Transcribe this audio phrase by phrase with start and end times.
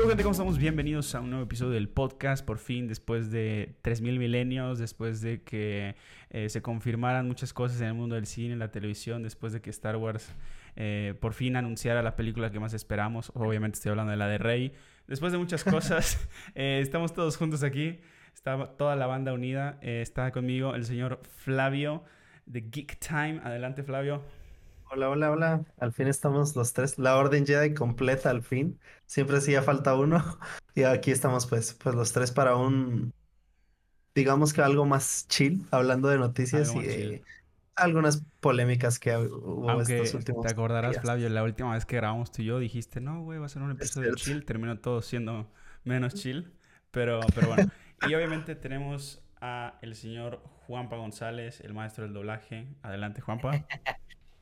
[0.00, 0.22] ¿Qué gente?
[0.22, 0.56] ¿Cómo estamos?
[0.56, 2.42] Bienvenidos a un nuevo episodio del podcast.
[2.42, 5.94] Por fin, después de 3.000 milenios, después de que
[6.30, 9.60] eh, se confirmaran muchas cosas en el mundo del cine, en la televisión, después de
[9.60, 10.34] que Star Wars
[10.74, 13.30] eh, por fin anunciara la película que más esperamos.
[13.34, 14.72] Obviamente estoy hablando de la de Rey.
[15.06, 18.00] Después de muchas cosas, eh, estamos todos juntos aquí.
[18.32, 19.78] Está toda la banda unida.
[19.82, 22.04] está conmigo el señor Flavio
[22.46, 23.42] de Geek Time.
[23.44, 24.22] Adelante, Flavio.
[24.92, 25.64] Hola, hola, hola.
[25.78, 26.98] Al fin estamos los tres.
[26.98, 28.80] La Orden Jedi completa al fin.
[29.06, 30.22] Siempre hacía falta uno.
[30.74, 33.12] Y aquí estamos pues, pues los tres para un,
[34.14, 37.22] digamos que algo más chill, hablando de noticias y
[37.74, 42.42] algunas polémicas que hubo estos últimos Te acordarás, Flavio, la última vez que grabamos tú
[42.42, 44.44] y yo dijiste, no, güey, va a ser un episodio chill.
[44.44, 45.50] Terminó todo siendo
[45.84, 46.52] menos chill.
[46.92, 47.70] Pero, pero bueno.
[48.08, 52.68] y obviamente tenemos a el señor Juanpa González, el maestro del doblaje.
[52.82, 53.66] Adelante, Juanpa.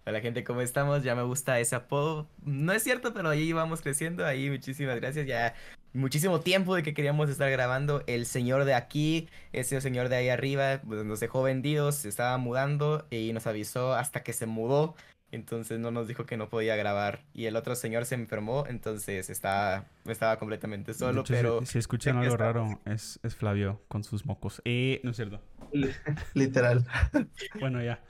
[0.09, 1.03] Hola gente, ¿cómo estamos?
[1.03, 2.31] Ya me gusta ese apodo.
[2.43, 4.25] No es cierto, pero ahí vamos creciendo.
[4.25, 5.27] Ahí muchísimas gracias.
[5.27, 5.55] Ya
[5.93, 8.03] muchísimo tiempo de que queríamos estar grabando.
[8.07, 12.39] El señor de aquí, ese señor de ahí arriba, pues, nos dejó vendidos, se estaba
[12.39, 14.95] mudando y nos avisó hasta que se mudó.
[15.31, 17.21] Entonces no nos dijo que no podía grabar.
[17.35, 21.23] Y el otro señor se enfermó, entonces estaba, estaba completamente solo.
[21.29, 24.63] pero si, escuchan algo raro, es, es Flavio con sus mocos.
[24.65, 25.43] Eh, no es cierto.
[26.33, 26.87] Literal.
[27.61, 28.01] Bueno, ya.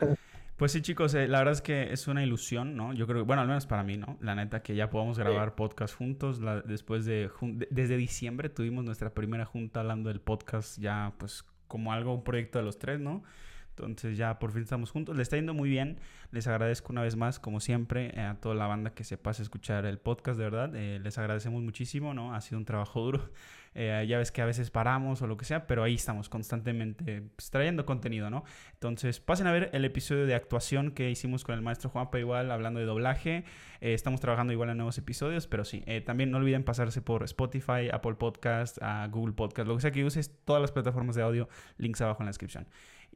[0.59, 2.93] Pues sí, chicos, eh, la verdad es que es una ilusión, ¿no?
[2.93, 4.19] Yo creo, bueno, al menos para mí, ¿no?
[4.21, 6.41] La neta que ya podamos grabar podcast juntos.
[6.65, 7.31] después de,
[7.71, 12.59] desde diciembre tuvimos nuestra primera junta hablando del podcast ya, pues, como algo, un proyecto
[12.59, 13.23] de los tres, ¿no?
[13.87, 15.17] Entonces ya por fin estamos juntos.
[15.17, 15.99] Le está yendo muy bien.
[16.31, 19.41] Les agradezco una vez más, como siempre, eh, a toda la banda que se pase
[19.41, 20.77] a escuchar el podcast, de verdad.
[20.77, 22.35] Eh, les agradecemos muchísimo, ¿no?
[22.35, 23.31] Ha sido un trabajo duro.
[23.75, 27.23] Eh, ya ves que a veces paramos o lo que sea, pero ahí estamos constantemente
[27.37, 28.43] pues, trayendo contenido, ¿no?
[28.73, 32.51] Entonces, pasen a ver el episodio de actuación que hicimos con el maestro Juanpa, igual
[32.51, 33.45] hablando de doblaje.
[33.81, 38.15] estamos trabajando igual en nuevos episodios, pero sí, también no olviden pasarse por Spotify, Apple
[38.15, 38.79] Podcast,
[39.11, 42.27] Google Podcast, lo que sea que uses, todas las plataformas de audio, links abajo en
[42.27, 42.67] la descripción.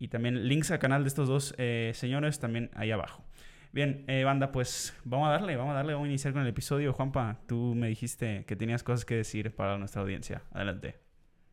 [0.03, 3.23] Y también links al canal de estos dos eh, señores también ahí abajo.
[3.71, 6.49] Bien, eh, banda, pues vamos a darle, vamos a darle, vamos a iniciar con el
[6.49, 6.93] episodio.
[6.93, 10.43] Juanpa, tú me dijiste que tenías cosas que decir para nuestra audiencia.
[10.51, 10.97] Adelante.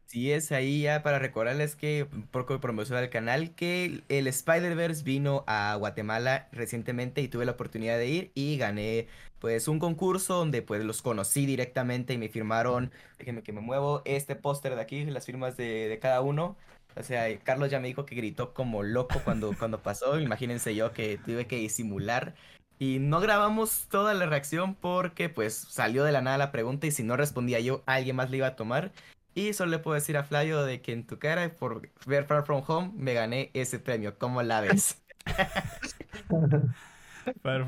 [0.08, 5.04] Sí, es ahí ya para recordarles que, un poco de promoción canal, que el Spider-Verse
[5.04, 9.06] vino a Guatemala recientemente y tuve la oportunidad de ir y gané
[9.38, 14.02] pues un concurso donde pues los conocí directamente y me firmaron, déjenme que me muevo,
[14.06, 16.58] este póster de aquí, las firmas de, de cada uno.
[16.96, 20.20] O sea, Carlos ya me dijo que gritó como loco cuando, cuando pasó.
[20.20, 22.36] Imagínense yo que tuve que disimular.
[22.78, 26.92] Y no grabamos toda la reacción porque pues salió de la nada la pregunta y
[26.92, 28.92] si no respondía yo, alguien más le iba a tomar.
[29.36, 32.46] Y solo le puedo decir a Flavio de que en tu cara, por ver Far
[32.46, 34.18] From Home, me gané ese premio.
[34.18, 35.02] ¿Cómo la ves?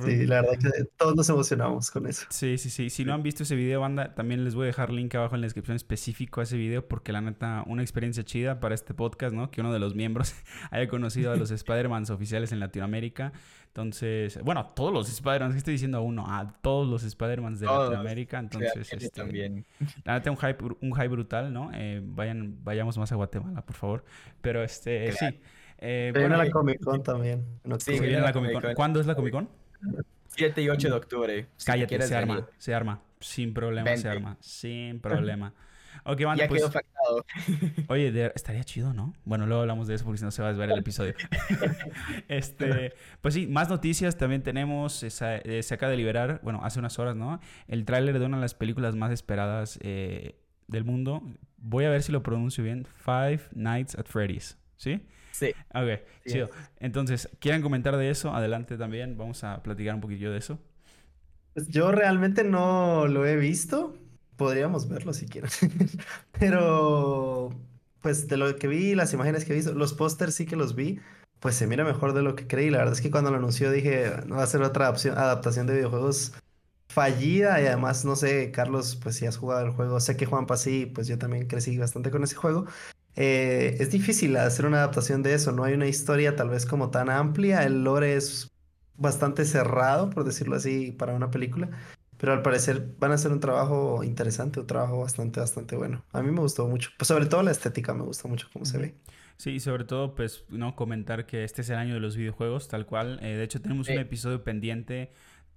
[0.04, 2.26] Sí, la verdad que todos nos emocionamos con eso.
[2.30, 2.90] Sí, sí, sí.
[2.90, 5.42] Si no han visto ese video, banda, también les voy a dejar link abajo en
[5.42, 9.34] la descripción específico a ese video porque la neta, una experiencia chida para este podcast,
[9.34, 9.52] ¿no?
[9.52, 10.34] Que uno de los miembros
[10.72, 13.34] haya conocido a los Spider-Mans oficiales en Latinoamérica.
[13.68, 16.26] Entonces, bueno, a todos los Spider-Mans, ¿qué estoy diciendo a uno?
[16.28, 18.40] A todos los Spider-Mans de Latinoamérica.
[18.40, 19.66] Entonces, este, también.
[20.04, 21.72] La neta, un hype, un hype brutal, ¿no?
[21.74, 24.06] Eh, vayan, vayamos más a Guatemala, por favor.
[24.42, 25.40] Pero este, sí.
[25.82, 27.44] Eh, viene la Comic Con también.
[27.80, 28.74] Sí, viene la Comic Con.
[28.76, 29.50] ¿Cuándo es la Comic Con?
[30.28, 31.48] 7 y 8 de octubre.
[31.66, 33.02] Cállate, se arma, se arma.
[33.20, 34.38] Sin problema, se arma.
[34.40, 35.54] Sin problema.
[36.06, 37.26] Ok, ya pues, quedó
[37.88, 39.14] Oye, estaría chido, ¿no?
[39.26, 41.14] Bueno, luego hablamos de eso porque si no se va a desver el episodio.
[42.28, 45.04] este, pues sí, más noticias también tenemos.
[45.04, 47.40] Eh, se acaba de liberar, bueno, hace unas horas, ¿no?
[47.68, 50.36] El tráiler de una de las películas más esperadas eh,
[50.68, 51.22] del mundo.
[51.58, 52.86] Voy a ver si lo pronuncio bien.
[52.86, 54.58] Five Nights at Freddy's.
[54.78, 54.96] ¿Sí?
[54.96, 55.06] Sí.
[55.74, 56.50] Ok, chido.
[56.80, 58.34] Entonces, ¿quieren comentar de eso?
[58.34, 59.18] Adelante también.
[59.18, 60.60] Vamos a platicar un poquillo de eso.
[61.54, 63.96] Pues yo realmente no lo he visto.
[64.38, 65.52] Podríamos verlo si quieren.
[66.40, 67.50] Pero,
[68.02, 70.76] pues de lo que vi, las imágenes que he visto, los pósters sí que los
[70.76, 71.00] vi,
[71.40, 72.70] pues se mira mejor de lo que creí.
[72.70, 75.76] La verdad es que cuando lo anunció dije, no va a ser otra adaptación de
[75.76, 76.34] videojuegos
[76.92, 80.58] fallida y además, no sé, Carlos, pues si has jugado el juego, sé que Juanpa
[80.58, 82.66] sí, pues yo también crecí bastante con ese juego.
[83.16, 86.92] Eh, es difícil hacer una adaptación de eso, no hay una historia tal vez como
[86.92, 88.50] tan amplia, el lore es
[88.96, 91.70] bastante cerrado, por decirlo así, para una película,
[92.18, 96.06] pero al parecer van a hacer un trabajo interesante, un trabajo bastante, bastante bueno.
[96.14, 98.78] A mí me gustó mucho, pues sobre todo la estética me gusta mucho cómo se
[98.78, 98.96] ve.
[99.42, 102.68] Sí, y sobre todo, pues, no comentar que este es el año de los videojuegos,
[102.68, 103.18] tal cual.
[103.24, 105.12] Eh, de hecho, tenemos un episodio pendiente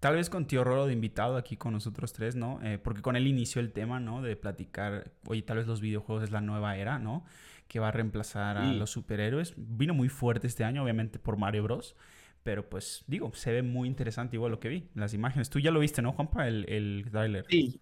[0.04, 2.60] Tal vez con Tío Roro de invitado aquí con nosotros tres, ¿no?
[2.62, 4.20] Eh, porque con él inició el tema, ¿no?
[4.20, 7.24] De platicar, oye, tal vez los videojuegos es la nueva era, ¿no?
[7.68, 9.54] Que va a reemplazar a los superhéroes.
[9.56, 11.96] Vino muy fuerte este año, obviamente, por Mario Bros.
[12.42, 15.48] Pero pues, digo, se ve muy interesante igual lo que vi, las imágenes.
[15.48, 16.48] Tú ya lo viste, ¿no, Juanpa?
[16.48, 17.46] El, el trailer.
[17.48, 17.80] Sí,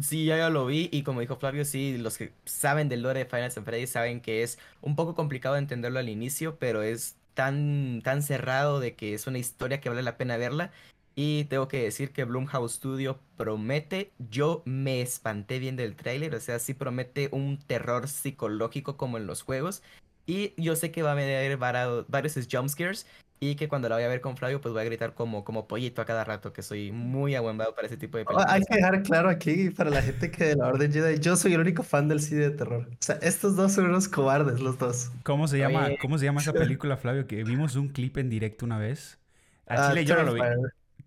[0.00, 3.18] Sí, ya, ya lo vi y como dijo Flavio, sí, los que saben del lore
[3.18, 8.00] de Final Fantasy saben que es un poco complicado entenderlo al inicio, pero es tan,
[8.02, 10.72] tan cerrado de que es una historia que vale la pena verla.
[11.20, 16.38] Y tengo que decir que Blumhouse Studio promete, yo me espanté bien del tráiler, o
[16.38, 19.82] sea, sí promete un terror psicológico como en los juegos.
[20.26, 23.04] Y yo sé que va a haber varios jumpscares
[23.40, 25.66] y que cuando la voy a ver con Flavio, pues voy a gritar como, como
[25.66, 28.52] pollito a cada rato, que soy muy aguambado para ese tipo de películas.
[28.52, 31.54] hay que dejar claro aquí para la gente que de la Orden Jedi, yo soy
[31.54, 32.86] el único fan del cine de terror.
[32.92, 35.10] O sea, estos dos son unos cobardes, los dos.
[35.24, 37.26] ¿Cómo se llama, ¿cómo se llama esa película, Flavio?
[37.26, 39.18] Que vimos un clip en directo una vez.
[39.66, 40.42] A Chile yo no lo vi.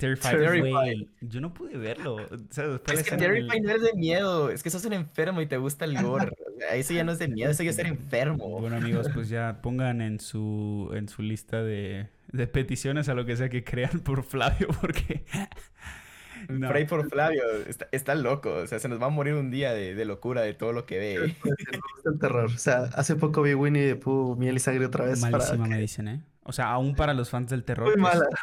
[0.02, 1.08] Terrifier.
[1.22, 2.18] Yo no pude verlo.
[2.20, 4.50] es que Terrifier no es de miedo.
[4.50, 6.32] Es que sos un enfermo y te gusta el gore.
[6.74, 8.60] Eso ya no es de miedo, eso ya es ser enfermo.
[8.60, 13.26] Bueno, amigos, pues ya pongan en su, en su lista de, de peticiones a lo
[13.26, 15.24] que sea que crean por Flavio, porque.
[16.50, 16.70] No.
[16.70, 19.74] Pray por Flavio, está, está, loco, o sea, se nos va a morir un día
[19.74, 21.36] de, de locura de todo lo que ve.
[22.06, 25.20] el terror, o sea, hace poco vi Winnie the Pooh, Miel y Sangre otra vez.
[25.20, 26.22] Malísima me dicen, ¿eh?
[26.44, 27.94] O sea, aún para los fans del terror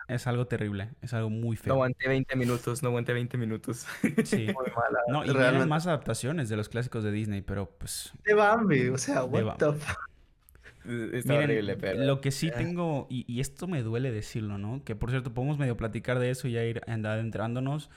[0.07, 1.71] es, algo terrible, es algo muy feo.
[1.71, 3.87] No aguanté 20 minutos, no aguanté 20 minutos.
[4.25, 4.47] Sí.
[4.55, 5.01] Muy mala.
[5.09, 5.67] No, y Realmente.
[5.67, 8.13] más adaptaciones de los clásicos de Disney, pero pues...
[8.25, 12.05] De Bambi, o sea, what the Está horrible, pero...
[12.05, 14.85] Lo que sí tengo, y, y, esto me duele decirlo, ¿no?
[14.85, 17.91] Que por cierto, podemos medio platicar de eso y ya ir adentrándonos.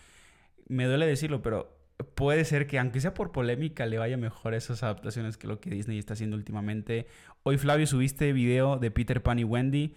[0.68, 4.58] Me duele decirlo, pero puede ser que, aunque sea por polémica, le vaya mejor a
[4.58, 7.08] esas adaptaciones que lo que Disney está haciendo últimamente.
[7.44, 9.96] Hoy, Flavio, subiste video de Peter Pan y Wendy.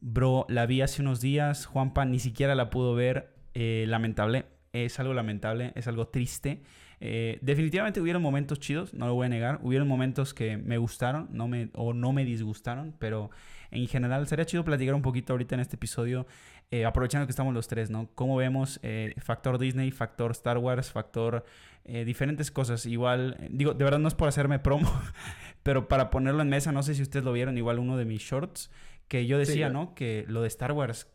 [0.00, 1.66] Bro, la vi hace unos días.
[1.66, 3.34] Juanpa ni siquiera la pudo ver.
[3.52, 4.46] Eh, lamentable.
[4.72, 6.62] Es algo lamentable, es algo triste.
[7.00, 9.60] Eh, definitivamente hubieron momentos chidos, no lo voy a negar.
[9.62, 13.30] Hubieron momentos que me gustaron no me, o no me disgustaron, pero
[13.70, 16.26] en general sería chido platicar un poquito ahorita en este episodio
[16.72, 18.10] eh, aprovechando que estamos los tres, ¿no?
[18.16, 21.44] ¿Cómo vemos eh, factor Disney, factor Star Wars, factor
[21.84, 22.86] eh, diferentes cosas?
[22.86, 24.90] Igual, digo, de verdad no es por hacerme promo,
[25.62, 28.20] pero para ponerlo en mesa, no sé si ustedes lo vieron, igual uno de mis
[28.20, 28.72] shorts,
[29.06, 29.94] que yo decía, ¿no?
[29.94, 31.06] Que lo de Star Wars,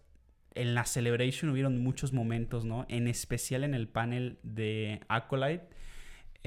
[0.55, 2.85] en la Celebration hubieron muchos momentos, ¿no?
[2.87, 5.67] En especial en el panel de Acolyte.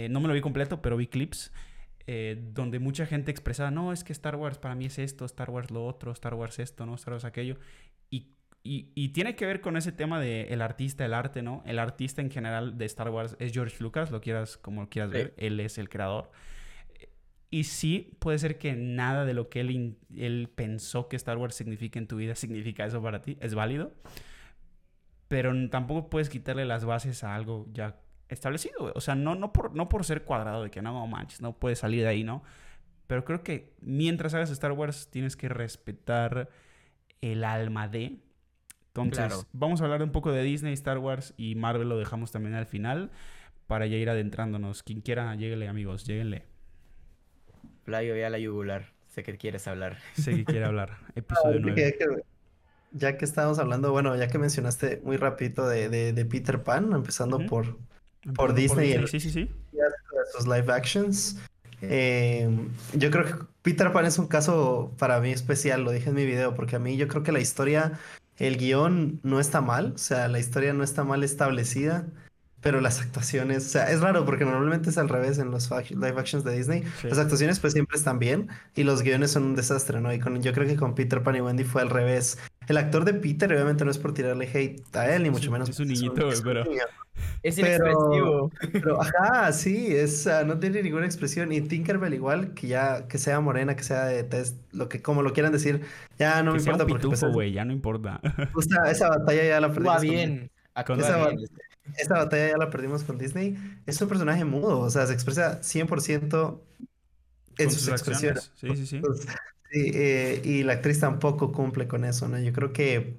[0.09, 1.53] no me lo vi completo, pero vi clips.
[2.55, 5.71] donde mucha gente expresaba, no, es que Star Wars para mí es esto, Star Wars
[5.71, 6.95] lo otro, Star Wars esto, ¿no?
[6.95, 7.59] Star Wars aquello.
[8.66, 11.62] Y y, tiene que ver con ese tema de el artista, el arte, ¿no?
[11.66, 15.34] El artista en general de Star Wars es George Lucas, lo quieras como quieras ver,
[15.37, 16.31] él es el creador.
[17.50, 21.55] Y sí, puede ser que nada de lo que él, él pensó que Star Wars
[21.55, 23.93] significa en tu vida significa eso para ti, es válido.
[25.28, 29.75] Pero tampoco puedes quitarle las bases a algo ya establecido, O sea, no, no, por,
[29.75, 32.43] no por ser cuadrado, de que no, manches, no puedes salir de ahí, ¿no?
[33.06, 36.49] Pero creo que mientras hagas Star Wars tienes que respetar
[37.20, 38.20] el alma de
[38.96, 42.55] entonces, vamos a hablar un poco de Disney, Star Wars y Marvel lo dejamos también
[42.55, 43.11] al final
[43.67, 44.82] para ya ir adentrándonos.
[44.82, 46.44] Quien quiera, lléguele, amigos, lléguenle.
[47.85, 48.93] Flavio, ya la yugular.
[49.08, 49.99] Sé que quieres hablar.
[50.14, 50.99] Sé que quiere hablar.
[51.14, 52.25] Episodio 9.
[52.93, 57.76] ya que estábamos hablando, bueno, ya que mencionaste muy rapidito de, Peter Pan, empezando por,
[58.35, 58.93] por Disney.
[58.93, 59.50] y sí, sí, sí.
[60.32, 61.41] Sus live actions.
[61.82, 62.49] Eh,
[62.94, 66.25] yo creo que Peter Pan es un caso para mí especial, lo dije en mi
[66.25, 67.99] video, porque a mí yo creo que la historia
[68.38, 72.06] el guion no está mal, o sea, la historia no está mal establecida,
[72.60, 76.19] pero las actuaciones, o sea, es raro porque normalmente es al revés en los live
[76.19, 76.82] actions de Disney.
[77.03, 80.12] Las actuaciones pues siempre están bien y los guiones son un desastre, ¿no?
[80.14, 82.38] Y con, yo creo que con Peter Pan y Wendy fue al revés.
[82.69, 85.69] El actor de Peter obviamente no es por tirarle hate a él, ni mucho menos.
[85.69, 86.65] Es un niñito, pero...
[87.43, 88.51] Es inexpresivo.
[88.73, 91.53] Pero, ajá, sí, es, no tiene ninguna expresión.
[91.53, 95.23] Y Tinkerbell igual, que ya, que sea morena, que sea de test, lo que, como
[95.23, 95.83] lo quieran decir,
[96.19, 96.87] ya no me importa.
[96.87, 98.21] porque pues, güey, ya no importa.
[98.91, 100.01] esa batalla ya la perdimos.
[100.01, 100.51] bien.
[100.87, 101.29] Con, esa,
[101.97, 103.56] esa, batalla ya la perdimos con Disney.
[103.87, 106.61] Es un personaje mudo, o sea, se expresa 100%
[107.59, 108.51] en sus, expresiones.
[108.56, 109.03] Sí, sí, sí.
[109.74, 112.38] Sí eh, y la actriz tampoco cumple con eso, ¿no?
[112.38, 113.19] Yo creo que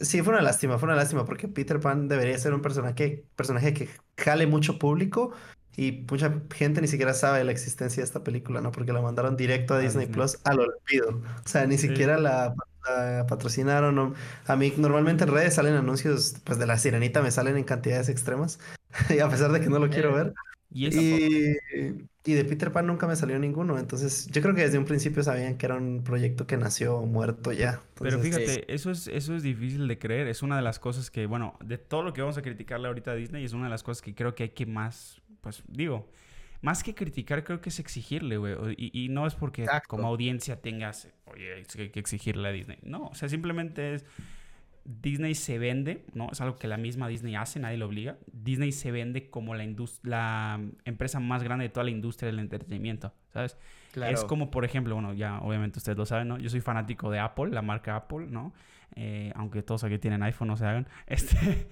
[0.00, 3.74] Sí, fue una lástima, fue una lástima porque Peter Pan debería ser un personaje, personaje
[3.74, 5.32] que jale mucho público
[5.76, 8.70] y mucha gente ni siquiera sabe de la existencia de esta película, ¿no?
[8.70, 11.20] Porque la mandaron directo a Disney, Plus al olvido.
[11.44, 12.54] O sea, ni siquiera la,
[13.28, 14.14] patrocinaron.
[14.46, 18.08] A mí normalmente en redes salen anuncios, pues de la sirenita me salen en cantidades
[18.08, 18.60] extremas,
[19.10, 20.32] y a pesar de que no lo quiero ver.
[20.70, 20.86] Y,
[22.24, 23.78] y, de Peter Pan nunca me salió ninguno.
[23.78, 27.52] Entonces, yo creo que desde un principio sabían que era un proyecto que nació muerto
[27.52, 27.82] ya.
[27.98, 30.26] Pero fíjate, eso es, eso es difícil de creer.
[30.26, 33.12] Es una de las cosas que, bueno, de todo lo que vamos a criticarle ahorita
[33.12, 36.10] a Disney, es una de las cosas que creo que hay que más, pues digo,
[36.60, 38.54] más que criticar, creo que es exigirle, güey.
[38.76, 42.78] Y, y, no es porque como audiencia tengas, oye, hay que exigirle a Disney.
[42.82, 44.04] No, o sea, simplemente es
[44.88, 46.30] Disney se vende, ¿no?
[46.32, 48.16] Es algo que la misma Disney hace, nadie lo obliga.
[48.32, 49.66] Disney se vende como la,
[50.02, 53.58] la empresa más grande de toda la industria del entretenimiento, ¿sabes?
[53.94, 56.38] Es como, por ejemplo, bueno, ya obviamente ustedes lo saben, ¿no?
[56.38, 58.54] Yo soy fanático de Apple, la marca Apple, ¿no?
[58.96, 60.88] Eh, aunque todos aquí tienen iPhone, no se hagan.
[61.06, 61.68] Este,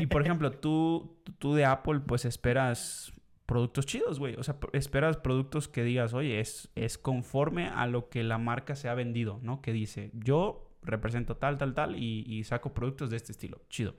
[0.00, 3.12] y por ejemplo, tú, tú de Apple, pues esperas
[3.44, 4.36] productos chidos, güey.
[4.36, 8.74] O sea, esperas productos que digas, oye, es, es conforme a lo que la marca
[8.74, 9.60] se ha vendido, ¿no?
[9.60, 13.62] Que dice, yo represento tal, tal, tal y, saco productos de este estilo.
[13.68, 13.96] Chido.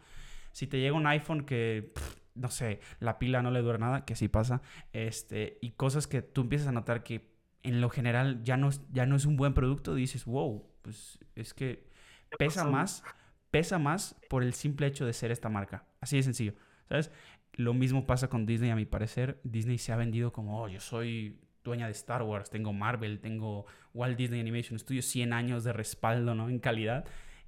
[0.51, 1.93] Si te llega un iPhone que,
[2.35, 4.61] no sé, la pila no le dura nada, que sí pasa,
[4.91, 9.05] este, y cosas que tú empiezas a notar que en lo general ya no, ya
[9.05, 11.89] no es un buen producto, dices, wow, pues es que
[12.37, 13.03] pesa más,
[13.49, 15.85] pesa más por el simple hecho de ser esta marca.
[16.01, 16.53] Así de sencillo,
[16.89, 17.11] ¿sabes?
[17.53, 19.39] Lo mismo pasa con Disney, a mi parecer.
[19.43, 23.65] Disney se ha vendido como, oh, yo soy dueña de Star Wars, tengo Marvel, tengo
[23.93, 26.49] Walt Disney Animation Studios, 100 años de respaldo, ¿no?
[26.49, 27.05] En calidad.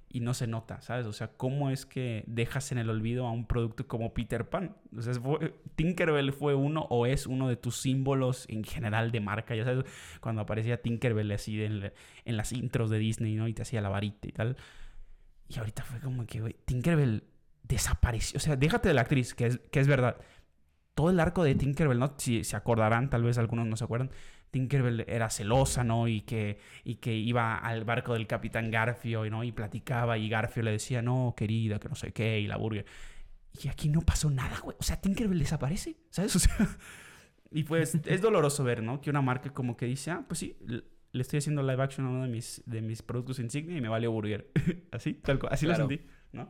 [0.08, 1.04] Y no se nota, ¿sabes?
[1.06, 4.76] O sea, ¿cómo es que dejas en el olvido a un producto como Peter Pan?
[4.96, 5.12] O sea,
[5.74, 9.56] Tinkerbell fue uno o es uno de tus símbolos en general de marca.
[9.56, 9.84] Ya sabes,
[10.20, 11.92] cuando aparecía Tinkerbell así en,
[12.24, 13.48] en las intros de Disney, ¿no?
[13.48, 14.56] Y te hacía la varita y tal.
[15.48, 17.24] Y ahorita fue como que, güey, Tinkerbell
[17.64, 18.36] desapareció.
[18.36, 20.16] O sea, déjate de la actriz, que es, que es verdad.
[20.96, 22.14] Todo el arco de Tinkerbell, ¿no?
[22.16, 24.10] Si se acordarán, tal vez algunos no se acuerdan.
[24.50, 26.08] Tinkerbell era celosa, ¿no?
[26.08, 29.44] Y que, y que iba al barco del capitán Garfio, ¿no?
[29.44, 32.86] Y platicaba y Garfio le decía, no, querida, que no sé qué, y la burger.
[33.62, 34.74] Y aquí no pasó nada, güey.
[34.80, 36.34] O sea, Tinkerbell desaparece, ¿sabes?
[36.36, 36.78] O sea,
[37.52, 39.00] y pues es doloroso ver, ¿no?
[39.00, 40.56] Que una marca como que dice, ah, pues sí,
[41.12, 43.88] le estoy haciendo live action a uno de mis, de mis productos insignia y me
[43.88, 44.50] vale burger.
[44.92, 46.00] así, tal cual, así lo sentí,
[46.32, 46.48] ¿no?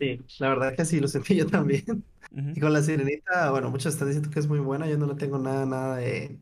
[0.00, 1.84] Sí, la verdad que sí, lo sentí yo también.
[2.32, 5.16] Y con la sirenita, bueno, muchos están diciendo que es muy buena, yo no le
[5.16, 6.38] tengo nada, nada de...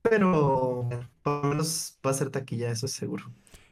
[0.00, 0.88] Pero
[1.22, 3.24] por lo menos va a ser taquilla, eso es seguro.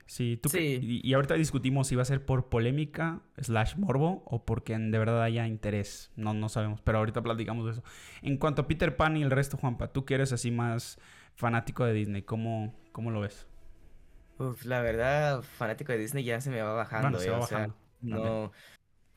[0.06, 1.00] Sí, tú sí.
[1.04, 5.22] Y, ahorita discutimos si va a ser por polémica slash morbo o porque de verdad
[5.22, 6.10] haya interés.
[6.16, 7.84] No, no sabemos, pero ahorita platicamos de eso.
[8.22, 10.98] En cuanto a Peter Pan y el resto, Juanpa, tú que eres así más
[11.36, 13.46] fanático de Disney, ¿cómo, cómo lo ves?
[14.38, 17.20] Uf, la verdad, fanático de Disney ya se me va bajando.
[17.20, 17.81] se va bajando.
[18.02, 18.52] No.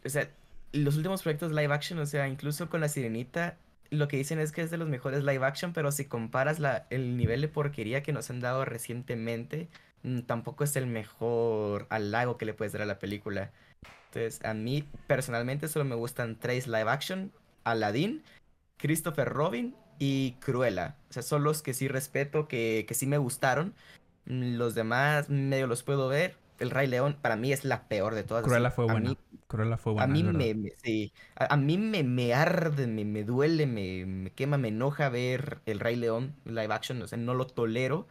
[0.03, 0.29] O sea,
[0.71, 3.57] los últimos proyectos live action, o sea, incluso con la sirenita,
[3.89, 6.87] lo que dicen es que es de los mejores live action, pero si comparas la,
[6.89, 9.69] el nivel de porquería que nos han dado recientemente,
[10.03, 13.51] mm, tampoco es el mejor halago que le puedes dar a la película.
[14.07, 17.31] Entonces, a mí personalmente solo me gustan tres live action:
[17.63, 18.23] Aladdin,
[18.77, 20.95] Christopher Robin y Cruella.
[21.09, 23.73] O sea, son los que sí respeto, que, que sí me gustaron.
[24.25, 28.15] Mm, los demás medio los puedo ver, el Rey León para mí es la peor
[28.15, 28.43] de todas.
[28.43, 29.15] Cruella fue buena.
[29.47, 30.05] Cruella fue buena.
[30.05, 34.57] A mí me, sí, a, mí me, me arde, me, me duele, me, me, quema,
[34.57, 38.07] me enoja ver el Rey León live action, o sea, no lo tolero.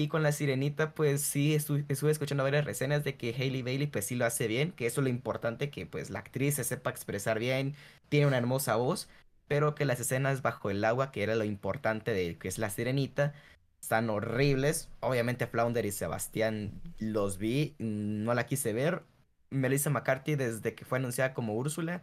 [0.00, 3.88] Y con la sirenita, pues sí, estuve, estuve escuchando varias reseñas de que Hailey Bailey,
[3.88, 6.62] pues sí lo hace bien, que eso es lo importante, que pues la actriz se
[6.62, 7.74] sepa expresar bien,
[8.08, 9.08] tiene una hermosa voz,
[9.48, 12.70] pero que las escenas bajo el agua, que era lo importante de que es la
[12.70, 13.34] sirenita,
[13.80, 14.88] están horribles.
[15.00, 19.02] Obviamente Flounder y Sebastián los vi, no la quise ver.
[19.50, 22.02] Melissa McCarthy desde que fue anunciada como Úrsula,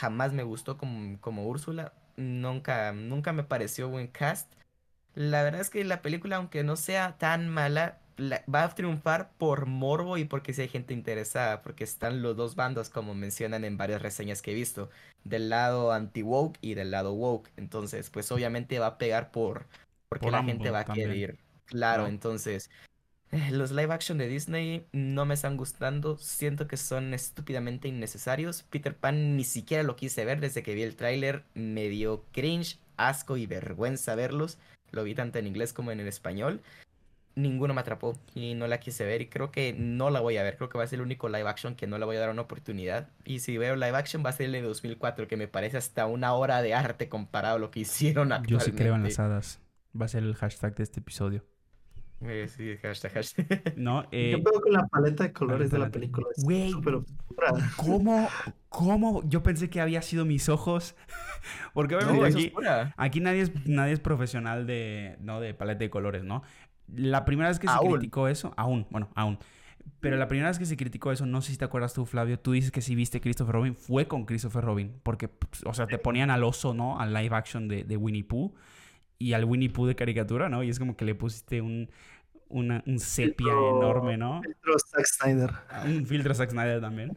[0.00, 1.92] jamás me gustó como, como Úrsula.
[2.16, 4.50] Nunca, nunca me pareció buen cast.
[5.14, 8.00] La verdad es que la película, aunque no sea tan mala,
[8.52, 12.54] va a triunfar por morbo y porque si hay gente interesada, porque están los dos
[12.54, 14.90] bandos como mencionan en varias reseñas que he visto,
[15.24, 17.50] del lado anti-woke y del lado woke.
[17.56, 19.66] Entonces, pues obviamente va a pegar por,
[20.08, 21.38] porque la gente va a querer.
[21.66, 22.70] Claro, entonces,
[23.32, 28.62] eh, los live action de Disney no me están gustando, siento que son estúpidamente innecesarios.
[28.62, 32.78] Peter Pan ni siquiera lo quise ver desde que vi el tráiler, me dio cringe,
[32.96, 34.58] asco y vergüenza verlos.
[34.92, 36.62] Lo vi tanto en inglés como en el español.
[37.34, 40.42] Ninguno me atrapó y no la quise ver y creo que no la voy a
[40.42, 40.56] ver.
[40.56, 42.30] Creo que va a ser el único live action que no le voy a dar
[42.30, 43.10] una oportunidad.
[43.24, 46.06] Y si veo live action va a ser el de 2004 que me parece hasta
[46.06, 48.52] una hora de arte comparado a lo que hicieron actualmente.
[48.52, 49.60] Yo sí creo en las hadas
[50.00, 51.44] va a ser el hashtag de este episodio.
[52.22, 53.74] Eh, sí, hashtag, hashtag.
[53.76, 56.26] No, eh, Yo veo con la paleta de colores de la película.
[56.38, 56.72] Güey,
[57.76, 58.28] ¿cómo,
[58.68, 59.22] ¿cómo?
[59.28, 60.96] Yo pensé que había sido mis ojos.
[61.74, 62.52] Porque obviamente
[62.96, 65.40] aquí, nadie, es, nadie es profesional de, ¿no?
[65.40, 66.42] de paleta de colores, ¿no?
[66.88, 69.38] La primera vez que se criticó eso, aún, bueno, aún.
[70.00, 72.38] Pero la primera vez que se criticó eso, no sé si te acuerdas tú, Flavio,
[72.38, 74.98] tú dices que si viste Christopher Robin, fue con Christopher Robin.
[75.02, 76.98] Porque, pues, o sea, te ponían al oso, ¿no?
[76.98, 78.54] Al live action de, de Winnie Pooh
[79.18, 80.62] y al Winnie Pooh de caricatura, ¿no?
[80.62, 81.88] Y es como que le pusiste un,
[82.48, 84.38] una, un sepia enorme, ¿no?
[84.38, 85.50] Un filtro Zack Snyder.
[85.86, 87.16] Un filtro Zack Snyder también.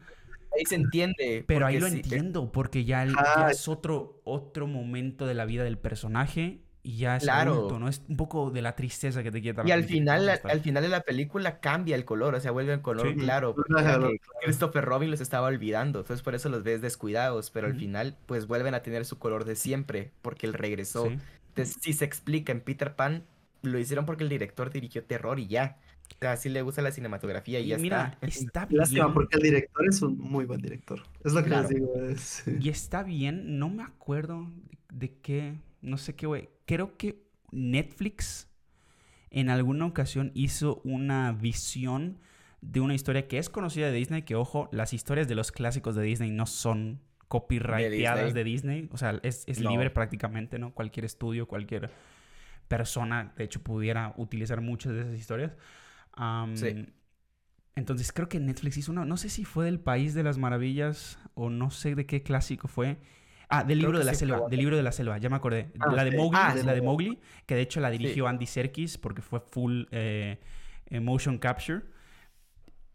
[0.57, 1.43] Ahí se entiende.
[1.47, 5.77] Pero ahí lo entiendo, porque ya, ya, es otro, otro momento de la vida del
[5.77, 7.53] personaje y ya es Claro.
[7.53, 7.87] adulto, ¿no?
[7.87, 10.89] Es un poco de la tristeza que te quiere Y al final, al, final de
[10.89, 13.15] la película cambia el color, o sea, vuelve el color Sí.
[13.15, 13.55] claro.
[13.55, 18.17] que Christopher Robin los estaba olvidando, entonces por eso los ves descuidados, pero al final
[18.25, 21.07] pues vuelven a tener su color de siempre, porque él regresó.
[21.09, 21.19] Sí.
[21.49, 23.23] Entonces, si se explica en Peter Pan,
[23.61, 25.77] lo hicieron porque el director dirigió terror y ya.
[26.15, 28.63] O sea, así le gusta la cinematografía y, Y ya mira, está.
[28.63, 29.13] está Lástima, bien.
[29.13, 31.01] porque el director es un muy buen director.
[31.23, 31.63] Es lo que Claro.
[31.69, 31.93] les digo.
[32.05, 34.47] es- Y está bien, no me acuerdo
[34.89, 36.49] de, de qué, no sé qué, güey.
[36.65, 38.47] Creo que Netflix
[39.31, 42.17] en alguna ocasión hizo una visión
[42.61, 45.95] de una historia que es conocida de Disney, que ojo, las historias de los clásicos
[45.95, 49.69] de Disney no son copyrighteadas de Disney, o sea, es, es No.
[49.69, 50.73] libre prácticamente, ¿no?
[50.73, 51.89] Cualquier estudio, cualquier
[52.67, 55.55] persona, de hecho, pudiera utilizar muchas de esas historias.
[56.55, 56.85] Sí.
[57.75, 61.17] Entonces creo que Netflix hizo una, no sé si fue del País de las Maravillas
[61.33, 62.97] o no sé de qué clásico fue.
[63.47, 65.71] Ah, del libro de la sí selva, del libro de la selva, ya me acordé.
[65.79, 66.11] Ah, la de.
[66.11, 69.85] Mowgli, Ah, la de Mowgli, que de hecho la dirigió Andy Serkis porque fue full
[69.91, 70.39] eh,
[70.87, 71.81] eh, motion capture.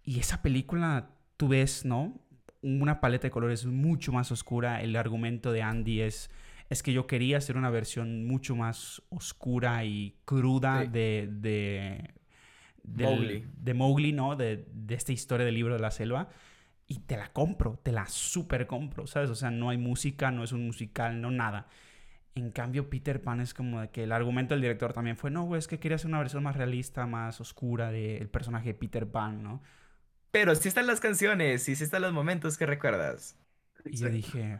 [0.04, 2.20] Y esa película, tú ves, ¿no?
[2.66, 4.80] Una paleta de colores mucho más oscura.
[4.82, 6.30] El argumento de Andy es,
[6.70, 10.88] es que yo quería hacer una versión mucho más oscura y cruda Sí.
[10.90, 12.10] de, de,
[12.82, 13.46] del- Mowgli.
[13.56, 14.34] de Mowgli, ¿no?
[14.36, 16.28] De, de esta historia del libro de la selva.
[16.86, 19.30] Y te la compro, te la super compro, ¿sabes?
[19.30, 21.66] O sea, no hay música, no es un musical, no nada.
[22.34, 25.44] En cambio, Peter Pan es como de que el argumento del director también fue, no,
[25.44, 29.06] güey, es que quería hacer una versión más realista, más oscura del personaje de Peter
[29.10, 29.62] Pan, ¿no?
[30.34, 33.38] Pero sí están las canciones y sí están los momentos que recuerdas.
[33.84, 34.58] Y yo dije,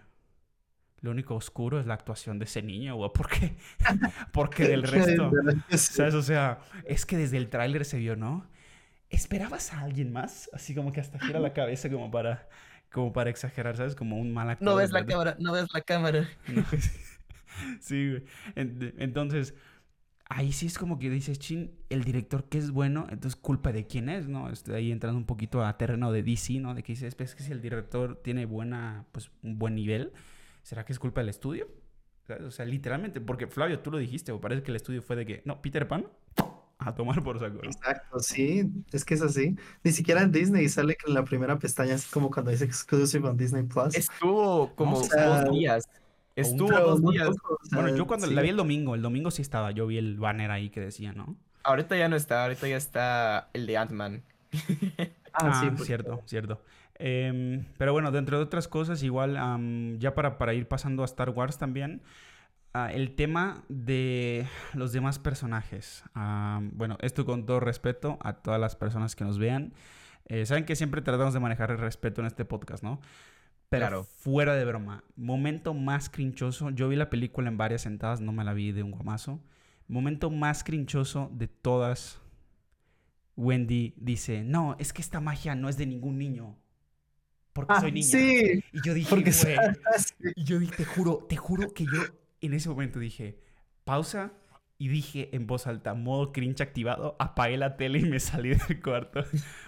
[1.00, 3.56] lo único oscuro es la actuación de ese niño, güey, ¿por qué?
[4.32, 5.32] Porque del resto,
[5.76, 6.14] ¿sabes?
[6.14, 8.48] O sea, es que desde el tráiler se vio, ¿no?
[9.10, 10.48] ¿Esperabas a alguien más?
[10.52, 12.48] Así como que hasta gira la cabeza como para,
[12.92, 13.96] como para exagerar, ¿sabes?
[13.96, 14.64] Como un mal actor.
[14.64, 15.12] No ves la verdad.
[15.12, 16.28] cámara, no ves la cámara.
[16.46, 16.64] No,
[17.80, 18.24] sí, güey.
[18.54, 19.54] En- Entonces,
[20.28, 23.86] ahí sí es como que dices, chin, el director que es bueno, entonces culpa de
[23.86, 24.50] quién es, ¿no?
[24.50, 26.74] Estoy ahí entrando un poquito a terreno de DC, ¿no?
[26.74, 30.12] De que dices, "Pues, es que si el director tiene buena, pues, un buen nivel,
[30.62, 31.68] ¿será que es culpa del estudio?
[32.26, 32.42] ¿Sabes?
[32.44, 35.26] O sea, literalmente, porque Flavio, tú lo dijiste, o parece que el estudio fue de
[35.26, 36.06] que, no, Peter Pan,
[36.78, 37.70] a tomar por saco, ¿no?
[37.70, 39.56] Exacto, sí, es que es así.
[39.82, 43.28] Ni siquiera en Disney sale que en la primera pestaña es como cuando dice exclusive
[43.28, 43.94] on Disney Plus.
[43.94, 45.84] Estuvo como o sea, dos días.
[46.36, 47.28] Estuvo dos días.
[47.28, 48.34] poco, Bueno, yo cuando sí.
[48.34, 51.12] la vi el domingo, el domingo sí estaba, yo vi el banner ahí que decía,
[51.12, 51.36] ¿no?
[51.62, 54.22] Ahorita ya no está, ahorita ya está el de Ant-Man.
[55.36, 56.62] Ah, sí, Ah, porque- cierto, cierto.
[56.96, 61.06] Em, pero bueno, dentro de otras cosas, igual, am, ya para, para ir pasando a
[61.06, 62.02] Star Wars también,
[62.72, 66.04] ah, el tema de los demás personajes.
[66.14, 69.72] Am, bueno, esto con todo respeto a todas las personas que nos vean.
[70.26, 73.00] Eh, Saben que siempre tratamos de manejar el respeto en este podcast, ¿no?
[73.78, 74.04] Pero Claro.
[74.04, 76.70] fuera de broma, momento más crinchoso.
[76.70, 79.40] Yo vi la película en varias sentadas, no me la vi de un guamazo.
[79.88, 82.20] Momento más crinchoso de todas.
[83.36, 86.56] Wendy dice, no, es que esta magia no es de ningún niño.
[87.52, 88.06] Porque Ah, soy niña.
[88.06, 89.32] sí, Y yo dije, porque güey.
[89.98, 90.24] sí.
[90.36, 92.02] Y yo dije, te juro, te juro que yo
[92.40, 93.38] en ese momento dije,
[93.84, 94.32] pausa.
[94.76, 98.82] Y dije en voz alta, modo cringe activado, apagué la tele y me salí del
[98.82, 99.24] cuarto.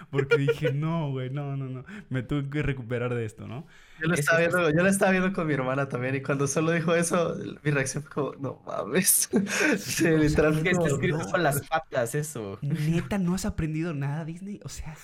[0.09, 1.85] Porque dije, no, güey, no, no, no.
[2.09, 3.65] Me tuve que recuperar de esto, ¿no?
[3.99, 6.45] Yo lo Es estaba viendo, yo lo estaba viendo con mi hermana también y cuando
[6.47, 9.29] solo dijo eso, mi reacción fue como, no mames.
[9.77, 11.31] Sí, literal que está escrito no.
[11.31, 12.59] con las patas eso.
[12.61, 14.59] Neta, ¿no has aprendido nada, Disney?
[14.63, 14.95] O sea,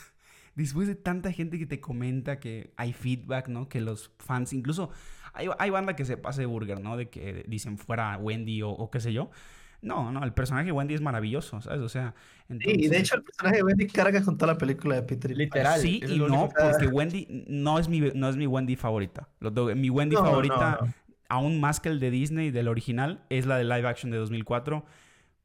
[0.55, 3.69] después de tanta gente que te comenta que hay feedback, ¿no?
[3.69, 4.91] Que los fans, incluso
[5.33, 6.97] hay, hay banda que se pasa de burger, ¿no?
[6.97, 9.31] De que dicen fuera Wendy o, o qué sé yo.
[9.83, 11.81] No, no, el personaje de Wendy es maravilloso, ¿sabes?
[11.81, 12.15] O sea,
[12.49, 15.35] Sí, y de hecho el personaje de Wendy carga con toda la película de Peter.
[15.35, 15.79] Literal.
[15.79, 19.27] Sí y no, porque Wendy no es mi, no es mi Wendy favorita.
[19.75, 20.93] Mi Wendy No, favorita, no.
[21.29, 24.85] aún más que el de Disney, del original, es la de live action de 2004.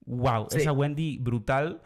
[0.06, 0.58] Wow, Sí.
[0.58, 1.80] esa Wendy brutal.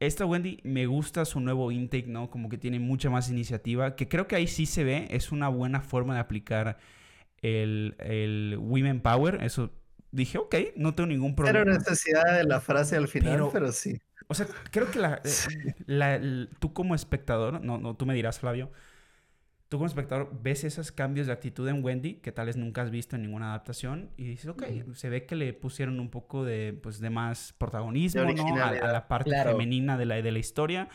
[0.00, 2.30] Esta Wendy me gusta su nuevo intake, ¿no?
[2.30, 5.48] Como que tiene mucha más iniciativa, que creo que ahí sí se ve, es una
[5.48, 6.78] buena forma de aplicar
[7.42, 9.40] el, el Women Power.
[9.42, 9.70] Eso
[10.16, 11.78] dije, ok, no tengo ningún Pero problema.
[11.78, 13.98] necesidad de la frase al final, Pero- pero, sí.
[14.28, 15.56] O sea, creo que la, eh, Sí.
[15.86, 16.20] la-
[16.58, 18.72] tú como espectador, no, no, tú me dirás, Flavio,
[19.68, 22.90] tú como espectador ves esos cambios de actitud en Wendy que tal vez nunca has
[22.90, 26.72] visto en ninguna adaptación y dices, ok, se ve que le pusieron un poco de,
[26.82, 28.64] pues, de más protagonismo, De ¿no?
[28.64, 29.52] A, la parte Claro.
[29.52, 30.88] femenina de la, de la historia.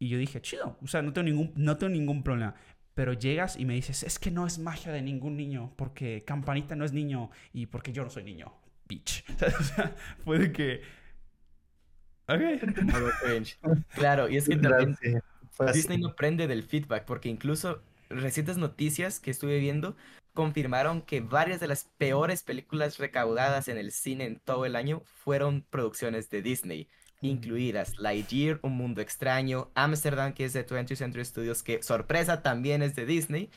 [0.00, 2.54] Y yo dije, chido, o sea, no tengo ningún, no tengo ningún problema.
[2.98, 6.74] Pero llegas y me dices, es que no es magia de ningún niño, porque Campanita
[6.74, 8.52] no es niño y porque yo no soy niño,
[8.88, 9.24] bitch.
[9.60, 10.82] O sea, puede que...
[12.26, 12.40] Ok.
[12.82, 13.56] Modo cringe.
[13.94, 14.96] Claro, y es que también.
[15.72, 19.96] Disney no prende del feedback, porque incluso recientes noticias que estuve viendo
[20.34, 25.02] confirmaron que varias de las peores películas recaudadas en el cine en todo el año
[25.04, 26.88] fueron producciones de Disney,
[27.20, 32.82] incluidas Lightyear, Un Mundo Extraño, Amsterdam, que es de 20th Century Studios, que sorpresa también
[32.82, 33.50] es de Disney,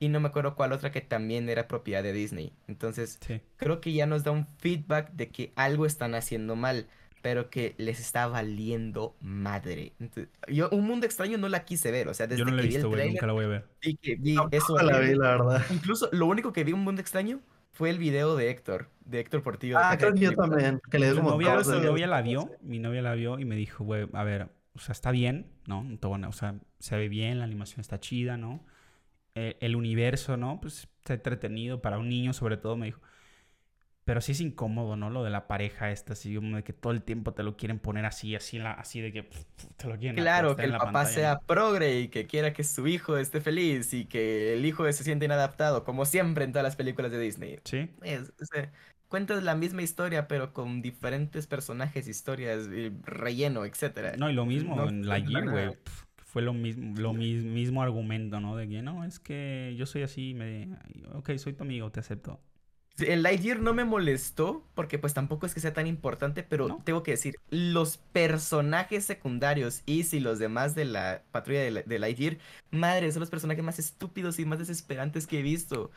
[0.00, 2.52] y no me acuerdo cuál otra que también era propiedad de Disney.
[2.66, 3.40] Entonces, Sí.
[3.56, 6.86] creo que ya nos da un feedback de que algo están haciendo mal,
[7.22, 9.94] pero que les está valiendo madre.
[9.98, 12.62] Entonces, yo Un Mundo Extraño no la quise ver, o sea, desde Yo no la
[12.62, 13.64] he que vi el trailer, Nunca la voy a ver.
[13.80, 14.76] vi que vi Tampoco eso.
[14.82, 15.64] la vi, la verdad.
[15.70, 17.40] Incluso lo único que vi en Un Mundo Extraño
[17.74, 19.76] fue el video de Héctor, de Héctor Portillo.
[19.76, 20.80] de Ah, creo que yo también.
[20.90, 23.84] Que le como novia, mi novia la vio, mi novia la vio y me dijo,
[23.84, 25.84] güey, a ver, o sea, está bien, ¿no?
[26.00, 28.64] Todo bueno, O sea, se ve bien, la animación está chida, ¿no?
[29.34, 30.60] Eh, el universo, ¿no?
[30.60, 33.00] Pues está entretenido para un niño, sobre todo, me dijo.
[34.04, 35.10] Pero sí es incómodo, ¿no?
[35.10, 37.78] Lo de la pareja esta, así como de que todo el tiempo te lo quieren
[37.78, 39.44] poner así, así, la- así de que pf,
[39.76, 42.86] te lo quieren Claro, que el papá pantalla, sea progre y que quiera que su
[42.86, 46.76] hijo esté feliz y que el hijo se siente inadaptado, como siempre en todas las
[46.76, 47.58] películas de Disney.
[47.64, 48.32] Sí, Es,
[49.08, 54.16] cuentas la misma historia, pero con diferentes personajes, historias, y relleno, etcétera.
[54.16, 55.76] no, y lo mismo No en Lightyear, güey.
[56.24, 58.56] Fue lo mismo, lo mis- mismo argumento, ¿no?
[58.56, 60.68] De que no, es que yo soy así, me...
[61.14, 62.40] ok, soy tu amigo, te acepto.
[62.98, 66.82] El Lightyear no me molestó porque pues tampoco es que sea tan importante, pero ¿No?
[66.84, 71.82] tengo que decir, los personajes secundarios y si los demás de la patrulla de, la-
[71.82, 72.38] de Lightyear,
[72.70, 75.90] madre, son los personajes más estúpidos y más desesperantes que he visto.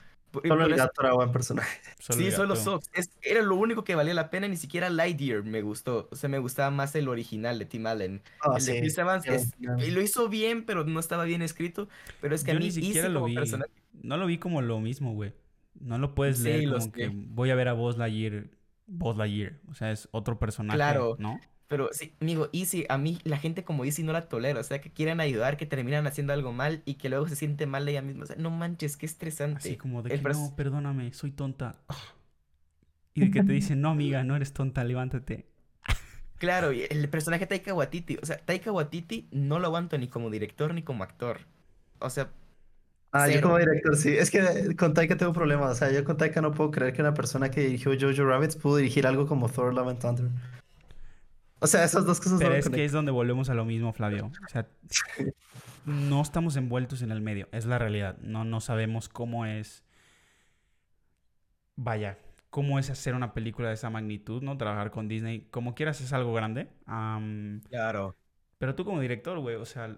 [0.43, 1.79] Solo el gato era buen personaje.
[1.99, 2.55] Solo sí, solo.
[2.55, 2.89] Sox.
[2.93, 6.09] Es- era lo único que valía la pena, ni siquiera Lightyear me gustó.
[6.11, 8.21] O sea, me gustaba más el original de Tim Allen.
[8.41, 8.79] Ah, el de sí.
[8.79, 9.65] Chris Evans sí, es- sí.
[9.87, 11.87] y lo hizo bien, pero no estaba bien escrito.
[12.21, 13.35] Pero es que Yo a mí ni siquiera lo como vi.
[13.35, 15.31] personaje- No lo vi como lo mismo, güey.
[15.79, 18.47] No lo puedes Sí, leer como que voy a ver a Buzz Lightyear,
[18.87, 19.59] Buzz Lightyear.
[19.69, 21.15] O sea, es otro personaje, Claro.
[21.19, 21.39] ¿no?
[21.67, 24.79] Pero sí, amigo, Easy, a mí la gente como Easy no la tolera, o sea,
[24.79, 28.01] que quieren ayudar, que terminan haciendo algo mal y que luego se siente mal ella
[28.01, 29.57] misma, o sea, no manches, qué estresante.
[29.57, 31.75] Así como de El que pers- no, perdóname, soy tonta.
[31.89, 31.97] Ah.
[33.13, 35.45] Y de que te dicen, no, amiga, no eres tonta, levántate.
[36.37, 40.29] Claro, y el personaje Taika Waititi, o sea, Taika Waititi no lo aguanto ni como
[40.29, 41.39] director ni como actor.
[41.99, 42.29] O sea,
[43.23, 44.15] Ah, yo como director, sí.
[44.17, 45.71] Es que con Taika tengo problemas.
[45.71, 48.57] O sea, yo con Taika no puedo creer que una persona que dirigió Jojo Rabbit
[48.57, 50.29] pudo dirigir algo como Thor Love and Thunder.
[51.59, 53.65] O sea, esas dos cosas Pero no me es que es donde volvemos a lo
[53.65, 54.31] mismo, Flavio.
[54.45, 54.67] O sea,
[55.85, 57.47] no estamos envueltos en el medio.
[57.51, 58.17] Es la realidad.
[58.19, 59.83] No, no sabemos cómo es.
[61.75, 62.17] Vaya,
[62.49, 64.57] cómo es hacer una película de esa magnitud, ¿no?
[64.57, 65.47] Trabajar con Disney.
[65.51, 66.67] Como quieras, es algo grande.
[67.69, 68.15] Claro.
[68.57, 69.95] pero tú como director, güey, o sea,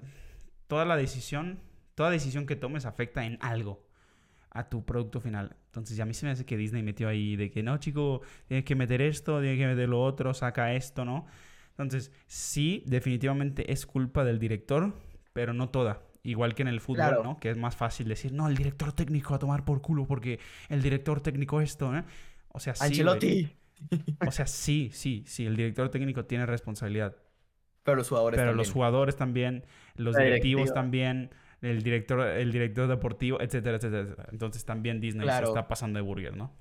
[0.68, 1.60] toda la decisión,
[2.00, 3.86] toda decisión que tomes afecta en algo
[4.52, 5.58] a tu producto final.
[5.66, 8.22] Entonces, ya a mí se me hace que Disney metió ahí de que no, chico,
[8.48, 11.26] tienes que meter esto, tienes que meter lo otro, saca esto, ¿no?
[11.72, 14.94] Entonces, sí, definitivamente es culpa del director,
[15.34, 16.02] pero no toda.
[16.24, 17.22] Igual que en el fútbol, Claro.
[17.26, 17.38] ¿no?
[17.38, 20.82] Que es más fácil decir, no, el director técnico a tomar por culo porque el
[20.82, 22.06] director técnico esto, ¿eh?
[22.48, 22.86] O sea, sí.
[22.86, 23.56] Ancelotti.
[24.26, 27.18] O sea, sí, sí, sí, el director técnico tiene responsabilidad.
[27.84, 28.58] Pero los jugadores Pero también.
[28.58, 31.32] los jugadores también, los directivos también,
[31.62, 34.30] el director, el director deportivo, etcétera, etcétera, etcétera.
[34.32, 35.48] Entonces también Disney Claro.
[35.48, 36.52] se está pasando de burger, ¿no?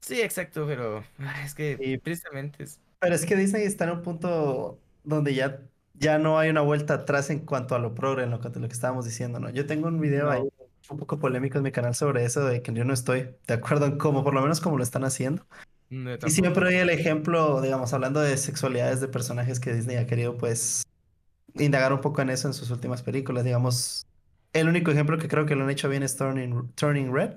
[0.00, 1.02] Sí, exacto, pero
[1.44, 2.80] es que Y- tristemente es...
[3.00, 5.60] Pero es que Disney está en un punto donde ya,
[5.94, 8.68] ya no hay una vuelta atrás en cuanto a lo progre, en lo, que- lo
[8.68, 9.50] que estábamos diciendo, ¿no?
[9.50, 10.30] Yo tengo un video No.
[10.30, 10.42] ahí
[10.90, 13.86] un poco polémico en mi canal sobre eso, de que yo no estoy de acuerdo
[13.86, 15.44] en cómo, por lo menos cómo lo están haciendo.
[15.90, 16.30] no, Y tampoco.
[16.30, 20.82] siempre doy el ejemplo, digamos, hablando de sexualidades de personajes que Disney ha querido, pues,
[21.54, 23.44] indagar un poco en eso en sus últimas películas.
[23.44, 24.06] Digamos,
[24.52, 27.32] el único ejemplo que creo que lo han hecho bien es Turning, Turning Red.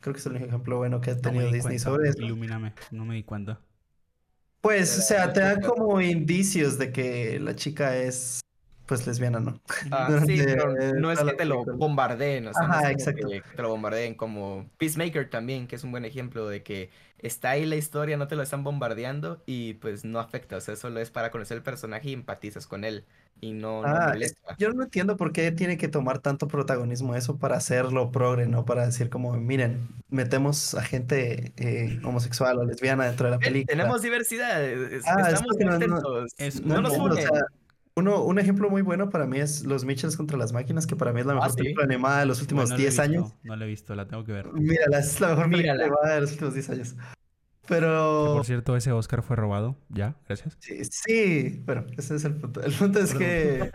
[0.00, 2.20] Creo que es el único ejemplo bueno que ha tenido di Disney cuenta, sobre eso.
[2.20, 3.60] ilumíname, no me di cuenta.
[4.60, 8.40] Pues, o sea, te dan como indicios de que la chica es,
[8.86, 9.60] pues, lesbiana, ¿no?
[9.90, 13.28] Ah, durante sí, pero no es que te lo bombardeen, o sea, no es exacto.
[13.28, 17.50] que te lo bombardeen como Peacemaker también, que es un buen ejemplo de que está
[17.50, 21.00] ahí la historia, no te lo están bombardeando y pues no afecta, o sea, solo
[21.00, 23.04] es para conocer el personaje y empatizas con él
[23.40, 24.54] y no, no Ah, molesta.
[24.58, 28.64] Yo no entiendo por qué tiene que tomar tanto protagonismo eso para hacerlo progre, ¿no?
[28.64, 33.40] Para decir como, miren, metemos a gente eh, homosexual o lesbiana dentro de la Eh,
[33.48, 33.76] película.
[33.76, 37.30] Tenemos diversidad, es- Ah, es estamos porque no- no- es nos o sea,
[37.96, 41.12] uno, un ejemplo muy bueno para mí es Los Mitchells contra las máquinas, que para
[41.12, 41.56] mí es la Ah, mejor sí.
[41.58, 43.32] película animada de los últimos no la he 10 años.
[43.44, 44.52] No la he visto, la tengo que ver.
[44.52, 45.84] Mírala, es la mejor película Mírala.
[45.84, 46.92] animada de los últimos 10 años.
[46.94, 49.76] Que, Pero por cierto, ese Oscar fue robado.
[49.90, 50.56] Ya, gracias.
[50.58, 52.60] sí, sí, bueno, ese es el punto.
[52.62, 53.70] El punto es que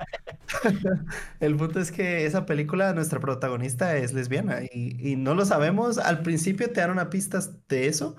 [1.39, 5.97] el punto es que esa película, nuestra protagonista es lesbiana y, y no lo sabemos.
[5.97, 8.15] Al principio te dan una pista de eso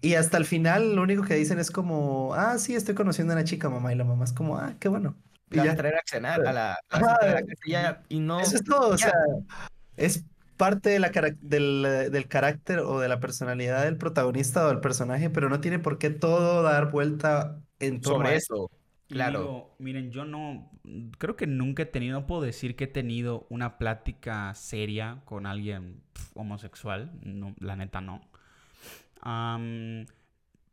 [0.00, 3.36] y hasta el final lo único que dicen es como, ah, sí, estoy conociendo a
[3.36, 5.16] una chica, mamá, y la mamá es como, ah, qué bueno.
[5.50, 5.72] Y La ya.
[5.72, 9.12] a traer a cenar a la, a a y no, Eso es todo, o sea,
[9.96, 10.24] es
[10.56, 15.30] parte de la del, del, carácter o de la personalidad del protagonista o del personaje,
[15.30, 18.70] pero no tiene por qué todo dar vuelta en torno Sobre eso.
[19.08, 19.76] Claro.
[19.78, 20.68] miren, yo no,
[21.18, 25.46] creo que nunca he tenido, no puedo decir que he tenido una plática seria con
[25.46, 26.02] alguien
[26.34, 28.20] homosexual, no, la neta no.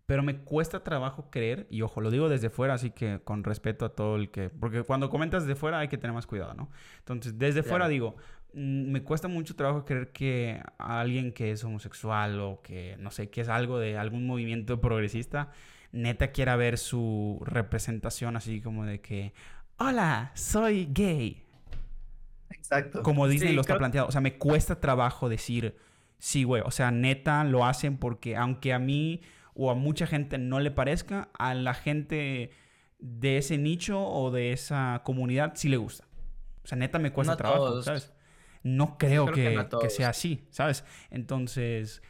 [0.05, 3.85] Pero me cuesta trabajo creer, y ojo, lo digo desde fuera, así que con respeto
[3.85, 6.69] a todo el que, porque cuando comentas de fuera hay que tener más cuidado, ¿no?
[6.99, 8.15] Entonces, desde fuera digo,
[8.53, 13.29] mm, me cuesta mucho trabajo creer que alguien que es homosexual o que, no sé,
[13.29, 15.51] que es algo de algún movimiento progresista,
[15.93, 19.33] neta quiera ver su representación así como de que,
[19.77, 21.43] hola, soy gay.
[22.49, 23.03] Exacto.
[23.03, 24.07] Como Disney lo está planteado.
[24.07, 25.75] O sea, me cuesta trabajo decir,
[26.23, 26.63] sí, güey.
[26.65, 29.21] O sea, neta lo hacen porque aunque a mí
[29.55, 32.51] o a mucha gente no le parezca, a la gente
[32.97, 36.07] de ese nicho o de esa comunidad sí le gusta.
[36.63, 38.13] O sea, neta me cuesta trabajo, ¿sabes?
[38.63, 40.85] No creo, que, que sea así, ¿sabes?
[41.11, 42.01] Entonces,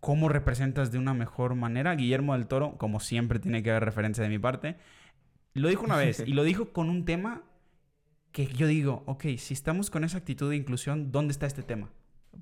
[0.00, 1.94] cómo representas de una mejor manera.
[1.94, 4.78] Guillermo del Toro, como siempre tiene que haber referencia de mi parte,
[5.52, 7.42] lo dijo una vez y lo dijo con un tema
[8.32, 11.90] que yo digo, ok, si estamos con esa actitud de inclusión, ¿dónde está este tema?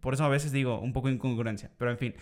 [0.00, 2.14] Por eso a veces digo un poco de incongruencia, pero en fin.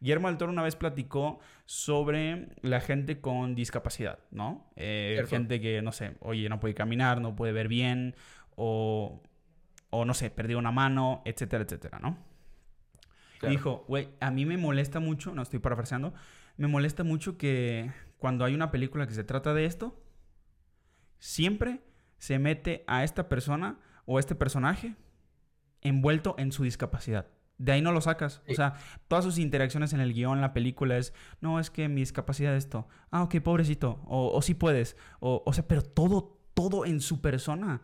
[0.00, 4.68] Guillermo del Toro una vez platicó sobre la gente con discapacidad, ¿no?
[4.74, 8.16] Eh, gente que, no sé, oye, no puede caminar, no puede ver bien,
[8.56, 9.22] o,
[9.90, 12.18] o no sé, perdió una mano, etcétera, etcétera, ¿no?
[13.48, 16.14] Dijo, güey, a mí me molesta mucho, no estoy parafraseando,
[16.56, 20.00] me molesta mucho que cuando hay una película que se trata de esto,
[21.18, 21.80] siempre
[22.18, 24.94] se mete a esta persona o este personaje
[25.82, 27.26] envuelto en su discapacidad.
[27.58, 28.42] De ahí no lo sacas.
[28.48, 28.74] O sea,
[29.06, 32.64] todas sus interacciones en el guion, la película es, no, es que mi discapacidad es
[32.64, 32.88] esto.
[33.10, 34.00] Ah, ok, pobrecito.
[34.06, 34.96] O, o sí puedes.
[35.20, 37.82] O, o sea, pero todo, todo en su persona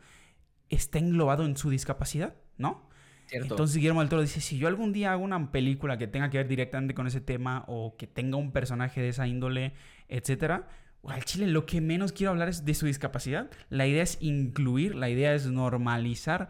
[0.68, 2.88] está englobado en su discapacidad, ¿no?
[3.30, 6.38] Entonces Guillermo del Toro dice, si yo algún día hago una película que tenga que
[6.38, 9.74] ver directamente con ese tema o que tenga un personaje de esa índole,
[10.08, 10.66] etcétera,
[11.06, 13.50] al chile lo que menos quiero hablar es de su discapacidad.
[13.68, 16.48] La idea es incluir, la idea es normalizar.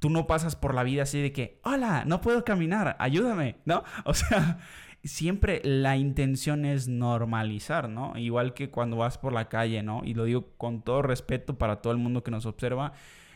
[0.00, 3.84] Tú no pasas por la vida así de que, hola, no puedo caminar, ayúdame, ¿no?
[4.04, 4.58] O sea,
[5.04, 8.18] siempre la intención es normalizar, ¿no?
[8.18, 10.02] Igual que cuando vas por la calle, ¿no?
[10.04, 12.92] Y lo digo con todo respeto para todo el mundo que nos observa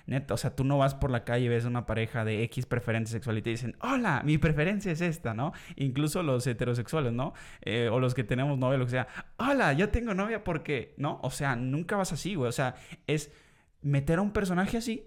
[0.07, 2.42] Neta, o sea, tú no vas por la calle y ves a una pareja de
[2.44, 5.53] X preferencia sexual y te dicen, hola, mi preferencia es esta, ¿no?
[5.77, 7.33] Incluso los heterosexuales, ¿no?
[7.62, 11.20] Eh, o los que tenemos novia, lo que sea, hola, yo tengo novia porque, ¿no?
[11.22, 12.48] O sea, nunca vas así, güey.
[12.50, 12.74] O sea,
[13.07, 13.33] es
[13.81, 15.07] meter a un personaje así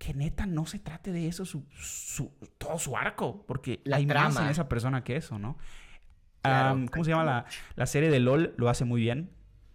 [0.00, 1.62] que neta no se trate de eso, su,
[2.56, 5.58] todo su arco, porque la hay más en esa persona que eso, ¿no?
[6.42, 7.44] ¿Cómo se llama la,
[7.76, 8.54] la, serie de LOL?
[8.56, 9.30] Lo hace muy bien.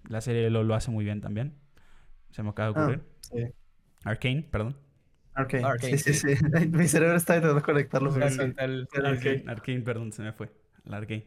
[0.08, 1.54] La serie de LOL lo hace muy bien también.
[2.32, 3.04] Se me acaba de ocurrir.
[3.06, 3.44] Ah, sí.
[4.04, 4.76] Arcane, perdón.
[5.36, 5.78] Arcane.
[5.80, 6.28] sí, sí, sí.
[6.72, 8.12] Mi cerebro está intentando conectarlo.
[8.12, 9.44] Arcane.
[9.46, 10.52] Arcane, perdón, se me fue.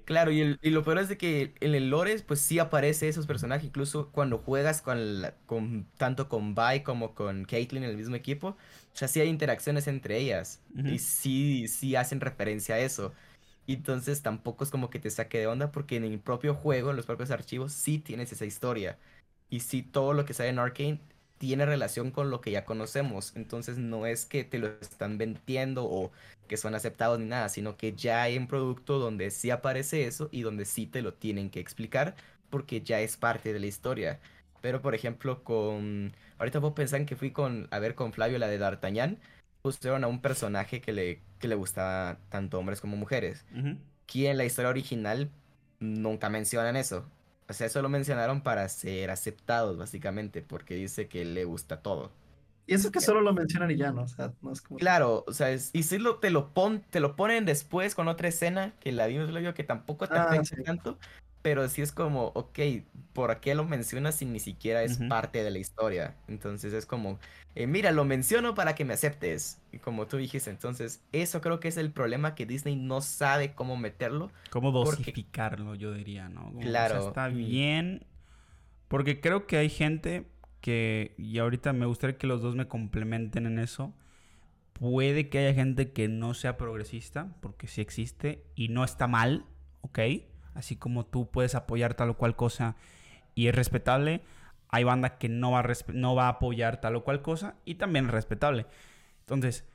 [0.04, 3.26] Claro, y, y, lo peor es de que en el lore, pues sí aparece esos
[3.26, 8.16] personajes, incluso cuando juegas con, con tanto con Vi como con Caitlyn en el mismo
[8.16, 8.56] equipo, o
[8.96, 13.12] sea, sí hay interacciones entre ellas y sí, sí hacen referencia a eso.
[13.66, 16.96] Entonces tampoco es como que te saque de onda porque en el propio juego, en
[16.96, 18.98] los propios archivos, sí tienes esa historia.
[19.50, 21.00] Y sí, todo lo que sale en Arcane
[21.38, 23.32] tiene relación con lo que ya conocemos.
[23.36, 26.12] Entonces no es que te lo están vendiendo o
[26.48, 30.28] que son aceptados ni nada, sino que ya hay un producto donde sí aparece eso
[30.32, 32.16] y donde sí te lo tienen que explicar
[32.50, 34.20] porque ya es parte de la historia.
[34.60, 36.14] Pero por ejemplo con...
[36.38, 37.68] Ahorita vos pensar que fui con...
[37.70, 39.18] a ver con Flavio la de D'Artagnan.
[39.62, 43.44] Pusieron a un personaje que le, que le gustaba tanto hombres como mujeres.
[44.06, 45.30] Que en la historia original
[45.80, 47.06] nunca mencionan eso.
[47.48, 52.12] O sea, eso lo mencionaron para ser aceptados, básicamente, porque dice que le gusta todo.
[52.66, 54.02] Y eso que solo lo mencionan y ya, ¿no?
[54.02, 54.78] O sea, no es como...
[54.78, 58.28] Claro, o sea, y si lo, te, lo pon, te lo ponen después con otra
[58.28, 60.98] escena que la vimos, lo que tampoco te ah, afecta tanto,
[61.42, 62.58] pero sí es como, ok,
[63.12, 66.16] ¿por qué lo mencionas si ni siquiera es parte de la historia?
[66.26, 67.18] Entonces es como,
[67.54, 69.60] eh, mira, lo menciono para que me aceptes.
[69.72, 73.54] Y como tú dijiste, entonces eso creo que es el problema que Disney no sabe
[73.54, 74.30] cómo meterlo.
[74.50, 76.52] Cómo dosificarlo, yo diría, ¿no?
[76.60, 77.08] claro.
[77.08, 78.06] está bien.
[78.88, 80.26] Porque creo que hay gente
[80.60, 83.92] que, y ahorita me gustaría que los dos me complementen en eso.
[84.72, 89.44] Puede que haya gente que no sea progresista, porque sí existe, y no está mal,
[89.80, 89.98] ¿ok?
[90.58, 92.76] Así como tú puedes apoyar tal o cual cosa
[93.34, 94.22] y es respetable
[94.70, 97.76] hay banda que no va, a no va a apoyar tal o cual cosa y
[97.76, 98.66] también es respetable.
[99.20, 99.66] Entonces,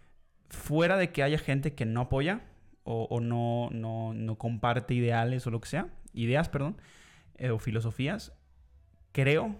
[0.50, 2.41] fuera de que haya gente que no apoya
[2.86, 6.78] o, no, no, comparte ideales o lo que sea, ideas, perdón,
[7.38, 8.34] eh, o filosofías,
[9.13, 9.56] creo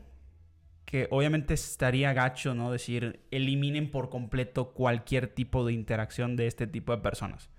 [0.86, 2.72] que obviamente estaría gacho, ¿no?
[2.72, 7.50] Decir, eliminen por completo cualquier tipo de interacción de este tipo de personas.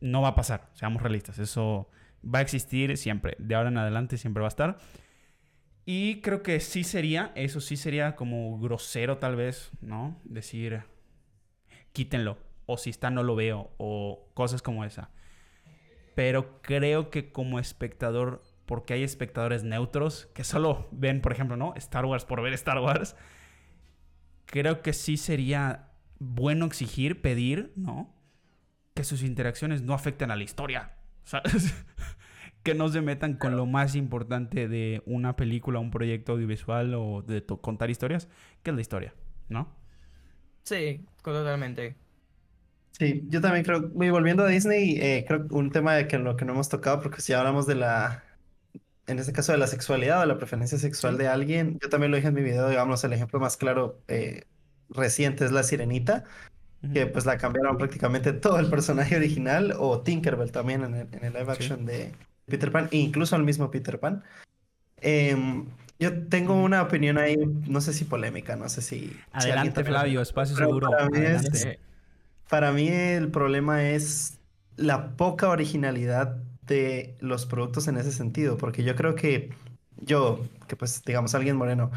[0.00, 1.38] No va a pasar, seamos realistas.
[1.38, 1.88] Eso
[2.24, 3.36] va a existir siempre.
[3.38, 4.78] De ahora en adelante siempre va a estar.
[5.86, 10.18] Y creo que sí sería, eso sí sería como grosero tal vez, ¿no?
[10.24, 10.82] Decir,
[11.92, 12.38] quítenlo.
[12.66, 13.70] O si está no lo veo.
[13.76, 15.10] O cosas como esa.
[16.14, 21.74] Pero creo que como espectador, porque hay espectadores neutros que solo ven, por ejemplo, ¿no?
[21.76, 23.16] Star Wars por ver Star Wars.
[24.46, 28.14] Creo que sí sería bueno exigir, pedir, ¿no?
[28.94, 30.92] Que sus interacciones no afecten a la historia.
[31.24, 31.74] ¿Sabes?
[32.62, 37.22] que no se metan con lo más importante de una película, un proyecto audiovisual o
[37.22, 38.28] de contar historias,
[38.62, 39.14] que es la historia,
[39.48, 39.68] ¿no?
[40.62, 41.96] Sí, totalmente.
[42.98, 46.18] Sí, yo también creo, y volviendo a Disney, eh, creo que un tema de que
[46.18, 48.24] lo que no hemos tocado, porque si hablamos de la,
[49.06, 52.12] en este caso de la sexualidad o de la preferencia sexual de alguien, yo también
[52.12, 54.44] lo dije en mi video, digamos, el ejemplo más claro eh,
[54.88, 56.24] reciente es la Sirenita,
[56.92, 61.24] que pues la cambiaron prácticamente todo el personaje original, o Tinkerbell también en el, en
[61.24, 62.12] el live action de,
[62.46, 64.22] Peter Pan, e incluso al mismo Peter Pan.
[65.00, 65.66] Em,
[65.98, 69.16] yo tengo una opinión ahí, no sé si polémica, no sé si...
[69.32, 70.90] Adelante, Flavio, espacio seguro.
[72.48, 74.38] Para mí, el problema es
[74.76, 79.50] la poca originalidad de los productos en ese sentido, porque yo creo que
[79.98, 81.90] yo, que pues digamos alguien moreno,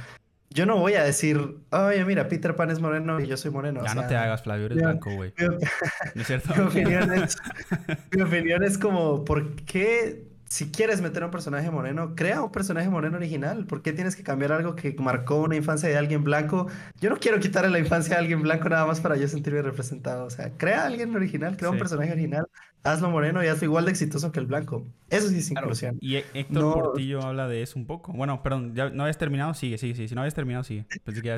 [0.49, 3.83] yo no voy a decir, oye, mira, Peter Pan es moreno y yo soy moreno.
[3.83, 5.33] Ya no te hagas, Flavio, eres blanco, güey.
[5.38, 6.53] ¿No es cierto?
[6.67, 7.38] opinión es,
[8.12, 12.51] mi opinión es como, ¿por qué si quieres meter a un personaje moreno, crea un
[12.51, 13.65] personaje moreno original.
[13.65, 16.67] ¿Por qué tienes que cambiar algo que marcó una infancia de alguien blanco?
[17.01, 20.25] Yo no quiero quitarle la infancia a alguien blanco nada más para yo sentirme representado.
[20.25, 22.47] O sea, crea a alguien original, crea un personaje original,
[22.83, 24.88] hazlo moreno y hazlo igual de exitoso que el blanco.
[25.10, 25.97] Eso sí es inclusión.
[25.99, 28.13] Y Héctor Portillo habla de eso un poco.
[28.13, 29.53] Bueno, perdón, ¿ya no habías terminado?
[29.53, 30.07] Sigue, sigue, sigue.
[30.07, 30.86] Si no habías terminado, sigue.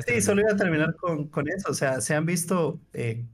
[0.06, 1.70] sí, solo iba a terminar con, con, eso.
[1.70, 2.80] O sea, se han visto...
[2.92, 3.24] Eh,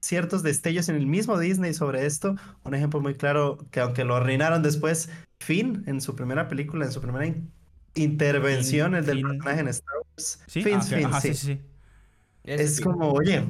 [0.00, 2.36] ciertos destellos en el mismo Disney sobre esto.
[2.64, 5.08] Un ejemplo muy claro que aunque lo arruinaron después,
[5.40, 7.34] Finn en su primera película, en su primera
[7.94, 10.40] intervención, el del personaje en Star Wars.
[10.46, 10.62] ¿Sí?
[10.62, 10.78] Finn,
[11.10, 11.34] ah, sí.
[11.34, 11.60] sí, sí.
[12.44, 13.44] Es como, oye,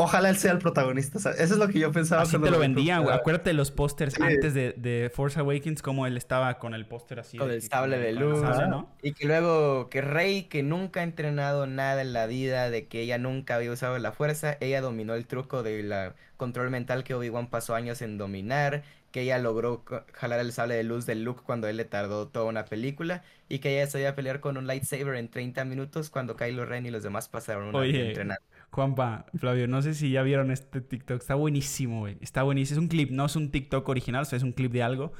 [0.00, 1.18] Ojalá él sea el protagonista.
[1.18, 2.22] Eso es lo que yo pensaba.
[2.22, 3.16] Así te lo vendían, güey.
[3.16, 7.18] Acuérdate de los pósters antes de, de, Force Awakens, como él estaba con el póster
[7.18, 7.36] así.
[7.36, 8.40] Con el sable de luz.
[8.68, 8.88] ¿no?
[9.02, 13.00] Y que luego, que Rey, que nunca ha entrenado nada en la vida, de que
[13.00, 15.92] ella nunca había usado la fuerza, ella dominó el truco del
[16.36, 20.84] control mental que Obi-Wan pasó años en dominar, que ella logró jalar el sable de
[20.84, 24.38] luz de Luke cuando él le tardó toda una película, y que ella sabía pelear
[24.38, 28.10] con un lightsaber en 30 minutos cuando Kylo Ren y los demás pasaron una Oye,
[28.10, 28.44] entrenando.
[28.70, 31.20] Juanpa, Flavio, no sé si ya vieron este TikTok.
[31.20, 32.18] Está buenísimo, güey.
[32.20, 32.78] Está buenísimo.
[32.78, 35.12] Es un clip, no es un TikTok original, o sea, es un clip de algo.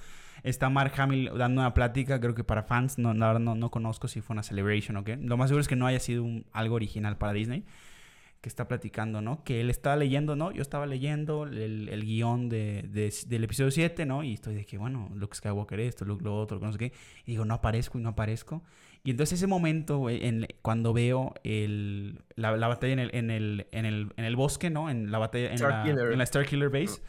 [0.43, 2.99] Está Mark Hamill dando una plática, creo que para fans.
[2.99, 5.17] No, no, no conozco si fue una celebration o qué.
[5.17, 7.65] Lo más seguro es que no haya sido un, algo original para Disney
[8.41, 9.43] que está platicando, ¿no?
[9.43, 10.53] Que él estaba leyendo, ¿no?
[10.53, 14.23] Yo estaba leyendo el, el guion de, del episodio 7, ¿no?
[14.23, 16.93] Y estoy de que, bueno, Luke Skywalker esto, Luke lo otro, no sé qué.
[17.27, 18.63] Y digo, no aparezco y no aparezco.
[19.05, 23.67] Y entonces ese momento, en, cuando veo el, la, la, batalla en el, en, el,
[23.73, 24.91] en, el, en el bosque, ¿no?
[24.91, 27.01] En la batalla en, la, en la, Star Killer Base.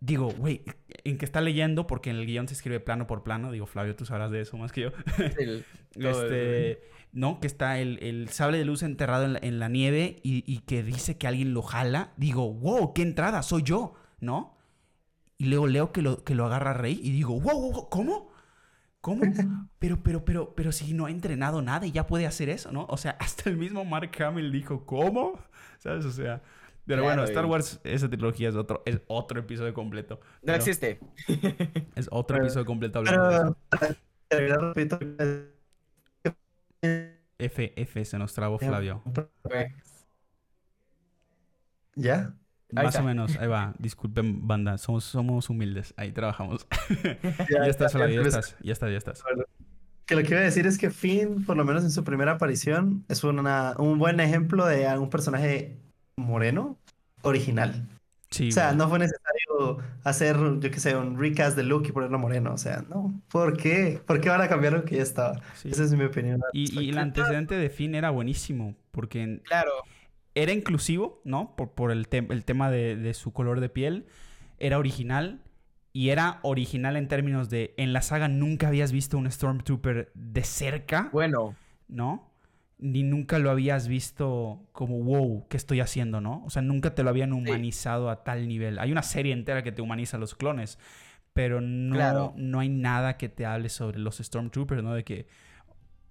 [0.00, 0.62] Digo, güey,
[1.04, 3.50] en que está leyendo, porque en el guion se escribe plano por plano.
[3.50, 4.90] Digo, Flavio, tú sabrás de eso más que yo.
[5.94, 6.80] este...
[7.12, 7.40] ¿no?
[7.40, 10.58] Que está el, el, sable de luz enterrado en la, en la nieve y, y,
[10.60, 12.12] que dice que alguien lo jala.
[12.18, 14.56] Digo, wow, qué entrada, soy yo, ¿no?
[15.38, 18.30] Y luego leo que lo, que lo agarra Rey y digo, wow, wow ¿cómo?
[19.06, 19.22] ¿Cómo?
[19.78, 22.86] Pero, pero, pero, pero si no ha entrenado nada y ya puede hacer eso, ¿no?
[22.86, 25.38] O sea, hasta el mismo Mark Hamill dijo, ¿cómo?
[25.78, 26.04] ¿Sabes?
[26.04, 26.42] O sea,
[26.86, 30.18] pero bueno, Star Wars, esa trilogía es otro, es otro episodio completo.
[30.42, 30.98] No existe.
[31.94, 33.96] Es otro episodio completo hablando de eso.
[37.38, 39.04] F, F, se nos trabó Flavio.
[41.94, 42.34] ¿Ya?
[42.72, 43.74] Más o menos, ahí va.
[43.78, 46.66] Disculpen, banda, somos, somos humildes, ahí trabajamos.
[47.50, 49.22] ya, estás, Flavio, ya estás, ya estás, ya estás.
[50.04, 52.32] que lo que iba a decir es que Finn, por lo menos en su primera
[52.32, 55.78] aparición, es una, un buen ejemplo de un personaje
[56.16, 56.78] moreno
[57.22, 57.88] original.
[58.30, 61.92] Sí, o sea, no fue necesario hacer, yo qué sé, un recast de Luke y
[61.92, 62.52] ponerlo moreno.
[62.52, 63.22] O sea, no.
[63.28, 64.00] ¿Por qué?
[64.04, 65.40] ¿Por qué van a cambiar lo que ya estaba?
[65.64, 66.40] Esa es mi opinión.
[66.52, 68.74] Y, y el antecedente de Finn era buenísimo.
[68.90, 69.70] Porque claro.
[70.36, 71.56] Era inclusivo, ¿no?
[71.56, 74.06] Por, por el, el tema de, de, su color de piel.
[74.58, 75.40] Era original.
[75.92, 77.74] Y era original en términos de.
[77.78, 81.08] En la saga nunca habías visto un Stormtrooper de cerca.
[81.12, 81.56] Bueno.
[81.88, 82.30] ¿No?
[82.78, 86.42] ni nunca lo habías visto como, wow, ¿qué estoy haciendo, no?
[86.44, 88.78] O sea, nunca te lo habían humanizado a tal nivel.
[88.78, 90.78] Hay una serie entera que te humaniza a los clones,
[91.32, 94.94] pero no, no hay nada que te hable sobre los Stormtroopers, ¿no?
[94.94, 95.26] De que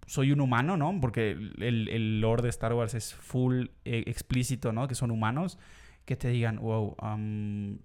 [0.05, 0.97] soy un humano, ¿no?
[1.01, 4.87] Porque el, el lore de Star Wars es full eh, explícito, ¿no?
[4.87, 5.57] Que son humanos,
[6.05, 7.77] que te digan, wow, um,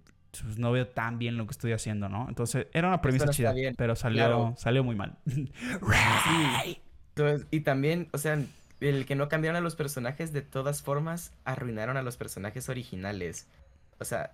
[0.42, 2.26] pues no veo tan bien lo que estoy haciendo, ¿no?
[2.28, 4.54] Entonces, era una premisa chida, bien, pero salió, claro.
[4.56, 5.16] salió muy mal.
[5.26, 6.80] Sí.
[7.14, 8.38] Entonces, y también, o sea,
[8.80, 13.48] el que no cambiaron a los personajes, de todas formas, arruinaron a los personajes originales.
[13.98, 14.32] O sea,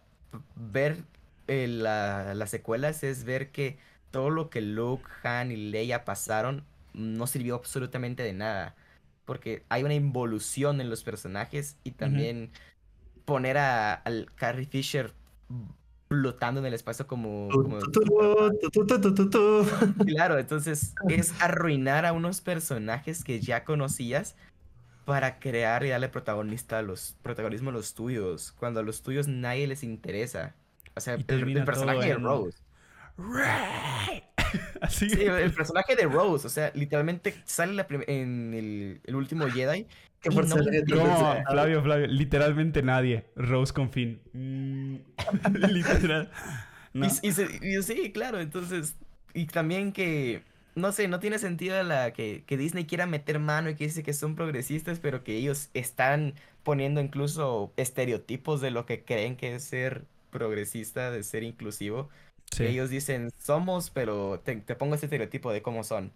[0.55, 0.99] ver
[1.49, 3.79] eh, la- las secuelas es ver que
[4.11, 6.65] todo lo que Luke, Han y Leia pasaron
[6.97, 8.75] no sirvió absolutamente de nada.
[9.25, 12.51] Porque hay una involución en los personajes y también
[13.25, 15.13] poner a, al Carrie Fisher
[16.09, 17.49] flotando en el espacio como...
[20.07, 24.37] Claro, entonces es arruinar a unos personajes que ya conocías
[25.05, 29.29] para crear y darle protagonista a los, protagonismo a los tuyos, cuando a los tuyos
[29.29, 30.55] nadie les interesa.
[30.95, 32.59] O sea, el, personaje de Rose.
[34.81, 35.09] Así.
[35.11, 39.87] Sí, el personaje de Rose, o sea, literalmente sale la en el, el último Jedi.
[40.21, 43.27] Que por no Flavio, Flavio, literalmente nadie.
[43.37, 44.21] Rose con fin.
[44.33, 44.97] Mm,
[45.71, 46.31] literal.
[46.93, 47.07] No.
[47.07, 48.97] Y, y se- y sí, claro, entonces,
[49.35, 50.43] y también que,
[50.75, 54.03] no sé, no tiene sentido la que, que Disney quiera meter mano y que dice
[54.03, 59.55] que son progresistas, pero que ellos están poniendo incluso estereotipos de lo que creen que
[59.55, 62.09] es ser progresista, de ser inclusivo.
[62.51, 62.65] Sí.
[62.65, 66.13] Ellos dicen, somos, pero te, te pongo este estereotipo de cómo son.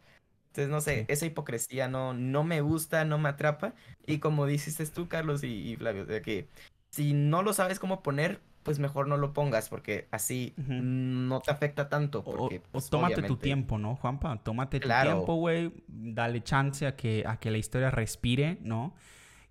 [0.48, 1.04] Entonces, no sé, Sí.
[1.08, 3.74] esa hipocresía no, no me gusta, no me atrapa.
[4.06, 6.48] Y como dijiste tú, Carlos y, y Flavio, de que
[6.90, 11.50] si no lo sabes cómo poner, pues mejor no lo pongas, porque así no te
[11.50, 12.20] afecta tanto.
[12.20, 14.42] O, Porque, o pues, tómate tu tiempo, ¿no, Juanpa?
[14.42, 15.72] Tómate tu tiempo, güey.
[15.88, 18.94] Dale chance a que, a que la historia respire, ¿no?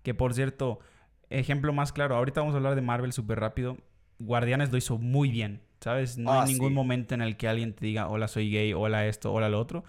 [0.02, 0.78] Que por cierto,
[1.28, 3.78] ejemplo más claro, ahorita vamos a hablar de Marvel súper rápido.
[4.18, 6.18] Guardianes lo hizo muy bien, ¿sabes?
[6.18, 6.74] No Ah, hay ningún sí.
[6.74, 9.84] momento en el que alguien te diga, hola, soy gay, hola esto, hola lo otro.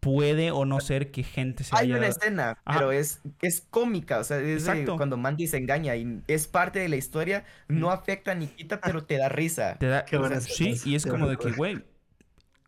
[0.00, 1.96] Puede o no ser que gente se Hay haya...
[1.96, 2.78] una escena, Ajá.
[2.78, 4.64] pero es, es cómica, o sea, es
[4.96, 9.04] cuando Mandy se engaña y es parte de la historia, no afecta ni quita, pero
[9.06, 9.76] te da risa.
[9.78, 11.84] Te da- Qué buena sí, y es como de que, güey,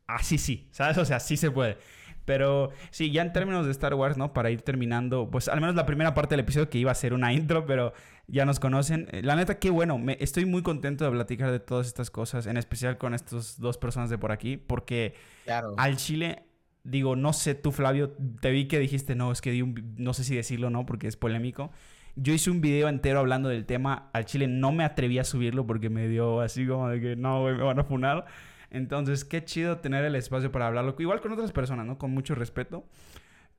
[0.07, 0.99] así sí, ¿sabes?
[0.99, 1.79] O sea, sí se puede.
[2.27, 4.35] Pero sí, ya en términos de Star Wars, ¿no?
[4.35, 7.15] Para ir terminando, pues al menos la primera parte del episodio que iba a ser
[7.15, 7.95] una intro, pero
[8.27, 9.09] ya nos conocen.
[9.13, 12.47] Eh, La neta, qué bueno, me, estoy muy contento de platicar de todas estas cosas,
[12.47, 15.15] en especial con estas dos personas de por aquí, porque
[15.45, 15.75] Claro.
[15.79, 16.43] al Chile,
[16.83, 18.11] digo, no sé tú, Flavio,
[18.41, 20.85] te vi que dijiste, no, es que di un, no sé si decirlo o no,
[20.85, 21.71] porque es polémico.
[22.17, 24.09] Yo hice un video entero hablando del tema.
[24.15, 27.43] Al Chile no me atreví a subirlo porque me dio así como de que no,
[27.43, 28.25] güey, me van a funar.
[28.71, 30.95] Entonces, qué chido tener el espacio para hablarlo.
[30.99, 31.99] Igual con otras personas, ¿no?
[31.99, 32.85] Con mucho respeto.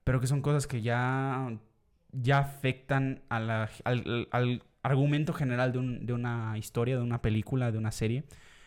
[0.04, 1.58] Pero que son cosas que ya,
[2.12, 7.22] ya afectan a la- al, al argumento general de, un- de una historia, de una
[7.22, 8.24] película, de una serie.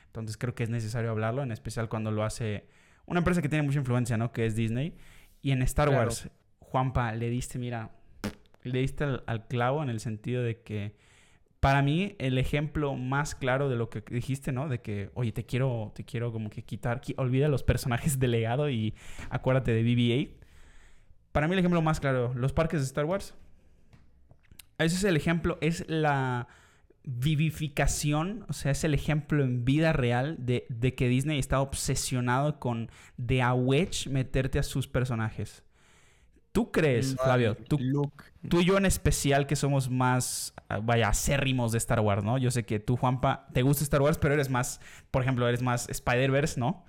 [0.07, 2.66] Entonces creo que es necesario hablarlo, en especial cuando lo hace
[3.07, 4.32] una empresa que tiene mucha influencia, ¿no?
[4.32, 4.95] Que es Disney.
[5.41, 6.05] Y en Star Claro.
[6.05, 6.28] Wars,
[6.59, 7.91] Juanpa, le diste, mira,
[8.62, 10.95] le diste al, al clavo en el sentido de que,
[11.61, 14.68] para mí, el ejemplo más claro de lo que dijiste, ¿no?
[14.68, 18.28] De que, oye, te quiero, te quiero como que quitar, qui- olvida los personajes de
[18.28, 18.94] legado y
[19.30, 20.30] acuérdate de BB-8.
[21.32, 23.34] Para mí el ejemplo más claro, los parques de Star Wars.
[24.78, 26.48] Ese es el ejemplo, es la
[27.04, 32.58] vivificación, o sea, es el ejemplo en vida real de, de que Disney está obsesionado
[32.61, 35.62] con de a wedge meterte a sus personajes.
[36.52, 37.56] ¿Tú crees, No, Flavio?
[37.56, 38.24] Tú, Luke.
[38.49, 42.38] Tú y yo en especial que somos más, ah, vaya, acérrimos de Star Wars, ¿no?
[42.38, 44.80] Yo sé que tú, Juanpa, te gusta Star Wars, pero eres más,
[45.11, 46.84] por ejemplo, eres más Spider-Verse, ¿no?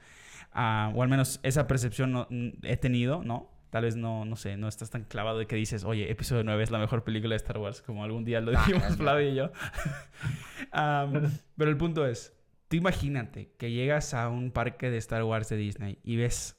[0.53, 2.27] Ah, o al menos esa percepción no-
[2.63, 3.49] he tenido, ¿no?
[3.69, 6.61] Tal vez no, no sé, no estás tan clavado de que dices, oye, episodio 9
[6.61, 8.97] es la mejor película de Star Wars, como algún día lo Ah, dijimos.
[8.97, 9.51] Flavio y yo.
[10.71, 12.33] Am, pero el punto es,
[12.67, 16.57] tú imagínate que llegas a un parque de Star Wars de Disney y ves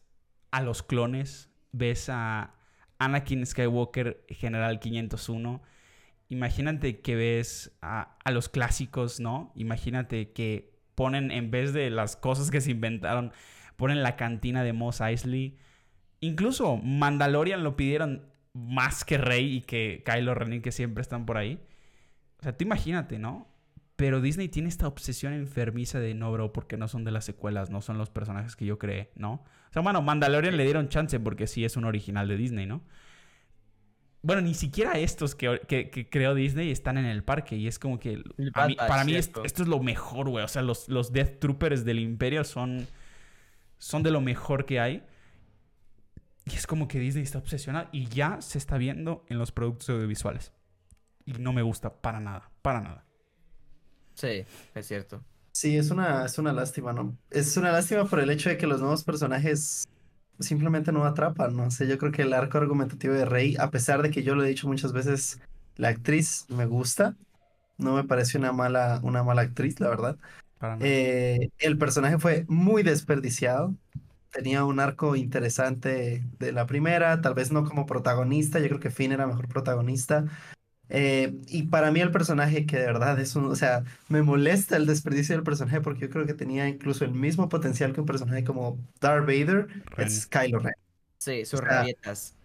[0.50, 2.54] a los clones, ves a
[3.04, 5.62] Anakin Skywalker General 501.
[6.28, 9.52] Imagínate que ves a, los clásicos, ¿no?
[9.54, 13.32] Imagínate que ponen, en vez de las cosas que se inventaron,
[13.76, 15.58] ponen la cantina de Mos Eisley.
[16.20, 21.36] Incluso Mandalorian lo pidieron más que Rey y que Kylo Ren que siempre están por
[21.36, 21.60] ahí.
[22.38, 23.51] O sea, tú imagínate, ¿no?
[24.02, 27.70] Pero Disney tiene esta obsesión enfermiza de no, bro, porque no son de las secuelas,
[27.70, 29.34] no son los personajes que yo creé, ¿no?
[29.34, 32.82] O sea, bueno, Mandalorian le dieron chance porque sí es un original de Disney, ¿no?
[34.22, 37.78] Bueno, ni siquiera estos que, que- que creó Disney están en el parque y es
[37.78, 38.24] como que
[38.64, 39.12] a mí- para mí
[39.44, 40.44] esto es lo mejor, güey.
[40.44, 42.88] O sea, los, los Death Troopers del Imperio son,
[43.78, 45.04] son de lo mejor que hay.
[46.44, 49.90] Y es como que Disney está obsesionado y ya se está viendo en los productos
[49.90, 50.52] audiovisuales.
[51.24, 53.04] Y no me gusta para nada, para nada.
[54.14, 54.44] Sí,
[54.74, 55.22] es cierto.
[55.52, 57.16] Sí, es una, es una lástima, ¿no?
[57.30, 59.84] Es una lástima por el hecho de que los nuevos personajes
[60.40, 64.02] simplemente no atrapa, no sé, yo creo que el arco argumentativo de Rey, a pesar
[64.02, 65.40] de que yo lo he dicho muchas veces,
[65.76, 67.16] la actriz me gusta,
[67.78, 70.18] no me parece una mala, una mala actriz, la verdad.
[70.80, 73.74] Eh, el personaje fue muy desperdiciado,
[74.30, 78.90] tenía un arco interesante de la primera, tal vez no como protagonista, yo creo que
[78.90, 80.24] Finn era mejor protagonista.
[80.88, 84.76] Eh, y para mí el personaje que de verdad es un, o sea, me molesta
[84.76, 88.06] el desperdicio del personaje porque yo creo que tenía incluso el mismo potencial que un
[88.06, 90.74] personaje como Darth Vader, es Kylo Ren.
[91.18, 92.36] Sí, sus rabietas.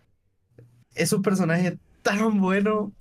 [0.95, 2.93] Es un personaje tan bueno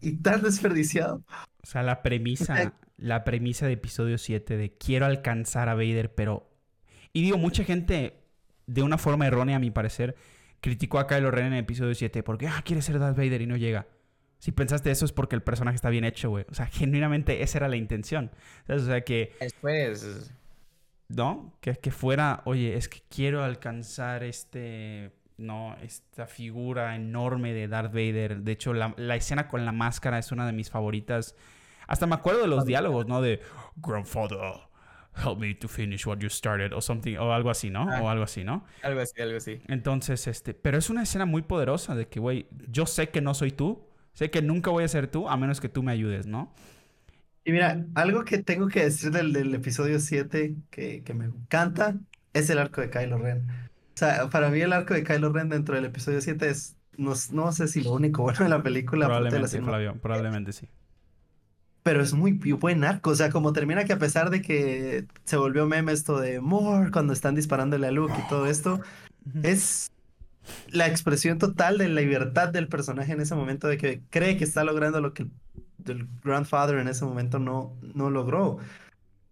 [0.00, 1.22] y tan desperdiciado.
[1.62, 6.50] O sea, la premisa, la premisa de episodio 7 de quiero alcanzar a Vader, pero...
[7.12, 8.22] Y digo, mucha gente,
[8.66, 10.14] de una forma errónea a mi parecer,
[10.60, 13.46] criticó a Kylo Ren en el episodio 7 porque, ah, quiere ser Darth Vader y
[13.46, 13.86] no llega.
[14.40, 16.46] Si pensaste eso es porque el personaje está bien hecho, güey.
[16.50, 18.30] O sea, genuinamente esa era la intención.
[18.68, 19.34] O sea, que...
[19.38, 20.32] Después...
[21.08, 21.54] ¿No?
[21.60, 25.12] Que, que fuera, oye, es que quiero alcanzar este...
[25.36, 28.40] No, esta figura enorme de Darth Vader.
[28.42, 31.34] De hecho, la, la escena con la máscara es una de mis favoritas.
[31.86, 33.20] Hasta me acuerdo de los diálogos, ¿no?
[33.20, 33.40] De
[33.76, 34.38] Grandfather,
[35.16, 37.88] help me to finish what you started o something o algo así, ¿no?
[37.90, 38.00] Ah.
[38.02, 38.64] o algo así, ¿no?
[38.82, 39.60] Algo así, algo así.
[39.66, 43.34] Entonces, este, pero es una escena muy poderosa de que, güey, yo sé que no
[43.34, 46.26] soy tú, Sé que nunca voy a ser tú a menos que tú me ayudes,
[46.26, 46.52] ¿no?
[47.44, 51.96] Y mira, algo que tengo que decir del, del episodio 7 que, que, me encanta
[52.32, 53.48] es el arco de Kylo Ren.
[53.48, 57.14] O sea, para mí el arco de Kylo Ren dentro del episodio 7 es, no,
[57.32, 59.06] no sé si lo único bueno de la película.
[59.06, 60.68] Probablemente, la Flavio, probablemente sí.
[61.82, 65.38] Pero es muy buen arco, o sea, como termina que a pesar de que se
[65.38, 68.80] volvió meme esto de More cuando están disparándole a Luke y todo esto,
[69.42, 69.90] es
[70.68, 74.44] la expresión total de la libertad del personaje en ese momento, de que cree que
[74.44, 75.26] está logrando lo que
[75.86, 78.58] el, Grandfather en ese momento no, no logró.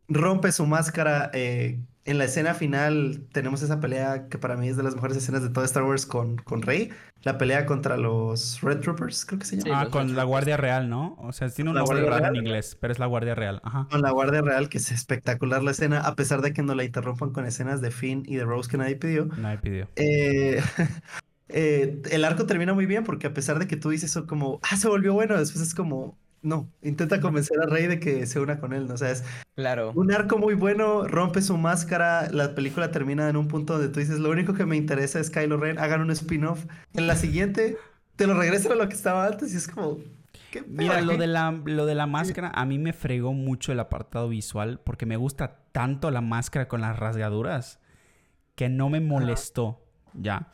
[0.08, 1.30] Rompe su máscara.
[1.34, 5.14] Eh, en la escena final tenemos esa pelea que para mí es de las mejores
[5.18, 6.90] escenas de todo Star Wars con, con Rey.
[7.22, 9.82] La pelea contra los Red Troopers, creo que se llama.
[9.82, 11.16] ah, con la Guardia Real, ¿no?
[11.18, 13.60] O sea, tiene un nombre raro en inglés, pero es la Guardia Real.
[13.62, 13.88] Ajá.
[13.90, 16.84] Con la Guardia Real, que es espectacular la escena, a pesar de que no la
[16.84, 19.26] interrumpan con escenas de Finn y de Rose que nadie pidió.
[19.36, 19.88] Nadie pidió.
[19.96, 20.62] Eh,
[21.48, 24.60] eh, el arco termina muy bien porque a pesar de que tú dices eso como,
[24.62, 26.16] ah, se volvió bueno, después es como,
[26.48, 28.94] no, intenta convencer a Rey de que se una con él, ¿no?
[28.94, 29.22] O sea, es
[29.54, 29.92] claro.
[29.94, 34.00] un arco muy bueno, rompe su máscara, la película termina en un punto donde tú
[34.00, 36.64] dices, lo único que me interesa es Kylo Ren, hagan un spin-off.
[36.94, 37.76] En la siguiente,
[38.16, 39.98] te lo regresan a lo que estaba antes y es como...
[40.66, 44.30] Mira, lo de, la, lo de la máscara, a mí me fregó mucho el apartado
[44.30, 47.80] visual porque me gusta tanto la máscara con las rasgaduras
[48.54, 49.84] que no me molestó,
[50.14, 50.50] ¿ya?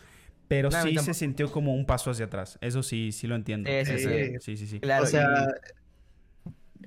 [0.49, 2.59] Pero sí se sintió como un paso hacia atrás.
[2.61, 3.71] Eso sí, sí lo entiendo.
[3.85, 4.67] Sí, sí, sí.
[4.67, 5.47] sí, Claro, o sea...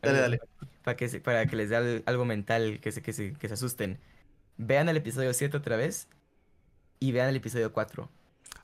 [0.02, 0.40] Dale, dale.
[0.84, 4.00] Para que, para que les dé algo mental, que se, que, se, que se asusten.
[4.58, 6.08] Vean el episodio 7 otra vez
[7.00, 8.10] y vean el episodio 4.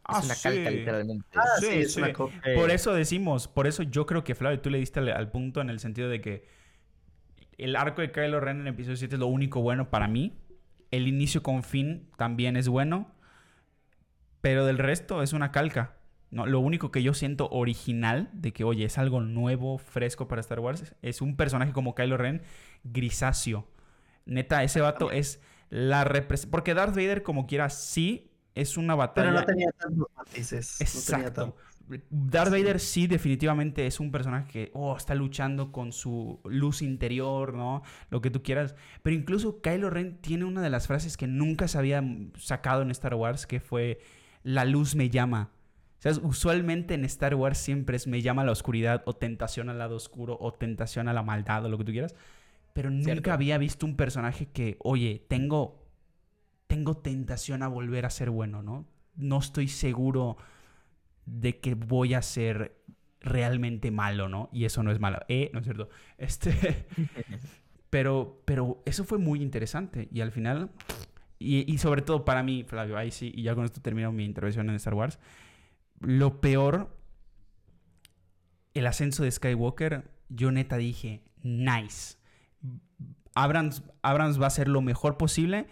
[0.06, 1.26] Ah, es una calca, literalmente.
[1.36, 4.78] Ah, sí, es una Por eso decimos, por eso yo creo que, Flavio, tú le
[4.78, 6.46] diste al, punto en el sentido de que
[7.58, 10.38] el arco de Kylo Ren en el episodio 7 es lo único bueno para mí.
[10.92, 13.12] El inicio con Finn también es bueno.
[14.42, 15.96] Pero del resto es una calca.
[16.34, 20.42] No, lo único que yo siento original de que, oye, es algo nuevo, fresco para
[20.42, 22.42] Star Wars, es un personaje como Kylo Ren,
[22.84, 23.68] grisáceo.
[24.26, 26.50] Neta, ese vato es la representación.
[26.50, 29.28] Porque Darth Vader, como quiera, sí es una batalla.
[29.30, 30.82] Pero no tenía tantos matices.
[30.82, 31.56] Exacto.
[32.10, 37.54] Darth Vader sí definitivamente es un personaje que oh, está luchando con su luz interior,
[37.54, 37.84] ¿no?
[38.10, 38.74] Lo que tú quieras.
[39.04, 42.04] Pero incluso Kylo Ren tiene una de las frases que nunca se había
[42.40, 44.00] sacado en Star Wars, que fue
[44.42, 45.52] la luz me llama.
[46.04, 49.96] Sea, usualmente en Star Wars siempre es me llama la oscuridad o tentación al lado
[49.96, 52.14] oscuro o tentación a la maldad o lo que tú quieras.
[52.74, 55.88] Pero nunca había visto un personaje que, oye, tengo,
[56.68, 58.86] tengo tentación a volver a ser bueno, ¿no?
[59.16, 60.36] No estoy seguro
[61.26, 62.76] de que voy a ser
[63.22, 64.50] realmente malo, ¿no?
[64.52, 65.20] Y eso no es malo.
[65.30, 65.88] Eh, no es cierto.
[66.18, 66.86] Este...
[67.90, 70.10] pero, pero eso fue muy interesante.
[70.12, 70.70] Y al final
[71.40, 74.70] y, sobre todo para mí, Flavio, ahí sí, y ya con esto termino mi intervención
[74.70, 75.20] en Star Wars.
[76.04, 76.96] Lo peor,
[78.74, 82.18] el ascenso de Skywalker, yo neta dije, nice.
[83.36, 85.68] Abrams, Abrams va a hacer lo mejor posible,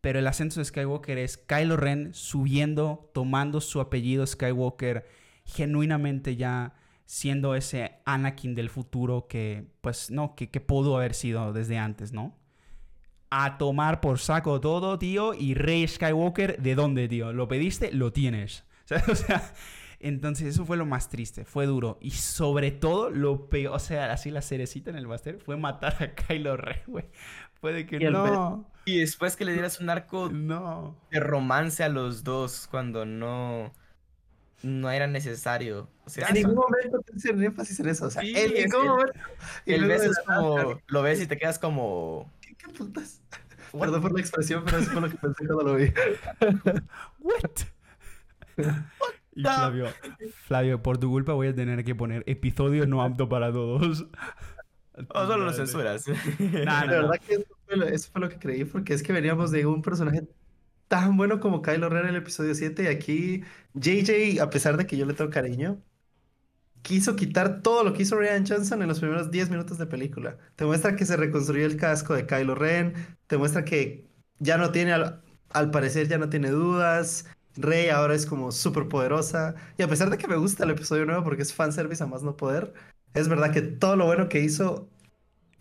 [0.00, 5.06] pero el ascenso de Skywalker es Kylo Ren subiendo, tomando su apellido Skywalker,
[5.44, 6.74] genuinamente ya
[7.06, 12.12] siendo ese Anakin del futuro que, pues, no, que, que pudo haber sido desde antes,
[12.12, 12.36] ¿no?
[13.30, 15.34] a tomar por saco todo, tío.
[15.34, 17.32] Y Rey Skywalker, ¿de dónde, tío?
[17.32, 17.92] ¿Lo pediste?
[17.92, 18.64] Lo tienes.
[19.10, 19.42] O sea,
[20.00, 21.98] entonces eso fue lo más triste, fue duro.
[22.00, 26.02] Y sobre todo, lo peor, o sea, así la cerecita en el máster fue matar
[26.02, 27.06] a Kylo Ren, güey.
[27.60, 28.70] Puede que Y no.
[28.84, 30.96] Y después que le dieras un arco No.
[31.10, 33.72] de romance a los dos cuando no,
[34.62, 35.88] no era necesario.
[36.04, 38.06] O sea, En ningún momento te hacen énfasis en eso.
[38.06, 39.18] O sea, Sí, en ningún momento.
[39.64, 42.30] El beso es como, lo ves y te quedas como...
[42.40, 43.20] ¿Qué, qué putas?
[43.72, 45.92] Perdón por la expresión, pero eso fue lo que pensé cuando lo vi.
[47.20, 47.50] What?
[49.36, 49.86] Y Flavio,
[50.46, 54.06] Flavio, por tu culpa voy a tener que poner episodio no apto para todos.
[55.14, 56.06] O solo lo censuras.
[56.64, 57.08] Nah, no, no.
[57.08, 59.66] verdad que eso fue, lo, eso fue lo que creí, porque es que veníamos de
[59.66, 60.26] un personaje
[60.88, 64.86] tan bueno como Kylo Ren en el episodio 7 y aquí JJ, a pesar de
[64.86, 65.82] que yo le tengo cariño,
[66.82, 70.38] quiso quitar todo lo que hizo Ryan Johnson en los primeros 10 minutos de película.
[70.56, 72.94] Te muestra que se reconstruyó el casco de Kylo Ren,
[73.26, 74.08] te muestra que
[74.38, 77.26] ya no tiene, al, al parecer ya no tiene dudas.
[77.56, 79.54] Rey ahora es como súper poderosa.
[79.78, 82.22] Y a pesar de que me gusta el episodio nuevo porque es fanservice a más
[82.22, 82.72] no poder,
[83.14, 84.88] es verdad que todo lo bueno que hizo,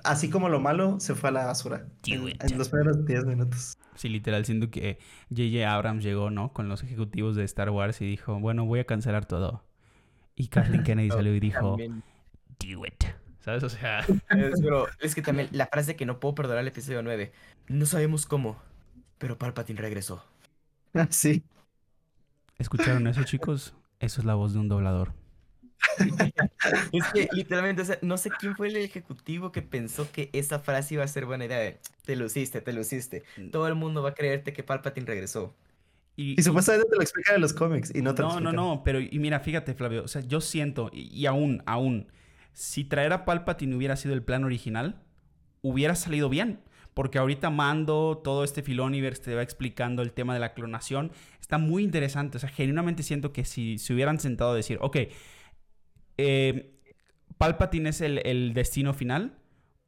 [0.03, 1.87] así como lo malo, se fue a la basura.
[2.05, 2.43] En, Do it.
[2.43, 3.77] en los primeros 10 minutos.
[3.95, 5.71] Sí, literal, siento que J.J.
[5.73, 6.51] Abrams llegó, ¿no?
[6.51, 9.63] Con los ejecutivos de Star Wars y dijo, bueno, voy a cancelar todo.
[10.35, 12.03] Y Kathleen Kennedy salió y dijo, También.
[12.59, 13.05] do it.
[13.39, 13.63] ¿Sabes?
[13.63, 17.03] O sea, Es, pero es que también la frase que no puedo perdonar el episodio
[17.03, 17.31] 9.
[17.67, 18.57] No sabemos cómo,
[19.17, 20.23] pero Palpatine regresó.
[21.09, 21.43] Sí.
[22.57, 23.75] ¿Escucharon eso, chicos?
[23.99, 25.13] Eso es la voz de un doblador.
[26.91, 30.59] Es que literalmente, o sea, no sé quién fue el ejecutivo que pensó que esa
[30.59, 31.77] frase iba a ser buena idea.
[32.05, 33.23] Te luciste, te luciste.
[33.51, 35.55] Todo el mundo va a creerte que Palpatine regresó.
[36.15, 38.53] Y, Y supuestamente te lo explican en los cómics y no te lo No, no,
[38.53, 42.07] no, pero y mira, fíjate, Flavio, o sea, yo siento, y, y aún, aún,
[42.53, 45.01] si traer a Palpatine hubiera sido el plan original,
[45.61, 46.61] hubiera salido bien.
[46.95, 51.11] Porque ahorita Mando, todo este Filoniverse te va explicando el tema de la clonación.
[51.39, 52.37] Está muy interesante.
[52.37, 54.97] O sea, genuinamente siento que si se hubieran sentado a decir, ok,
[56.17, 56.79] eh,
[57.37, 59.37] Palpatine es el, el destino final,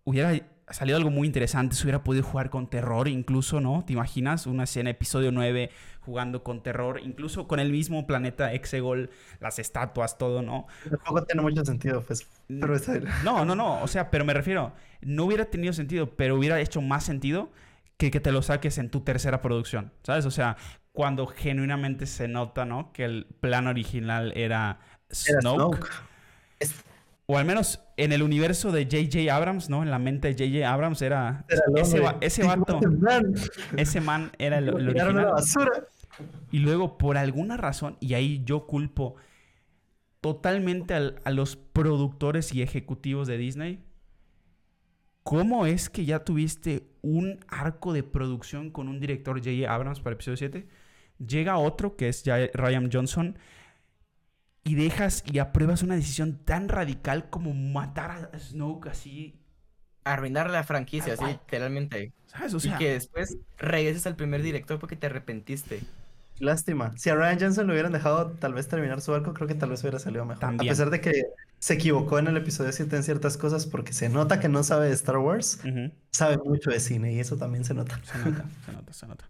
[0.03, 0.33] hubiera
[0.73, 1.75] salido algo muy interesante.
[1.75, 3.83] Se hubiera podido jugar con terror, incluso, ¿no?
[3.85, 4.47] ¿Te imaginas?
[4.47, 9.09] Una escena, episodio 9, jugando con terror, incluso con el mismo planeta Exegol,
[9.39, 10.67] las estatuas, todo, ¿no?
[10.89, 12.27] Tampoco tiene mucho sentido, pues.
[12.47, 12.75] Pero.
[13.23, 13.81] No, no, no.
[13.81, 17.51] O sea, pero me refiero, no hubiera tenido sentido, pero hubiera hecho más sentido
[17.97, 20.25] que que te lo saques en tu tercera producción, ¿sabes?
[20.25, 20.57] O sea,
[20.91, 22.91] cuando genuinamente se nota, ¿no?
[22.91, 24.79] Que el plan original era
[25.27, 25.77] Era Snoke.
[26.61, 26.86] Snoke.
[27.29, 29.35] O al menos en el universo de J.J.
[29.35, 29.83] Abrams, ¿no?
[29.83, 30.71] En la mente de J.J.
[30.73, 31.45] Abrams era...
[31.75, 33.33] Ese, va- ese vato, man.
[33.75, 35.25] ese man era el, Lo el a la original.
[35.33, 35.71] basura.
[36.51, 39.15] Y luego, por alguna razón, y ahí yo culpo
[40.21, 43.83] totalmente al- a los productores y ejecutivos de Disney,
[45.23, 49.69] ¿cómo es que ya tuviste un arco de producción con un director J.J.
[49.69, 50.65] Abrams para episodio 7?
[51.27, 53.37] Llega otro, que es ya Ryan Johnson,
[54.67, 59.39] y dejas y apruebas una decisión tan radical como matar a Snoke así,
[60.03, 62.13] Arruinar la franquicia, así, literalmente.
[62.27, 62.53] ¿sabes?
[62.53, 65.81] O y sea, que después regreses al primer director porque te arrepentiste.
[66.39, 66.93] Lástima.
[66.97, 69.69] Si a Ryan Johnson lo hubieran dejado tal vez terminar su arco, creo que tal
[69.69, 70.39] vez hubiera salido mejor.
[70.39, 70.69] También.
[70.69, 71.23] A pesar de que
[71.59, 74.87] se equivocó en el episodio 7 en ciertas cosas porque se nota que no sabe
[74.87, 75.59] de Star Wars,
[76.11, 77.99] sabe mucho de cine y eso también se nota.
[78.03, 79.25] Se nota, se nota, se nota.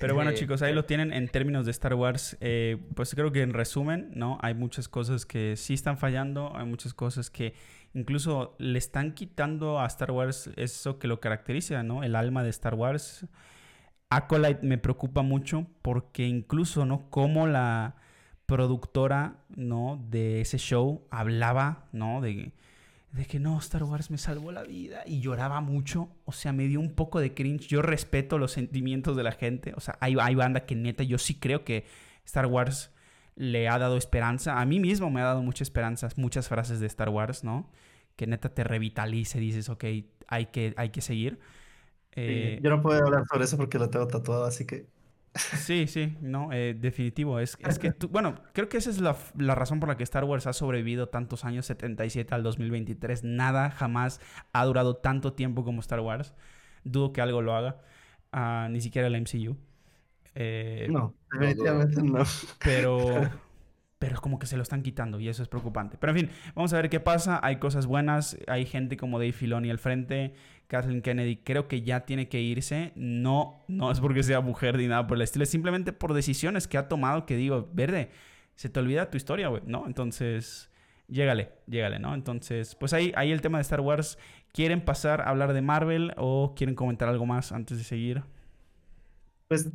[0.00, 2.36] Pero bueno, chicos, ahí lo tienen en términos de Star Wars.
[2.40, 4.38] Eh, pues creo que en resumen, ¿no?
[4.42, 7.54] Hay muchas cosas que sí están fallando, hay muchas cosas que
[7.94, 12.02] incluso le están quitando a Star Wars eso que lo caracteriza, ¿no?
[12.02, 13.26] El alma de Star Wars.
[14.10, 17.08] Acolyte me preocupa mucho porque incluso, ¿no?
[17.10, 17.96] Como la
[18.46, 20.04] productora, ¿no?
[20.10, 22.20] De ese show hablaba, ¿no?
[22.20, 22.52] De,
[23.12, 26.08] de que no, Star Wars me salvó la vida y lloraba mucho.
[26.24, 27.68] O sea, me dio un poco de cringe.
[27.68, 29.74] Yo respeto los sentimientos de la gente.
[29.76, 31.84] O sea, hay, hay banda que neta, yo sí creo que
[32.24, 32.90] Star Wars
[33.36, 34.60] le ha dado esperanza.
[34.60, 37.70] A mí mismo me ha dado mucha esperanza, muchas frases de Star Wars, ¿no?
[38.16, 39.84] Que neta te revitaliza y dices, ok,
[40.28, 41.38] hay que, hay que seguir.
[42.14, 44.86] Eh, Yo no puedo hablar sobre eso porque lo tengo tatuado, así que
[45.34, 47.38] Sí, sí, no, eh, definitivo.
[47.40, 50.04] Es, es que, tú- bueno, creo que esa es la, la razón por la que
[50.04, 53.24] Star Wars ha sobrevivido tantos años, 77 al 2023.
[53.24, 54.20] Nada jamás
[54.52, 56.34] ha durado tanto tiempo como Star Wars.
[56.84, 57.80] Dudo que algo lo haga.
[58.32, 59.56] Ah, ni siquiera el MCU.
[60.34, 62.24] Eh, no, definitivamente no.
[62.62, 63.30] pero,
[64.02, 65.96] pero es como que se lo están quitando y eso es preocupante.
[65.96, 67.38] Pero en fin, vamos a ver qué pasa.
[67.40, 70.34] Hay cosas buenas, hay gente como Dave Filoni al frente.
[70.66, 72.90] Kathleen Kennedy creo que ya tiene que irse.
[72.96, 76.66] No, no es porque sea mujer ni nada por el estilo, es simplemente por decisiones
[76.66, 78.10] que ha tomado que digo, verde,
[78.56, 79.86] se te olvida tu historia, güey, ¿no?
[79.86, 80.68] Entonces,
[81.06, 82.12] llégale, llégale, ¿no?
[82.12, 84.18] Entonces, pues ahí, ahí el tema de Star Wars.
[84.52, 88.24] ¿Quieren pasar a hablar de Marvel o quieren comentar algo más antes de seguir?
[89.46, 89.70] Pues,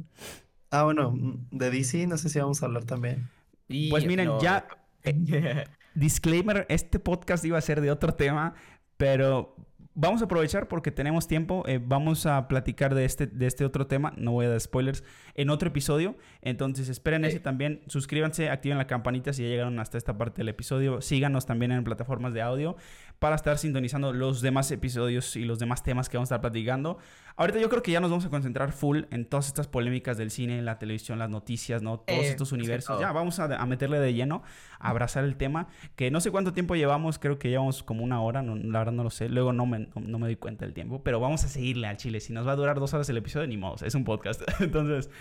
[0.69, 1.15] ah, bueno,
[1.49, 3.37] de DC no sé si vamos a hablar también.
[3.68, 4.68] Y Pues miren, no, ya
[5.95, 8.53] Disclaimer, este podcast iba a ser de otro tema,
[8.97, 9.55] pero
[9.99, 11.63] vamos a aprovechar porque tenemos tiempo.
[11.68, 14.13] eh, vamos a platicar de este, de este otro tema.
[14.15, 15.03] No voy a dar spoilers
[15.34, 16.15] en otro episodio.
[16.41, 17.82] Entonces esperen ese también.
[17.88, 21.01] Suscríbanse, activen la campanita si ya llegaron hasta esta parte del episodio.
[21.01, 22.78] Síganos también en plataformas de audio
[23.18, 26.99] para estar sintonizando los demás episodios y los demás temas que vamos a estar platicando.
[27.38, 30.32] Ahorita yo creo que ya nos vamos a concentrar full en todas estas polémicas del
[30.32, 32.00] cine, la televisión, las noticias, ¿no?
[32.00, 33.00] Todos Eh, estos es que universos.
[33.00, 34.42] Ya vamos a, a meterle de lleno,
[34.80, 35.68] a abrazar el tema.
[35.96, 38.94] Que no sé cuánto tiempo llevamos, creo que llevamos como una hora, no- la verdad
[38.94, 39.30] no lo sé.
[39.30, 41.98] Luego no me, no, no me doy cuenta del tiempo, pero vamos a seguirle al
[41.98, 42.20] chile.
[42.22, 44.42] Si nos va a durar dos horas el episodio, ni modo, es un podcast.
[44.60, 45.12] Entonces,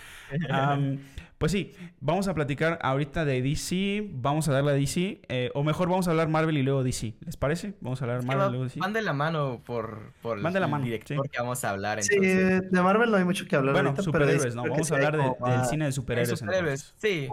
[0.49, 0.97] am,
[1.37, 5.63] pues sí, vamos a platicar ahorita de DC, vamos a darle a DC, eh, o
[5.63, 7.13] mejor vamos a hablar Marvel y luego DC.
[7.23, 7.75] ¿Les parece?
[7.79, 8.79] Vamos a hablar Marvel y luego DC.
[8.79, 11.29] van de la mano por, por Van de la mano, director sí.
[11.31, 11.99] que vamos a hablar.
[12.07, 14.63] Sí, de Marvel no hay mucho que hablar Bueno, ahorita, superhéroes, ¿no?
[14.63, 16.39] Vamos a hablar de- como del cine de superhéroes.
[16.39, 17.27] superhéroes, sí.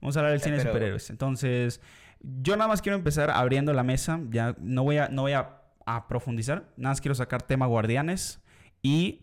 [0.00, 1.10] Vamos a hablar del cine de pero- superhéroes.
[1.10, 1.80] Entonces,
[2.20, 4.20] yo nada más quiero empezar abriendo la mesa.
[4.30, 6.70] Ya no voy a, no voy a, a profundizar.
[6.76, 8.40] Nada más quiero sacar tema Guardianes.
[8.82, 9.22] Y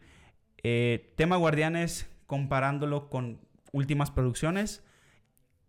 [0.64, 3.40] eh, tema Guardianes comparándolo con
[3.72, 4.84] últimas producciones.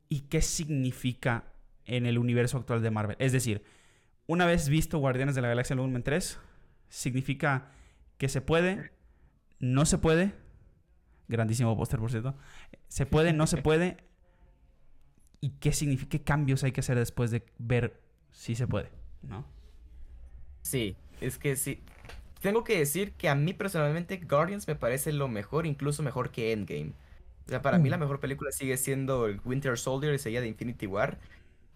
[0.08, 1.44] Y qué significa
[1.84, 3.16] en el universo actual de Marvel.
[3.18, 3.62] Es decir,
[4.26, 6.38] una vez visto Guardianes de la Galaxia Volumen 3,
[6.88, 7.70] significa
[8.18, 8.92] que se puede,
[9.62, 10.34] no se puede.
[11.28, 12.34] Grandísimo póster, por cierto.
[12.88, 13.96] Se puede, no se puede.
[15.40, 16.10] ¿Y qué significa?
[16.10, 17.98] ¿Qué cambios hay que hacer después de ver
[18.32, 18.90] si se puede?
[19.22, 19.46] ¿No?
[20.62, 21.80] Sí, es que sí.
[22.40, 26.52] Tengo que decir que a mí personalmente Guardians me parece lo mejor, incluso mejor que
[26.52, 26.92] Endgame.
[27.46, 30.48] O sea, para mí la mejor película sigue siendo el Winter Soldier y seguida de
[30.48, 31.18] Infinity War.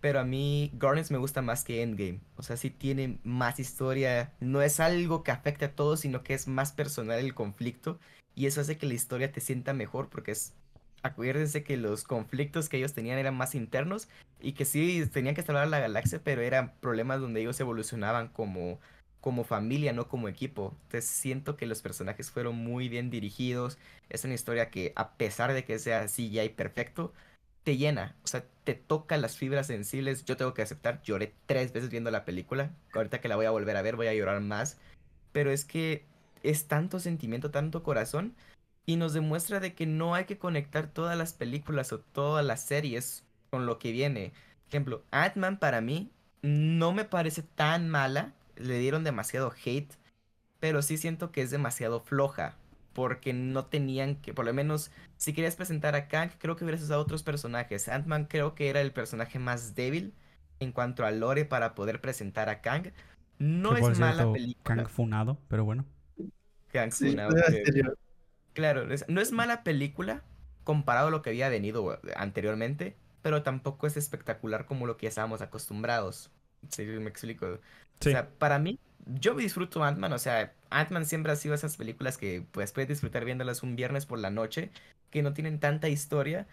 [0.00, 2.20] Pero a mí Guardians me gusta más que Endgame.
[2.36, 4.32] O sea, sí tiene más historia.
[4.40, 7.98] No es algo que afecte a todos, sino que es más personal el conflicto.
[8.34, 10.54] Y eso hace que la historia te sienta mejor porque es...
[11.02, 14.08] Acuérdense que los conflictos que ellos tenían eran más internos
[14.40, 18.28] y que sí tenían que salvar a la galaxia, pero eran problemas donde ellos evolucionaban
[18.28, 18.80] como,
[19.20, 20.74] como familia, no como equipo.
[20.84, 23.78] Entonces siento que los personajes fueron muy bien dirigidos.
[24.08, 27.12] Es una historia que a pesar de que sea así ya y perfecto,
[27.66, 28.14] te llena.
[28.22, 30.24] O sea, te toca las fibras sensibles.
[30.24, 32.70] Yo tengo que aceptar, lloré tres veces viendo la película.
[32.94, 34.78] Ahorita que la voy a volver a ver voy a llorar más.
[35.32, 36.04] Pero es que
[36.44, 38.36] es tanto sentimiento, tanto corazón.
[38.86, 42.64] Y nos demuestra de que no hay que conectar todas las películas o todas las
[42.64, 44.32] series con lo que viene.
[44.68, 46.12] Ejemplo, Ant-Man para mí
[46.42, 48.32] no me parece tan mala.
[48.54, 49.92] Le dieron demasiado hate.
[50.60, 52.54] Pero sí siento que es demasiado floja.
[52.96, 56.82] Porque no tenían que, por lo menos, si querías presentar a Kang, creo que hubieras
[56.82, 57.90] usado otros personajes.
[57.90, 60.14] Ant-Man creo que era el personaje más débil
[60.60, 62.92] en cuanto a lore para poder presentar a Kang.
[63.38, 64.76] No es mala película.
[64.76, 65.84] Kang funado, pero bueno.
[66.72, 67.14] Kang Sí,
[67.74, 67.92] yo.
[68.54, 70.22] Claro, es- no es mala película
[70.64, 75.04] comparado a lo que había venido eh, anteriormente, pero tampoco es espectacular como lo que
[75.04, 76.30] ya estábamos acostumbrados.
[76.70, 77.60] Sí, me explico.
[78.00, 78.08] Sí.
[78.08, 82.18] O sea, para mí, yo disfruto Ant-Man, o sea, Ant-Man siempre ha sido esas películas
[82.18, 84.70] que pues puedes disfrutar viéndolas un viernes por la noche,
[85.10, 86.46] que no tienen tanta historia,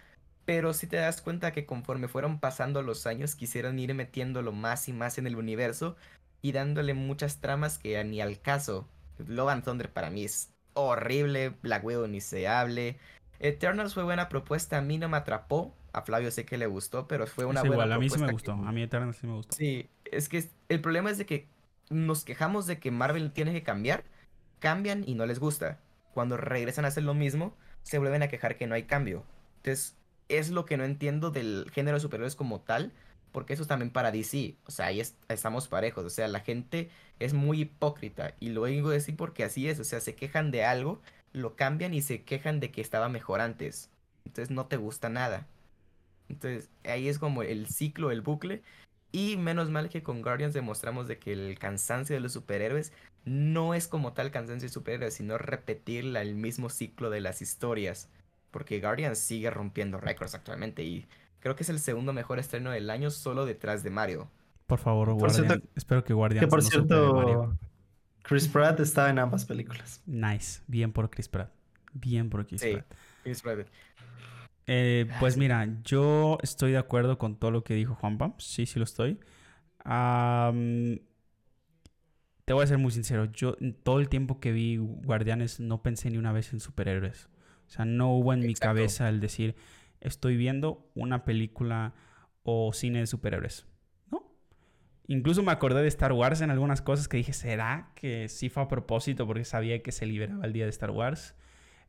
[0.45, 4.87] pero si te das cuenta que conforme fueron pasando los años quisieron ir metiéndolo más
[4.89, 5.95] y más en el universo
[6.41, 8.87] y dándole muchas tramas que ni al caso.
[9.27, 12.97] Love and Thunder para mí es horrible, Black Widow ni se hable.
[13.39, 17.07] Eternals fue buena propuesta, a mí no me atrapó, a Flavio sé que le gustó,
[17.07, 18.55] pero fue una es buena igual, a mí sí me gustó.
[18.55, 19.55] que- A mí Eternal sí me gustó.
[19.55, 21.47] Sí, es que el problema es de que
[21.93, 24.03] nos quejamos de que Marvel tiene que cambiar,
[24.59, 25.79] cambian y no les gusta.
[26.13, 29.23] Cuando regresan a hacer lo mismo, se vuelven a quejar que no hay cambio.
[29.57, 29.95] Entonces,
[30.29, 32.91] es lo que no entiendo del género de superhéroes como tal,
[33.31, 34.55] porque eso es también para DC.
[34.65, 36.05] O sea, ahí es- estamos parejos.
[36.05, 36.89] O sea, la gente
[37.19, 38.35] es muy hipócrita.
[38.39, 39.79] Y lo digo así porque así es.
[39.79, 41.01] O sea, se quejan de algo,
[41.33, 43.89] lo cambian y se quejan de que estaba mejor antes.
[44.25, 45.47] Entonces no te gusta nada.
[46.29, 48.61] Entonces, ahí es como el ciclo, el bucle.
[49.13, 52.91] Y menos mal que con Guardians demostramos de que el cansancio de los superhéroes
[53.25, 57.41] no es como tal cansancio de superhéroes, sino repetir la- el mismo ciclo de las
[57.41, 58.09] historias.
[58.51, 61.05] Porque Guardians sigue rompiendo récords actualmente y
[61.39, 64.29] creo que es el segundo mejor estreno del año solo detrás de Mario.
[64.67, 65.45] Por favor, Por Guardian.
[65.47, 67.55] cierto- Espero que Guardian Que por cierto,
[68.23, 70.01] Chris Pratt estaba en ambas películas.
[70.07, 70.61] Nice.
[70.67, 71.51] Bien por Chris Pratt.
[71.93, 72.71] Bien por Chris Sí.
[72.73, 72.85] Pratt.
[73.23, 73.67] Chris Pratt.
[74.67, 78.33] Eh, pues mira, yo estoy de acuerdo con todo lo que dijo Juanpa.
[78.37, 79.19] Sí, sí lo estoy.
[79.83, 80.99] Am,
[82.45, 83.25] te voy a ser muy sincero.
[83.31, 87.29] Yo todo el tiempo que vi Guardianes no pensé ni una vez en superhéroes.
[87.67, 88.69] O sea, no hubo en mi Exacto.
[88.69, 89.55] cabeza el decir,
[90.01, 91.93] estoy viendo una película
[92.43, 93.65] o cine de superhéroes.
[94.11, 94.23] No.
[95.07, 98.63] Incluso me acordé de Star Wars en algunas cosas que dije, ¿será que sí fue
[98.63, 101.35] a propósito porque sabía que se liberaba el día de Star Wars?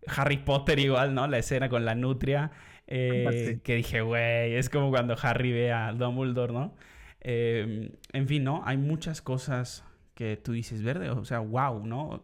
[0.07, 1.27] Harry Potter igual, ¿no?
[1.27, 2.51] La escena con la nutria.
[2.87, 3.61] eh, Sí.
[3.63, 6.75] Que dije, güey, es como cuando Harry ve a Dumbledore, ¿no?
[7.21, 8.63] Eh, en fin, ¿no?
[8.67, 9.85] Hay muchas cosas
[10.15, 12.23] que tú dices, verde, o sea, wow, ¿no?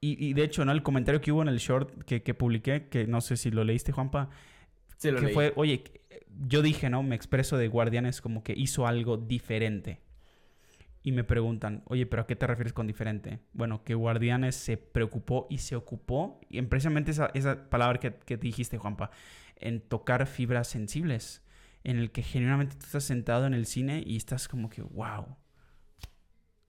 [0.00, 0.72] Y, y de hecho, ¿no?
[0.72, 3.64] El comentario que hubo en el short que, que publiqué, que no sé si lo
[3.64, 4.30] leíste, Juanpa,
[4.96, 5.34] Sí, lo que leí.
[5.34, 5.84] fue, oye,
[6.46, 7.02] yo dije, ¿no?
[7.02, 10.00] Me expreso de Guardianes como que hizo algo diferente.
[11.02, 13.40] Y me preguntan, oye, ¿pero a qué te refieres con diferente?
[13.52, 18.14] Bueno, que Guardianes se preocupó y se ocupó, y en precisamente esa, esa palabra que,
[18.14, 19.10] que dijiste, Juanpa,
[19.56, 21.42] en tocar fibras sensibles,
[21.84, 25.36] en el que genuinamente tú estás sentado en el cine y estás como que, wow,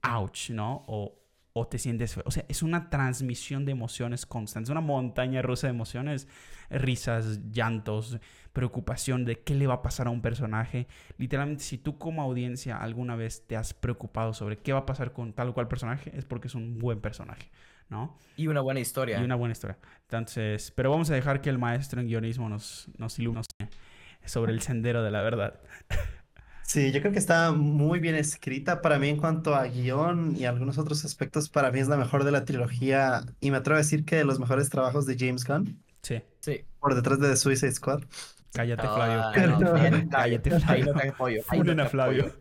[0.02, 0.84] ouch, ¿no?
[0.86, 1.18] O,
[1.52, 2.24] o te sientes feo.
[2.26, 6.28] O sea, es una transmisión de emociones constantes, una montaña rusa de emociones,
[6.70, 8.18] risas, llantos,
[8.52, 10.86] preocupación de qué le va a pasar a un personaje.
[11.18, 15.12] Literalmente, si tú como audiencia alguna vez te has preocupado sobre qué va a pasar
[15.12, 17.50] con tal o cual personaje, es porque es un buen personaje,
[17.88, 18.16] ¿no?
[18.36, 19.20] Y una buena historia.
[19.20, 19.78] Y una buena historia.
[20.02, 23.42] Entonces, pero vamos a dejar que el maestro en guionismo nos, nos ilumine
[24.24, 25.60] sobre el sendero de la verdad.
[26.64, 28.80] Sí, yo creo que está muy bien escrita.
[28.80, 32.24] Para mí, en cuanto a guion y algunos otros aspectos, para mí es la mejor
[32.24, 33.24] de la trilogía.
[33.40, 36.64] Y me atrevo a decir que de los mejores trabajos de James Gunn, Sí, Sí.
[36.80, 38.04] por detrás de The Suicide Squad.
[38.52, 39.58] Cállate, Ah, Flavio.
[39.58, 39.72] no,
[40.08, 40.94] Cállate, Ahí Flavio.
[41.48, 42.32] ahí Funen te a Flavio.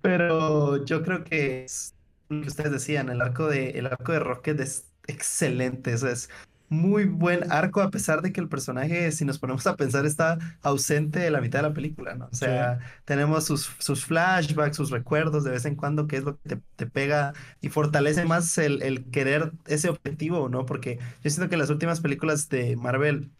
[0.00, 1.94] Pero yo creo que es
[2.28, 5.94] lo que ustedes decían, el arco de, el arco de Rocket es excelente.
[5.94, 6.28] O sea, es
[6.68, 10.38] muy buen arco, a pesar de que el personaje, si nos ponemos a pensar, está
[10.62, 12.26] ausente de la mitad de la película, ¿no?
[12.30, 16.38] O sea, tenemos sus, sus flashbacks, sus recuerdos de vez en cuando, que es lo
[16.40, 20.66] que te, te pega y fortalece más el, el querer ese objetivo, ¿no?
[20.66, 23.32] Porque yo siento que las últimas películas de Marvel.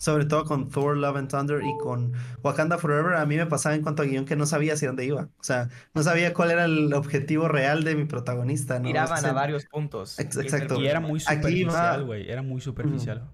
[0.00, 3.74] Sobre todo con Thor, Love and Thunder y con Wakanda Forever, a mí me pasaba
[3.74, 5.28] en cuanto a guion que no sabía hacia dónde iba.
[5.38, 8.84] O sea, no sabía cuál era el objetivo real de mi protagonista, ¿no?
[8.84, 10.18] Miraban a varios puntos.
[10.18, 10.80] Ex- exacto.
[10.80, 12.30] Y era muy Aquí superficial, güey.
[12.30, 13.28] Era muy superficial.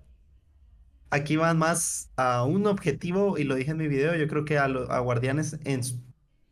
[1.11, 4.59] Aquí van más a un objetivo, y lo dije en mi video, yo creo que
[4.59, 6.01] a, lo- a Guardianes en su,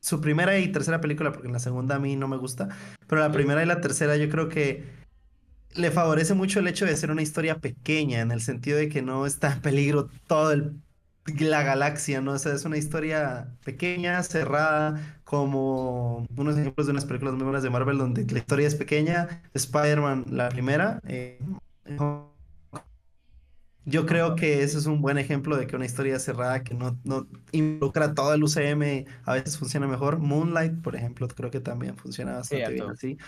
[0.01, 2.69] su primera y tercera película, porque en la segunda a mí no me gusta,
[3.09, 4.85] pero la primera y la tercera yo creo que
[5.75, 9.03] le favorece mucho el hecho de ser una historia pequeña, en el sentido de que
[9.03, 10.81] no está en peligro todo el
[11.27, 12.33] la galaxia, ¿no?
[12.33, 17.63] O sea, es una historia pequeña, cerrada, como unos ejemplos de unas películas muy buenas
[17.63, 19.43] de Marvel donde la historia es pequeña.
[19.55, 21.01] Spider-Man, la primera.
[21.07, 21.39] eh,
[23.87, 26.99] yo creo que ese es un buen ejemplo de que una historia cerrada que no,
[27.05, 30.19] no involucra todo el UCM a veces funciona mejor.
[30.19, 33.19] Moonlight, por ejemplo, creo que también funciona bastante bien así.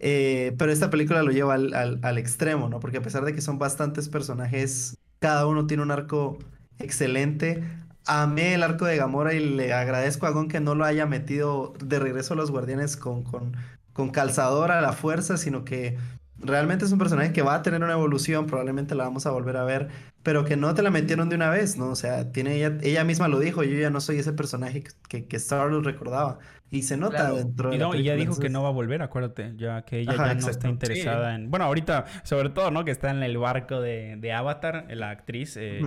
[0.00, 2.80] Eh, pero esta película lo lleva al, al- al extremo, ¿no?
[2.80, 6.38] Porque a pesar de que son bastantes personajes, cada uno tiene un arco
[6.78, 7.62] excelente.
[8.06, 11.74] Amé el arco de Gamora y le agradezco a Gon que no lo haya metido
[11.84, 13.56] de regreso a los Guardianes con, con,
[13.92, 15.98] con calzador a la fuerza, sino que
[16.38, 19.56] realmente es un personaje que va a tener una evolución, probablemente la vamos a volver
[19.58, 19.88] a ver,
[20.22, 21.90] pero que no te la metieron de una vez, ¿no?
[21.90, 25.26] O sea, tiene ella, ella misma lo dijo, yo ya no soy ese personaje que,
[25.26, 26.38] que, Star-Lord recordaba.
[26.70, 27.36] Y se nota Claro.
[27.36, 29.54] dentro de Y, la y ya dijo que no va a volver, acuérdate.
[29.56, 30.72] Ya que ella Ajá, ya no está Sí.
[30.72, 31.50] interesada en.
[31.50, 32.84] Bueno, ahorita, sobre todo, ¿no?
[32.84, 35.56] Que está en el barco de, de Avatar, la actriz.
[35.56, 35.82] eh,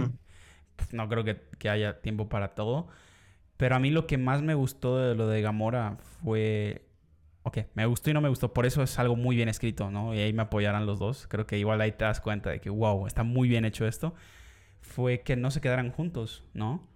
[0.91, 2.87] no creo que, que haya tiempo para todo.
[3.57, 6.85] Pero a mí lo que más me gustó de lo de Gamora fue.
[7.43, 8.53] Ok, me gustó y no me gustó.
[8.53, 10.13] Por eso es algo muy bien escrito, ¿no?
[10.13, 11.27] Y ahí me apoyarán los dos.
[11.27, 14.13] Creo que igual ahí te das cuenta de que, wow, está muy bien hecho esto.
[14.81, 16.87] Fue que no se quedaran juntos, ¿no?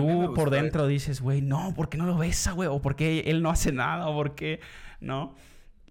[0.00, 2.68] Tú por dentro dices, güey, no, ¿por qué no lo besa, güey?
[2.68, 4.08] O ¿por qué él no hace nada?
[4.08, 4.60] ¿O por qué
[5.00, 5.34] no?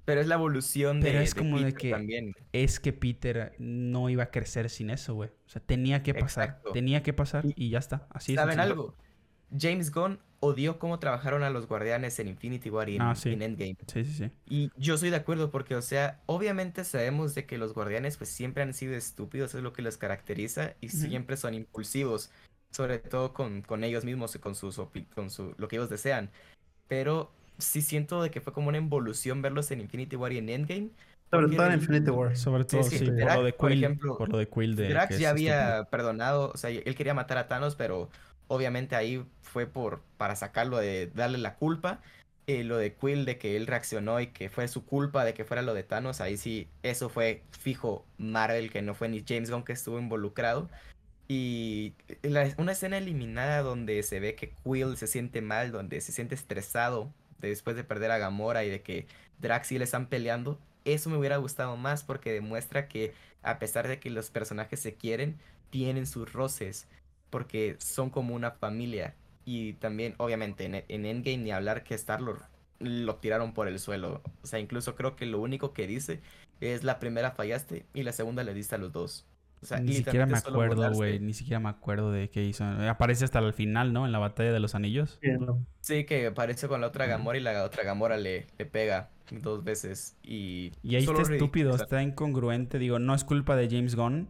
[0.05, 2.35] Pero es la evolución de, Pero es como de Peter que- también.
[2.51, 5.29] Es que Peter no iba a crecer sin eso, güey.
[5.45, 6.45] O sea, tenía que pasar.
[6.45, 6.71] Exacto.
[6.71, 8.07] Tenía que pasar Y- ya está.
[8.09, 8.37] Así es.
[8.39, 8.95] ¿Saben algo?
[9.57, 13.29] James Gunn odió cómo trabajaron a los guardianes en Infinity War y en, Ah, sí.
[13.33, 13.75] en Endgame.
[13.87, 14.31] Sí, sí, sí.
[14.47, 18.29] Y yo estoy de acuerdo porque, o sea, obviamente sabemos de que los guardianes pues
[18.29, 22.31] siempre han sido estúpidos, es lo que los caracteriza y siempre son impulsivos,
[22.71, 24.81] sobre todo con, con ellos mismos y con, sus,
[25.15, 26.31] con su, lo que ellos desean.
[26.87, 30.49] Pero sí siento de que fue como una involución verlos en Infinity War y en
[30.49, 30.89] Endgame.
[31.31, 32.35] Sobre todo en Infinity War.
[32.35, 33.05] Sobre todo, sí.
[33.05, 33.83] Por lo de por Quill.
[33.83, 34.89] ejemplo, por lo de Quill de.
[34.89, 35.89] Drax ya había estúpido.
[35.89, 38.09] perdonado, o sea, él quería matar a Thanos, pero
[38.47, 42.01] obviamente ahí fue por para sacarlo de darle la culpa.
[42.47, 45.45] Eh, lo de Quill de que él reaccionó y que fue su culpa de que
[45.45, 49.51] fuera lo de Thanos, ahí sí, eso fue fijo Marvel, que no fue ni James
[49.51, 50.67] Gunn que estuvo involucrado.
[51.29, 56.11] Y la- una escena eliminada donde se ve que Quill se siente mal, donde se
[56.11, 59.07] siente estresado después de perder a Gamora y de que
[59.39, 63.13] Drax y él están peleando, eso me hubiera gustado más porque demuestra que
[63.43, 66.87] a pesar de que los personajes se quieren, tienen sus roces,
[67.29, 69.15] porque son como una familia.
[69.45, 72.41] Y también, obviamente, en, en Endgame ni hablar que Star-Lord
[72.79, 74.21] lo tiraron por el suelo.
[74.43, 76.21] O sea, incluso creo que lo único que dice
[76.59, 79.28] es la primera fallaste y la segunda le diste a los dos.
[79.61, 81.19] O sea, ni siquiera me acuerdo, güey.
[81.19, 82.63] Ni siquiera me acuerdo de qué hizo.
[82.63, 84.05] Aparece hasta el final, ¿no?
[84.05, 85.19] En la batalla de los anillos.
[85.21, 85.65] Sí, no.
[85.81, 87.07] Sí, que aparece con la otra.
[87.07, 90.17] Gamora y la otra Gamora le, le pega dos veces.
[90.23, 92.79] Y, Y ahí está estúpido, está incongruente.
[92.79, 94.29] Digo, no es culpa de James Gunn,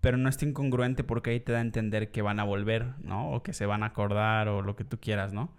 [0.00, 3.30] pero no está incongruente porque ahí te da a entender que van a volver, ¿no?
[3.30, 5.52] O que se van a acordar o lo que tú quieras, ¿no?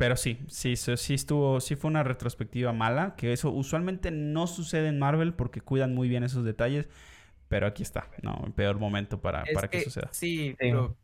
[0.00, 4.46] Pero sí, sí, sí, sí estuvo, sí fue una retrospectiva mala, que eso usualmente no
[4.46, 6.88] sucede en Marvel porque cuidan muy bien esos detalles,
[7.48, 8.42] pero aquí está, ¿no?
[8.46, 10.08] El peor momento para, Es para que, que, suceda.
[10.10, 10.96] Sí, pero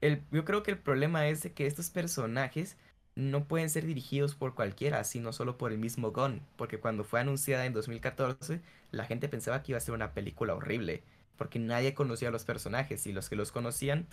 [0.00, 2.76] el, yo creo que el problema es de que estos personajes
[3.16, 6.40] no pueden ser dirigidos por cualquiera, sino solo por el mismo Gunn.
[6.54, 8.60] Porque cuando fue anunciada en 2014,
[8.92, 11.02] la gente pensaba que iba a ser una película horrible.
[11.36, 14.06] Porque nadie conocía a los personajes y los que los conocían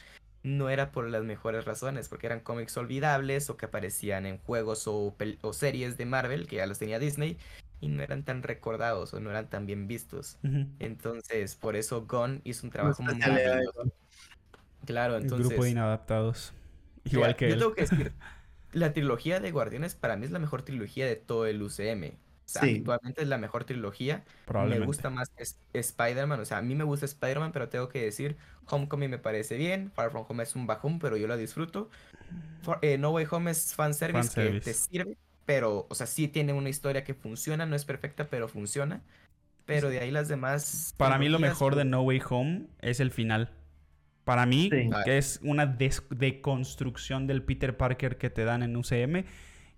[0.43, 4.87] no era por las mejores razones, porque eran cómics olvidables o que aparecían en juegos
[4.87, 7.37] o, o series de Marvel, que ya los tenía Disney,
[7.79, 10.37] y no eran tan recordados o no eran tan bien vistos.
[10.79, 13.91] Entonces, por eso Gunn hizo un trabajo de maravilloso.
[14.85, 15.47] Claro, El entonces.
[15.47, 16.53] grupo de inadaptados.
[17.03, 17.59] Igual que yo él.
[17.59, 18.13] tengo que decir,
[18.71, 22.17] la trilogía de Guardianes para mí es la mejor trilogía de todo el UCM.
[22.45, 22.77] O sea, Sí.
[22.79, 24.17] actualmente es la mejor trilogía.
[24.17, 24.85] Me Probablemente.
[24.85, 25.31] gusta más
[25.73, 26.39] Spider-Man.
[26.41, 28.37] O sea, a mí me gusta Spider-Man, pero tengo que decir,
[28.69, 29.91] Homecoming me parece bien.
[29.91, 31.89] Far From Home es un bajón, pero yo la disfruto.
[32.61, 34.71] For- eh, no Way Home es fanservice, que Fanservice.
[34.71, 35.17] te sirve.
[35.45, 37.65] Pero, o sea, sí tiene una historia que funciona.
[37.65, 39.01] No es perfecta, pero funciona.
[39.65, 40.93] Pero de ahí las demás.
[40.97, 43.51] Para mí lo mejor de pues, No Way Home es el final.
[44.23, 44.89] Para mí, Sí.
[45.03, 49.25] que es una deconstrucción del Peter Parker que te dan en UCM.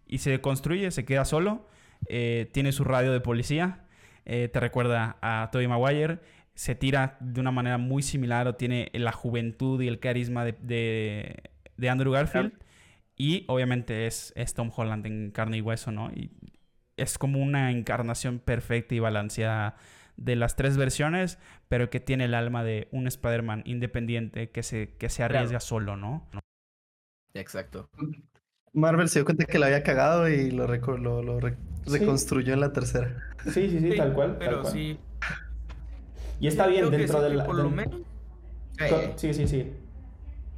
[0.08, 1.68] Y se deconstruye, se queda solo.
[2.10, 3.80] eh, tiene su radio de policía.
[4.26, 6.20] eh, te recuerda a Tobey Maguire.
[6.56, 10.54] Se tira de una manera muy similar o tiene la juventud y el carisma de,
[10.62, 11.44] de-
[11.78, 12.54] de Andrew Garfield.
[13.16, 16.12] Y obviamente es, es Tom Holland en carne y hueso, ¿no?
[16.12, 16.32] Y
[16.98, 19.76] es como una encarnación perfecta y balanceada
[20.18, 24.96] de las tres versiones, pero que tiene el alma de un Spider-Man independiente que se,
[24.98, 26.28] que se arriesga solo, ¿no?
[27.34, 27.90] Exacto.
[28.74, 31.98] Marvel se dio cuenta que la había cagado y lo, reco- lo, lo re- Sí.
[32.00, 33.18] reconstruyó en la tercera.
[33.46, 33.94] Sí, sí, Sí,
[34.40, 34.98] Pero sí.
[36.40, 37.46] Y está bien dentro sí, de que la...
[37.46, 38.02] Por lo del- menos.
[38.80, 39.72] Eh, Sí, sí, sí.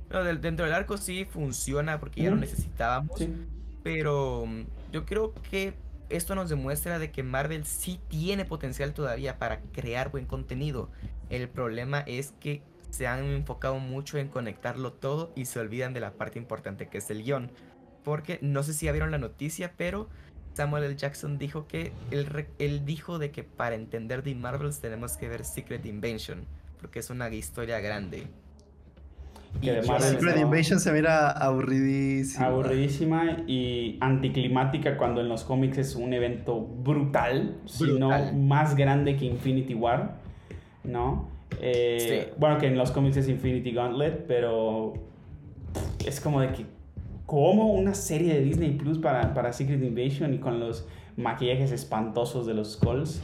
[0.09, 3.17] no, del- dentro del arco sí funciona porque ya lo necesitábamos.
[3.19, 3.29] Sí.
[3.83, 4.61] Pero mm,
[4.91, 5.73] yo creo que
[6.09, 10.89] esto nos demuestra de que Marvel sí tiene potencial todavía para crear buen contenido.
[11.29, 15.99] El problema es que se han enfocado mucho en conectarlo todo y se olvidan de
[15.99, 17.51] la parte importante que es el guion.
[18.03, 20.07] Porque no sé si ya vieron la noticia, pero
[20.55, 20.95] Samuel L.
[20.95, 25.43] Jackson dijo que él, él dijo de que para entender The Marvels tenemos que ver
[25.43, 26.45] Secret Invasion,
[26.79, 28.27] porque es una historia grande.
[29.61, 32.45] Que Secret Invasion se mira aburridísimo.
[32.45, 38.35] Aburridísima y anticlimática cuando en los cómics es un evento brutal, sino Brutal.
[38.37, 40.15] más grande que Infinity War,
[40.83, 41.29] ¿no?
[41.61, 42.33] Eh, Sí.
[42.37, 44.93] Bueno, que en los cómics es Infinity Gauntlet, pero
[46.05, 46.65] es como de que,
[47.25, 52.45] ¿cómo una serie de Disney Plus para, para Secret Invasion y con los maquillajes espantosos
[52.45, 53.21] de los Skrulls?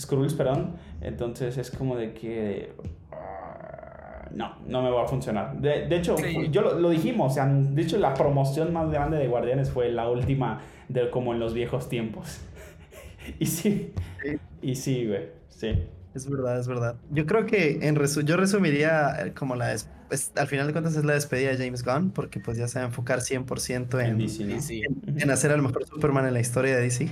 [0.00, 0.76] Skrulls, perdón.
[1.00, 2.72] Entonces es como de que...
[3.12, 5.58] ah, No, no me va a funcionar.
[5.60, 6.48] De, de hecho, Sí.
[6.50, 9.90] yo lo, lo dijimos, o sea, de hecho la promoción más grande de Guardianes fue
[9.90, 12.40] la última de como en los viejos tiempos.
[13.38, 13.92] y sí,
[14.22, 14.38] Sí.
[14.62, 15.72] y sí, güey, sí.
[16.14, 16.96] Es verdad, es verdad.
[17.10, 19.74] Yo creo que en resu- yo resumiría eh, como la...
[20.10, 22.68] des- es- al final de cuentas es la despedida de James Gunn, porque pues ya
[22.68, 24.42] se va a enfocar 100% En en, DC,
[24.84, 27.08] en, en hacer al mejor Superman en la historia de DC.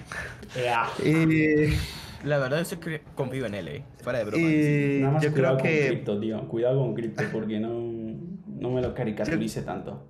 [1.05, 1.75] Y,
[2.27, 3.85] La verdad, sí que confío en él, eh.
[4.03, 4.43] Fuera de broma.
[4.49, 5.87] y Nada más yo cuidado creo con que...
[5.89, 6.49] cripto, tío.
[6.49, 7.71] Cuidado con cripto porque no,
[8.49, 10.07] no me lo caricaturice tanto.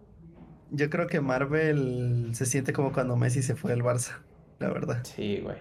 [0.70, 4.18] Yo creo que Marvel se siente como cuando Messi se fue del Barça,
[4.58, 5.02] la verdad.
[5.04, 5.56] Sí, güey.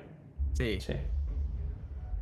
[0.53, 0.79] Sí.
[0.79, 0.93] Sí.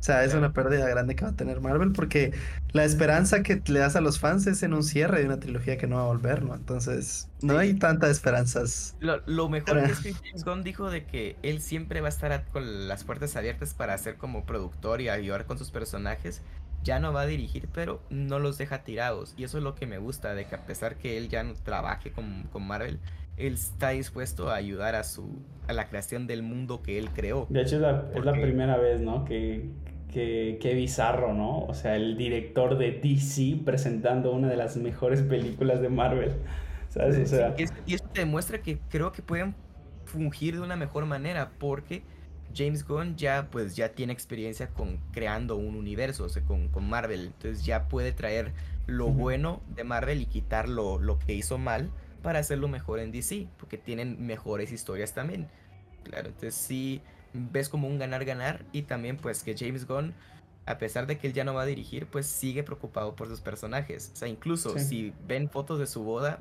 [0.02, 2.32] O sea, es una pérdida grande que va a tener Marvel porque
[2.72, 5.76] la esperanza que le das a los fans es en un cierre de una trilogía
[5.78, 6.54] que no va a volver, ¿no?
[6.56, 8.96] Entonces, no hay tantas esperanzas.
[9.00, 12.32] Lo, lo mejor es que James Gunn dijo de que él siempre va a estar
[12.32, 16.42] a- con las puertas abiertas para hacer como productor y ayudar con sus personajes.
[16.84, 19.34] Ya no va a dirigir, pero no los deja tirados.
[19.36, 21.54] Y eso es lo que me gusta, de que a pesar que él ya no
[21.54, 23.00] trabaje con, con Marvel,
[23.36, 27.46] él está dispuesto a ayudar a su a la creación del mundo que él creó.
[27.48, 29.24] De hecho, es la, es la primera vez, ¿no?
[29.24, 29.70] Que,
[30.12, 31.60] que, que bizarro, ¿no?
[31.66, 36.32] O sea, el director de DC presentando una de las mejores películas de Marvel.
[36.90, 37.18] ¿Sabes?
[37.18, 39.56] O sea, Y, es- y eso te demuestra que creo que pueden
[40.04, 42.04] fungir de una mejor manera porque
[42.54, 46.88] James Gunn ya pues ya tiene experiencia con creando un universo, o sea, con, con
[46.88, 48.54] Marvel, entonces ya puede traer
[48.86, 51.92] lo bueno de Marvel y quitar lo, lo que hizo mal
[52.22, 55.48] para hacerlo mejor en DC, porque tienen mejores historias también.
[56.02, 57.02] Claro, entonces sí
[57.34, 60.14] ves como un ganar-ganar y también pues que James Gunn
[60.64, 63.40] a pesar de que él ya no va a dirigir, pues sigue preocupado por sus
[63.40, 64.10] personajes.
[64.12, 64.84] O sea, incluso Sí.
[64.84, 66.38] si ven fotos de su boda,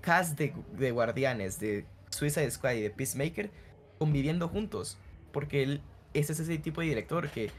[0.00, 3.50] cast de, de guardianes, de Suicide Squad y de Peacemaker
[3.98, 4.98] conviviendo juntos.
[5.32, 5.80] Porque él,
[6.14, 7.50] ese es ese tipo de director que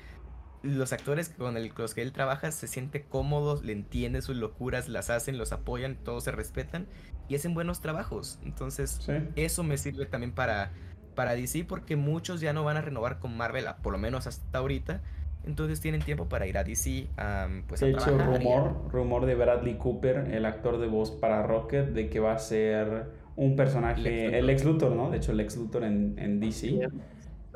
[0.63, 4.89] los actores con el- los que él trabaja se siente cómodos, le entiende sus locuras,
[4.89, 6.87] las hacen, los apoyan, todos se respetan
[7.29, 8.39] y hacen buenos trabajos.
[8.43, 9.13] Entonces, Sí.
[9.35, 10.71] eso me sirve también para,
[11.17, 14.59] para DC porque muchos ya no van a renovar con Marvel, por lo menos hasta
[14.59, 15.01] ahorita.
[15.47, 19.25] Entonces tienen tiempo para ir a DC am, pues, De a hecho, y rumor, rumor
[19.25, 23.55] de Bradley Cooper, el actor de voz para Rocket, de que va a ser un
[23.55, 25.09] personaje, Lex el Lex Luthor, ¿no?
[25.09, 26.89] De hecho, Lex Luthor en, en DC.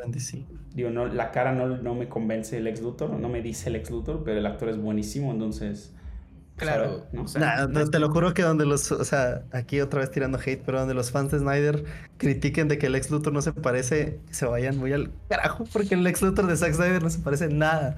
[0.04, 0.44] En DC.
[0.74, 3.74] Digo, no, la cara no, no me convence el Lex Luthor, no me dice el
[3.74, 5.96] Lex Luthor, pero el actor es buenísimo, entonces...
[6.62, 7.24] Claro, ¿no?
[7.24, 10.12] o sea, Nah, no te, lo juro que donde los, o sea, aquí otra vez
[10.12, 11.84] tirando hate, pero donde los fans de Snyder
[12.18, 15.96] critiquen de que el ex Luthor no se parece, se vayan muy al carajo, porque
[15.96, 17.98] el ex Luthor de Zack Snyder no se parece en nada.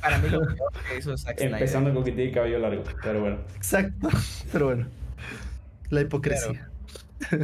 [0.00, 1.52] para mí lo peor que hizo Zack Snyder.
[1.54, 3.38] Empezando con que tiene cabello largo, pero bueno.
[3.54, 4.08] Exacto.
[4.52, 4.86] Pero bueno,
[5.90, 6.70] la hipocresía.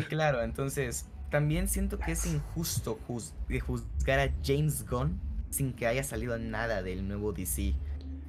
[0.08, 6.38] Claro, entonces también siento que es injusto juzgar a James Gunn sin que haya salido
[6.38, 7.74] nada del nuevo DC.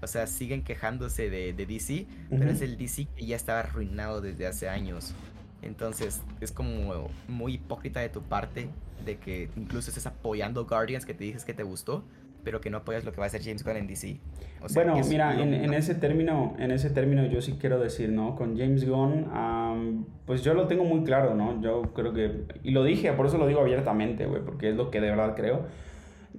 [0.02, 2.52] O sea, siguen quejándose de, de DC, pero Ujú.
[2.52, 5.14] es el DC que ya estaba arruinado desde hace años.
[5.62, 8.70] Entonces es como muy hipócrita de tu parte
[9.04, 12.04] de que incluso estés apoyando Guardians que te dices que te gustó,
[12.44, 14.20] pero que no apoyas lo que va a hacer James Gunn en DC.
[14.62, 18.10] O sea, Bueno, mira, en, en ese término, en ese término yo sí quiero decir,
[18.10, 18.36] ¿no?
[18.36, 21.60] Con James Gunn, am, pues yo lo tengo muy claro, ¿no?
[21.62, 24.92] Yo creo que, y lo dije, por eso lo digo abiertamente, güey, porque es lo
[24.92, 25.66] que de verdad creo.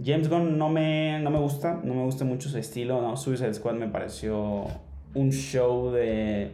[0.03, 3.17] James Gunn no me, no me gusta, no me gusta mucho su estilo, ¿no?
[3.17, 4.67] Suicide Squad me pareció
[5.15, 6.53] un show de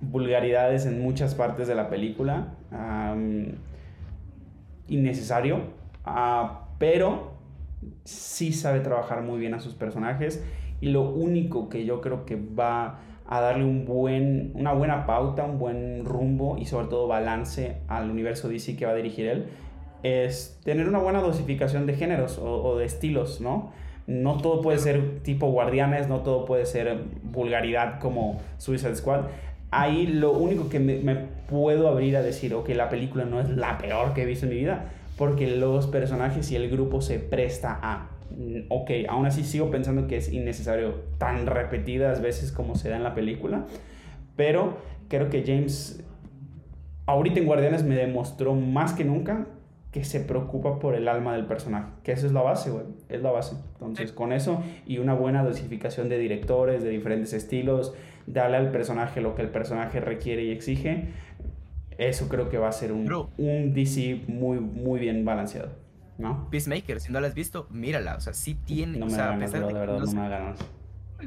[0.00, 2.54] vulgaridades en muchas partes de la película.
[4.88, 5.60] innecesario,
[6.04, 7.32] ah, pero
[8.04, 10.44] sí sabe trabajar muy bien a sus personajes
[10.80, 15.44] y lo único que yo creo que va a darle un buen, una buena pauta,
[15.44, 19.46] un buen rumbo y sobre todo balance al universo DC que va a dirigir él
[20.02, 23.72] es tener una buena dosificación de géneros o, de estilos, ¿no?
[24.06, 29.22] No todo puede ser tipo guardianes, no todo puede ser vulgaridad como Suicide Squad.
[29.70, 31.16] Ahí lo único que me,
[31.48, 34.50] puedo abrir a decir, ok, la película no es la peor que he visto en
[34.50, 34.86] mi vida,
[35.16, 38.10] porque los personajes y el grupo se presta a...
[38.68, 43.02] Ok, aún así sigo pensando que es innecesario tan repetidas veces como se da en
[43.02, 43.66] la película,
[44.36, 44.76] pero
[45.08, 46.04] creo que James
[47.06, 49.46] ahorita en Guardianes me demostró más que nunca
[49.96, 53.22] que se preocupa por el alma del personaje, que eso es la base, güey, es
[53.22, 53.56] la base.
[53.72, 57.94] Entonces, con eso y una buena dosificación de directores, de diferentes estilos,
[58.26, 61.14] darle al personaje lo que el personaje requiere y exige,
[61.96, 63.30] eso creo que va a ser un, Bro.
[63.38, 65.70] un DC muy, muy bien balanceado,
[66.18, 66.46] ¿no?
[66.50, 68.16] Peacemaker, si no la has visto, mírala.
[68.16, 68.98] O sea, sí tiene.
[68.98, 70.58] No o me sea, da a pesar de de verdad, no no me da ganas.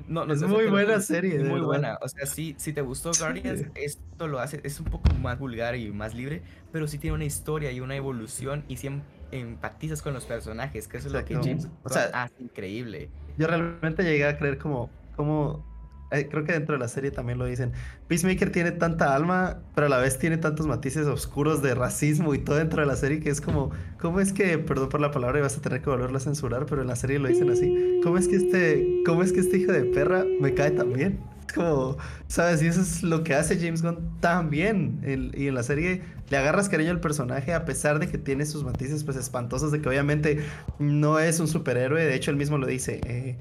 [0.08, 1.66] No, no, Es muy buena serie, muy verdad.
[1.66, 1.98] buena.
[2.02, 5.76] O sea, sí, si te gustó Guardians, esto lo hace, es un poco más vulgar
[5.76, 10.02] y más libre, pero sí tiene una historia y una evolución y sí em- empatizas
[10.02, 11.36] con los personajes, que eso es lo que.
[11.36, 13.10] James O sea, hace increíble.
[13.38, 15.69] Yo realmente llegué a creer como, como
[16.10, 17.72] creo que dentro de la serie también lo dicen.
[18.08, 22.40] Peacemaker tiene tanta alma, pero a la vez tiene tantos matices oscuros de racismo y
[22.40, 25.40] todo dentro de la serie que es como, ¿cómo es que, perdón por la palabra
[25.40, 27.72] y vas a tener que volverla a censurar, pero en la serie lo dicen así,
[28.04, 31.20] ¿cómo es que este, cómo es que este hijo de perra me cae tan bien?
[31.54, 31.98] Como,
[32.28, 32.62] ¿sabes?
[32.62, 35.02] Y eso es lo que hace James Gunn tan bien.
[35.36, 38.64] Y en la serie le agarras cariño al personaje a pesar de que tiene sus
[38.64, 40.46] matices pues espantosos, de que obviamente
[40.78, 43.02] no es un superhéroe, de hecho él mismo lo dice.
[43.06, 43.40] eh,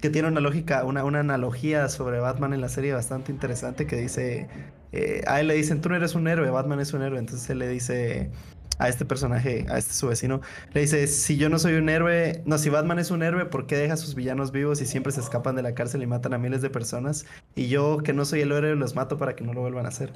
[0.00, 3.96] que tiene una lógica, una, una analogía sobre Batman en la serie bastante interesante que
[3.96, 4.48] dice,
[4.92, 7.48] eh, a él le dicen, tú no eres un héroe, Batman es un héroe, entonces
[7.50, 8.30] él le dice
[8.78, 10.40] a este personaje, a este su vecino,
[10.72, 13.66] le dice, si yo no soy un héroe, no, si Batman es un héroe, ¿por
[13.66, 16.34] qué deja a sus villanos vivos y siempre se escapan de la cárcel y matan
[16.34, 17.26] a miles de personas?
[17.54, 19.88] Y yo, que no soy el héroe, los mato para que no lo vuelvan a
[19.88, 20.12] hacer.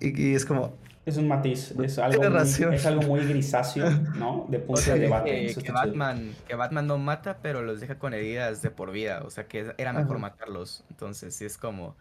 [0.00, 2.74] Y, y es como, Es un matiz, es algo, muy, razón.
[2.74, 4.46] es algo muy grisáceo, ¿no?
[4.48, 5.52] De O punto sea, de debate.
[5.60, 5.72] que.
[5.72, 9.22] Batman, que Batman no mata, pero los deja con heridas de por vida.
[9.24, 10.20] O sea, que era mejor Ajá.
[10.20, 10.84] matarlos.
[10.90, 11.96] Entonces, sí es como.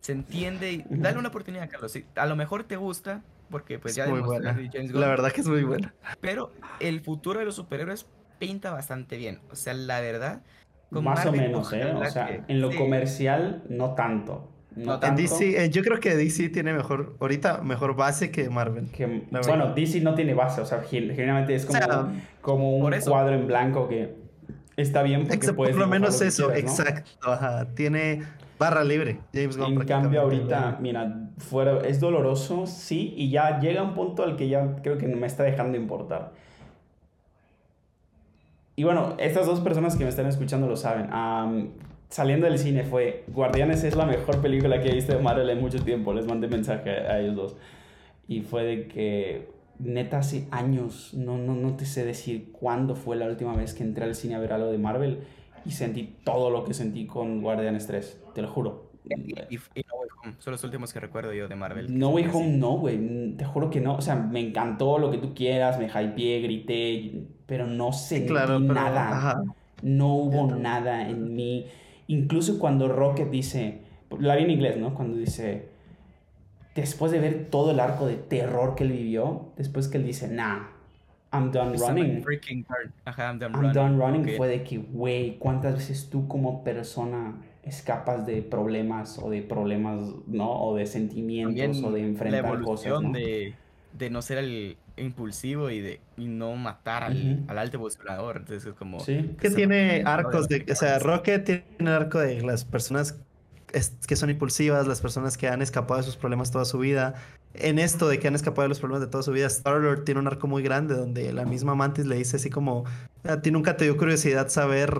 [0.00, 0.70] Se entiende.
[0.72, 0.84] y.
[0.88, 1.90] Dale una oportunidad, Carlos.
[1.90, 4.54] sí, a lo mejor te gusta, porque pues es ya muy buena.
[4.54, 5.92] James La Gunn, verdad que es muy buena.
[6.20, 8.06] Pero el futuro de los superhéroes
[8.38, 9.40] pinta bastante bien.
[9.50, 10.42] O sea, la verdad.
[10.92, 11.86] con Más o menos, ¿eh?
[11.92, 12.78] O sea, que- en lo sí.
[12.78, 14.48] comercial, no tanto.
[14.76, 15.14] No, En.
[15.16, 18.90] DC, eh, yo creo que DC tiene mejor, ahorita mejor base que Marvel.
[18.90, 22.08] Que, bueno, DC no tiene base, o sea, gen- generalmente es como, sea,
[22.40, 24.16] como un cuadro en blanco que
[24.76, 26.70] está bien porque Exa- puedes por lo menos que eso, quieras, ¿no?
[26.84, 27.30] exacto.
[27.32, 27.66] Ajá.
[27.74, 28.22] Tiene
[28.58, 29.18] barra libre.
[29.32, 34.24] James Gunn En cambio, ahorita, mira, fuera, es doloroso, sí, y ya llega un punto
[34.24, 36.32] al que ya creo que me está dejando importar.
[38.76, 41.06] y bueno, estas dos personas que me están escuchando lo saben.
[41.12, 41.70] Am,
[42.14, 45.60] saliendo del cine fue, Guardianes es la mejor película que he visto de Marvel en
[45.60, 46.12] mucho tiempo.
[46.14, 47.56] Les mandé mensaje a ellos dos.
[48.28, 49.48] Y fue de que,
[49.80, 53.82] neta, hace años, no, no, no te sé decir cuándo fue la última vez que
[53.82, 55.18] entré al cine a ver algo de Marvel
[55.66, 58.92] y sentí todo lo que sentí con Guardianes 3, te lo juro.
[59.08, 61.98] Y, y- y No Way Home, son los últimos que recuerdo yo de Marvel.
[61.98, 62.26] No Way.
[62.32, 65.78] Home no, güey, te juro que no, o sea, me encantó lo que tú quieras,
[65.80, 69.08] me hypeé, grité, pero no sentí Claro, pero, nada.
[69.08, 69.42] ajá.
[69.82, 71.66] No hubo nada en mí.
[72.06, 73.80] Incluso cuando Rocket dice,
[74.18, 74.94] la vi en inglés, ¿no?
[74.94, 75.68] Cuando dice,
[76.74, 80.28] después de ver todo el arco de terror que él vivió, después que él dice,
[80.28, 80.68] nah,
[81.32, 82.22] I'm done running.
[82.22, 82.92] freaking turn.
[83.04, 83.74] Ajá, I'm done I'm running.
[83.74, 84.36] done running Ok.
[84.36, 90.00] fue de que, güey, ¿cuántas veces tú como persona escapas de problemas o de problemas,
[90.26, 90.52] ¿no?
[90.62, 93.12] O de sentimientos También o de la enfrentar cosas, evolución ¿no?
[93.18, 93.54] de,
[93.98, 97.44] de no ser el impulsivo y de y no matar al, Ujú.
[97.50, 98.36] al alto evolucionador.
[98.38, 99.00] Entonces es como...
[99.00, 99.34] Sí.
[99.40, 100.98] Que tiene de arcos de, o sea.
[100.98, 103.16] Rocket tiene un arco de las personas
[103.72, 107.14] es- que son impulsivas, las personas que han escapado de sus problemas toda su vida.
[107.54, 110.20] En esto de que han escapado de los problemas de toda su vida, Star-Lord tiene
[110.20, 112.84] un arco muy grande donde la misma Mantis le dice así como,
[113.24, 114.92] a ti nunca te dio curiosidad saber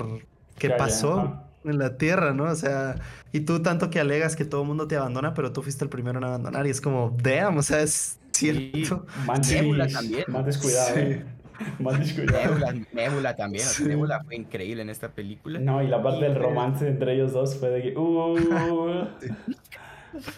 [0.58, 2.44] qué Ya, ya, pasó en la Tierra, ¿no?
[2.44, 2.96] O sea,
[3.32, 5.90] y tú tanto que alegas que todo el mundo te abandona, pero tú fuiste el
[5.90, 9.06] primero en abandonar y es como, damn, o sea, es cierto.
[9.26, 10.24] Más, Nebula también.
[10.28, 11.00] más descuidado, Sí.
[11.00, 11.24] ¿eh?
[11.78, 12.54] Más descuidado.
[12.58, 13.64] Nebula, Nebula también.
[13.64, 13.84] o sea, Sí.
[13.84, 15.60] Nebula fue increíble en esta película.
[15.60, 17.96] No, y la parte Y, del romance entre ellos dos fue de que.
[17.96, 18.36] Uh,
[20.12, 20.30] es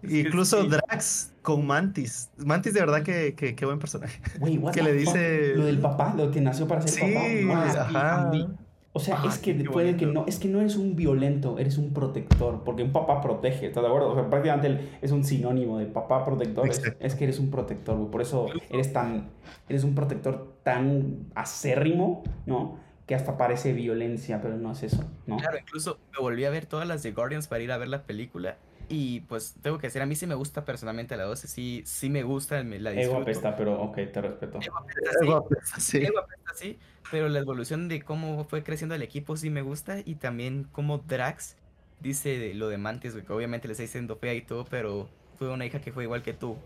[0.00, 0.68] que Incluso sí.
[0.68, 2.30] Drax con Mantis.
[2.38, 4.20] Mantis de verdad que, que, qué buen personaje.
[4.40, 4.98] What Que le fuck?
[4.98, 7.80] dice- Lo del papá, lo que nació para ser Sí, papá.
[7.82, 8.30] Ajá.
[8.32, 8.46] sí,
[8.96, 11.78] O sea, Ah, es que puede que no, es que no eres un violento, eres
[11.78, 14.12] un protector, porque un papá protege, ¿estás de acuerdo?
[14.12, 17.96] O sea, prácticamente es un sinónimo de papá protector, es, es que eres un protector,
[17.96, 18.08] güey.
[18.08, 19.30] por eso eres tan,
[19.68, 22.78] eres un protector tan acérrimo, ¿no?
[23.06, 25.38] Que hasta parece violencia, pero no es eso, ¿no?
[25.38, 28.04] Claro, incluso me volví a ver todas las de Guardians para ir a ver la
[28.04, 28.58] película.
[28.88, 32.10] Y pues tengo que decir, a mí sí me gusta personalmente la 12, sí, sí
[32.10, 33.22] me gusta, me la Ego disfruto.
[33.22, 34.58] apesta, pero ok, te respeto.
[34.60, 35.48] Ego apesta, sí, Guapo,
[35.78, 35.98] sí.
[35.98, 36.78] Ego apesta, sí,
[37.10, 40.00] pero la evolución de cómo fue creciendo el equipo sí me gusta.
[40.04, 41.56] Y también cómo Drax
[42.00, 45.08] dice lo de Mantis, que obviamente le está diciendo fea y todo, pero
[45.38, 46.56] fue una hija que fue igual que tú,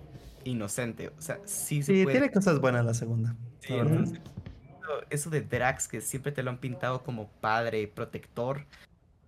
[0.44, 1.08] inocente.
[1.16, 2.18] O sea, sí se Sí, puede.
[2.18, 3.36] tiene cosas buenas la segunda.
[3.60, 3.92] Sí, la verdad.
[3.98, 4.20] entonces,
[4.82, 8.64] eso- eso de Drax, que siempre te lo han pintado como padre, protector,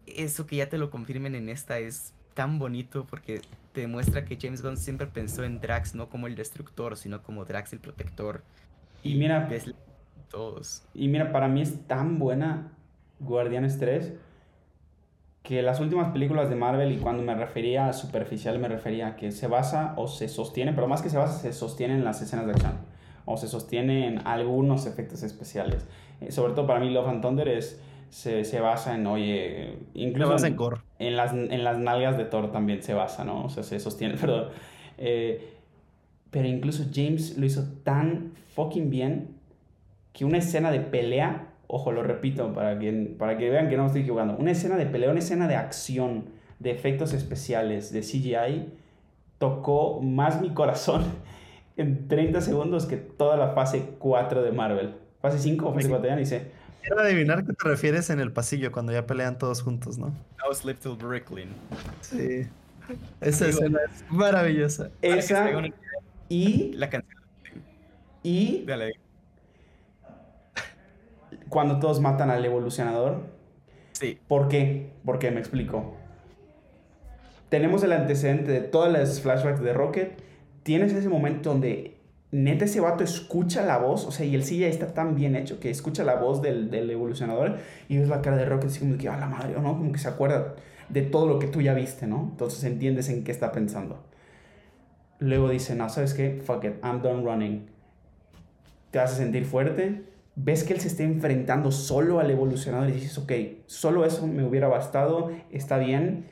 [0.07, 3.41] eso que ya te lo confirmen en esta es tan bonito porque
[3.73, 7.45] te demuestra que James Gunn siempre pensó en Drax no como el destructor, sino como
[7.45, 8.43] Drax el protector.
[9.03, 9.73] Y mira- ves
[10.31, 10.83] todos.
[10.95, 12.73] Y mira, para mí es tan buena
[13.21, 14.13] Guardianes 3
[15.43, 19.17] que las últimas películas de Marvel, y cuando me refería a superficial, me refería a
[19.17, 22.21] que se basa o se sostiene, pero más que se basa, se sostiene en las
[22.21, 22.73] escenas de acción
[23.25, 25.87] o se sostiene en algunos efectos especiales.
[26.21, 27.81] Eh, sobre todo para mí Love and Thunder es,
[28.11, 30.57] se, se basa en, oye, incluso vas en- en
[30.99, 33.45] en las, en las nalgas de Thor también se basa, ¿no?
[33.45, 34.49] O sea, se sostiene, perdón.
[34.99, 35.55] Eh,
[36.31, 39.29] pero incluso James lo hizo tan fucking bien
[40.13, 43.83] que una escena de pelea, ojo, lo repito para que, para que vean que no
[43.85, 46.25] me estoy equivocando, una escena de pelea, una escena de acción,
[46.59, 48.67] de efectos especiales, de CGI,
[49.39, 51.05] tocó más mi corazón
[51.77, 54.95] en 30 segundos que toda la fase 4 de Marvel.
[55.21, 55.89] Fase 5 o fase Sí.
[55.91, 56.51] 4, ya ni sé.
[56.83, 60.09] Quiero adivinar qué te refieres en el pasillo cuando ya pelean todos juntos, ¿no?
[60.09, 61.49] No Sleep Till Brooklyn.
[62.01, 62.47] Sí.
[63.21, 64.91] Esa Digo- escena es maravillosa.
[65.03, 65.51] Esa
[66.29, 67.21] y, La canción.
[68.23, 68.93] y Dale.
[71.49, 73.39] cuando todos matan al evolucionador,
[73.93, 74.93] Sí, ¿Por qué?
[75.05, 75.95] Porque me explico.
[77.51, 80.23] Tenemos el antecedente de todas las flashbacks de Rocket.
[80.63, 81.99] Tienes ese momento donde
[82.33, 85.59] neta ese vato escucha la voz, o sea, y el CGI está tan bien hecho
[85.59, 87.59] que escucha la voz del, del evolucionador
[87.89, 89.93] y ves la cara de Rocket así como que, a la madre, o no, como
[89.93, 90.55] que se acuerda
[90.89, 92.29] de todo lo que tú ya viste, ¿no?
[92.31, 94.05] Entonces entiendes en qué está pensando.
[95.19, 96.41] Luego dice, no, ¿sabes qué?
[96.45, 97.67] Fuck it, I'm done running.
[98.91, 100.05] Te hace sentir fuerte,
[100.35, 103.33] ves que él se está enfrentando solo al evolucionador y dices, ok,
[103.67, 106.27] solo eso me hubiera bastado, está bien,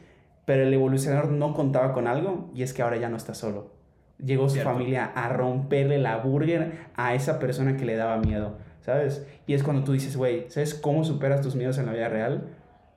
[0.44, 3.77] pero el evolucionador no contaba con algo y es que ahora ya no está solo.
[4.24, 4.72] Llegó su Cierto.
[4.72, 9.26] familia a romperle la burger a esa persona que le daba miedo, ¿sabes?
[9.46, 12.48] Y es cuando tú dices, güey, ¿sabes cómo superas tus miedos en la vida real?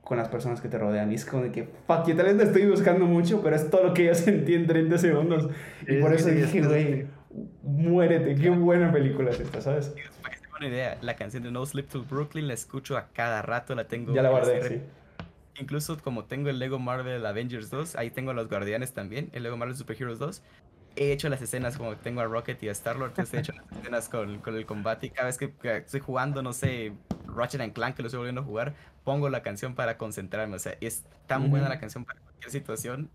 [0.03, 1.11] Con las personas que te rodean.
[1.11, 3.69] Y es como de que, fuck, yo tal vez te estoy buscando mucho, pero es
[3.69, 5.49] todo lo que yo sentí en 30 segundos.
[5.87, 7.05] Y Sí, por eso dije, es güey,
[7.63, 9.93] muérete, qué buena película es esta, ¿sabes?
[10.57, 13.85] una idea, la canción de No Sleep Till Brooklyn la escucho a cada rato, la
[13.87, 14.13] tengo.
[14.13, 14.81] Ya la guardé, sí.
[15.59, 19.43] Incluso como tengo el Lego Marvel Avengers 2, ahí tengo a los Guardianes también, el
[19.43, 20.43] Lego Marvel Super Heroes 2.
[20.95, 23.79] He hecho las escenas como tengo a Rocket y a Star-Lord, entonces he hecho las
[23.79, 26.93] escenas con, con, el combate y cada vez que, estoy jugando, no sé,
[27.27, 28.73] Ratchet and Clank, que lo estoy volviendo a jugar,
[29.03, 31.49] pongo la canción para concentrarme, o sea, es tan uh -huh.
[31.49, 33.09] buena la canción para cualquier situación.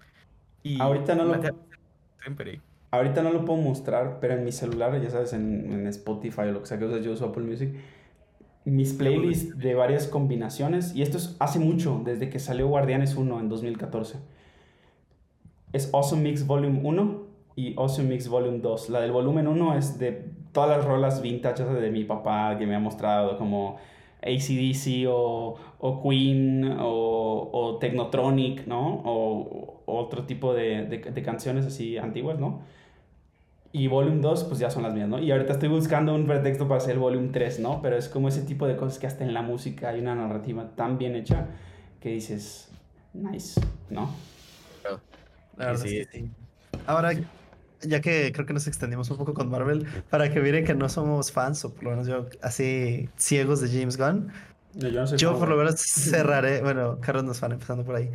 [0.63, 1.41] Y ahorita no lo...
[2.23, 2.61] Siempre.
[2.91, 6.53] Ahorita no lo puedo mostrar, pero en mi celular, ya sabes, en, en Spotify o
[6.53, 7.75] lo que sea que yo uso Apple Music,
[8.65, 13.39] mis playlists de varias combinaciones, y esto es hace mucho, desde que salió Guardianes 1
[13.39, 14.19] en 2014.
[15.73, 17.26] Es Awesome Mix Volume 1
[17.57, 18.91] y Awesome Mix Volume 2.
[18.91, 22.77] La del volumen 1 es de todas las rolas vintage de mi papá que me
[22.77, 23.79] ha mostrado, como
[24.23, 29.03] ACDC o, o Queen o, o, Technotronic, ¿no?
[29.05, 32.61] O, o otro tipo de, de, de, canciones así antiguas, ¿no?
[33.73, 35.19] Y Volume 2, pues ya son las mías, ¿no?
[35.19, 37.81] Y ahorita estoy buscando un pretexto para hacer el Volume 3, ¿no?
[37.81, 40.75] Pero es como ese tipo de cosas que hasta en la música hay una narrativa
[40.77, 41.47] tan bien hecha
[42.01, 42.71] que dices,
[43.15, 44.11] nice, ¿no?
[45.57, 46.31] La verdad sí, es que sí.
[46.87, 47.13] Ahora,
[47.83, 50.89] ya que creo que nos extendimos un poco con Marvel, para que miren que no
[50.89, 54.31] somos fans, o por lo menos yo, así ciegos de James Gunn,
[54.75, 58.11] yo, no yo por lo menos cerraré, bueno, Carlos nos fan empezando por ahí,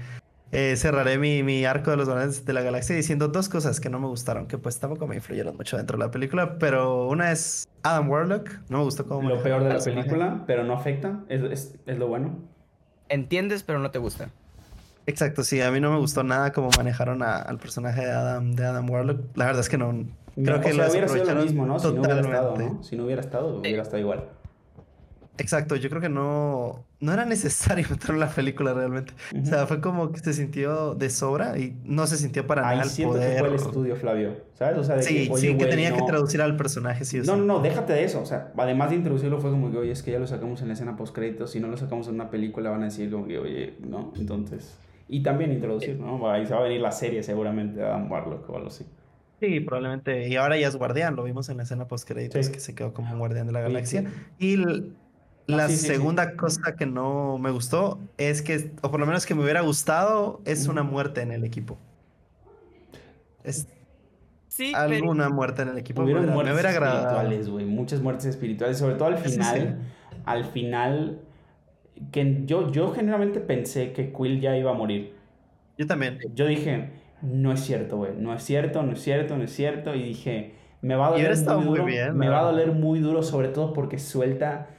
[0.52, 3.90] eh, cerraré mi, mi, arco de los Guardianes de la Galaxia diciendo dos cosas que
[3.90, 7.32] no me gustaron, que pues tampoco me influyeron mucho dentro de la película, pero una
[7.32, 9.30] es Adam Warlock, no me gustó cómo...
[9.30, 12.40] Lo peor de la película, pero no afecta, es, es, es lo bueno.
[13.08, 14.30] Entiendes, pero no te gusta.
[15.08, 18.54] Exacto, sí, a mí no me gustó nada cómo manejaron a, al personaje de Adam,
[18.54, 19.36] de Adam Warlock.
[19.36, 20.06] La verdad es que no.
[20.36, 21.80] Creo no, que o sea, hubiera sido lo mismo, ¿no?
[21.80, 22.70] Si no hubiera estado, ¿eh?
[22.72, 22.84] ¿no?
[22.84, 24.24] Si no hubiera estado, hubiera estado igual.
[25.38, 29.14] Exacto, yo creo que no, no era necesario meterlo en la película realmente.
[29.34, 29.44] Uh -huh.
[29.44, 32.78] O sea, fue como que se sintió de sobra y no se sintió para Ahí
[32.78, 33.34] nada el siento poder.
[33.34, 34.78] que fue el estudio, Flavio, ¿sabes?
[34.78, 35.98] O sea, de sí, que, oye, sí, que tenía no...
[35.98, 38.22] que traducir al personaje, sí o No, no, no, déjate de eso.
[38.22, 40.68] O sea, además de introducirlo fue como que, oye, es que ya lo sacamos en
[40.68, 41.52] la escena post créditos.
[41.52, 44.14] Si no lo sacamos en una película van a decir como que, oye, ¿no?
[44.16, 44.78] Entonces...
[45.14, 46.30] Y también introducir, ¿no?
[46.32, 48.86] Ahí se va a venir la serie seguramente de Adam Warlock o algo así.
[49.42, 50.28] Sí, probablemente.
[50.30, 52.52] Y ahora ya es guardián, lo vimos en la escena post créditos Sí.
[52.52, 54.04] que se quedó como un guardián de la galaxia.
[54.40, 54.54] sí.
[54.54, 54.56] Y
[55.52, 55.88] la Ah, sí, sí, sí.
[55.88, 59.60] segunda cosa que no me gustó es que, o por lo menos que me hubiera
[59.62, 61.78] gustado, es una muerte en el equipo.
[63.44, 63.68] Es
[64.48, 66.02] Sí, pero alguna muerte en el equipo.
[66.02, 67.08] me Hubieron hubiera, me muertes hubiera agradado.
[67.22, 67.66] espirituales, güey.
[67.66, 68.78] Muchas muertes espirituales.
[68.78, 69.32] Sobre todo al Sí, sí.
[69.32, 69.80] final.
[70.26, 71.20] Al final.
[72.12, 75.14] Que yo, yo generalmente pensé que Quill ya iba a morir.
[75.78, 76.20] Yo también.
[76.34, 76.90] Yo dije,
[77.22, 78.12] no es cierto, güey.
[78.18, 79.96] No es cierto, no es cierto, no es cierto.
[79.96, 81.86] Y dije, me va a doler muy muy duro.
[81.86, 84.70] bien, me va a doler muy duro, sobre todo porque suelta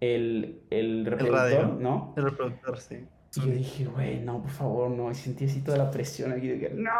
[0.00, 1.76] el, el reproductor, radio.
[1.80, 2.14] ¿no?
[2.16, 3.06] El reproductor, sí.
[3.34, 5.10] Y yo dije, güey, no, por favor, no.
[5.10, 6.90] Y sentí así toda la presión aquí de que, no.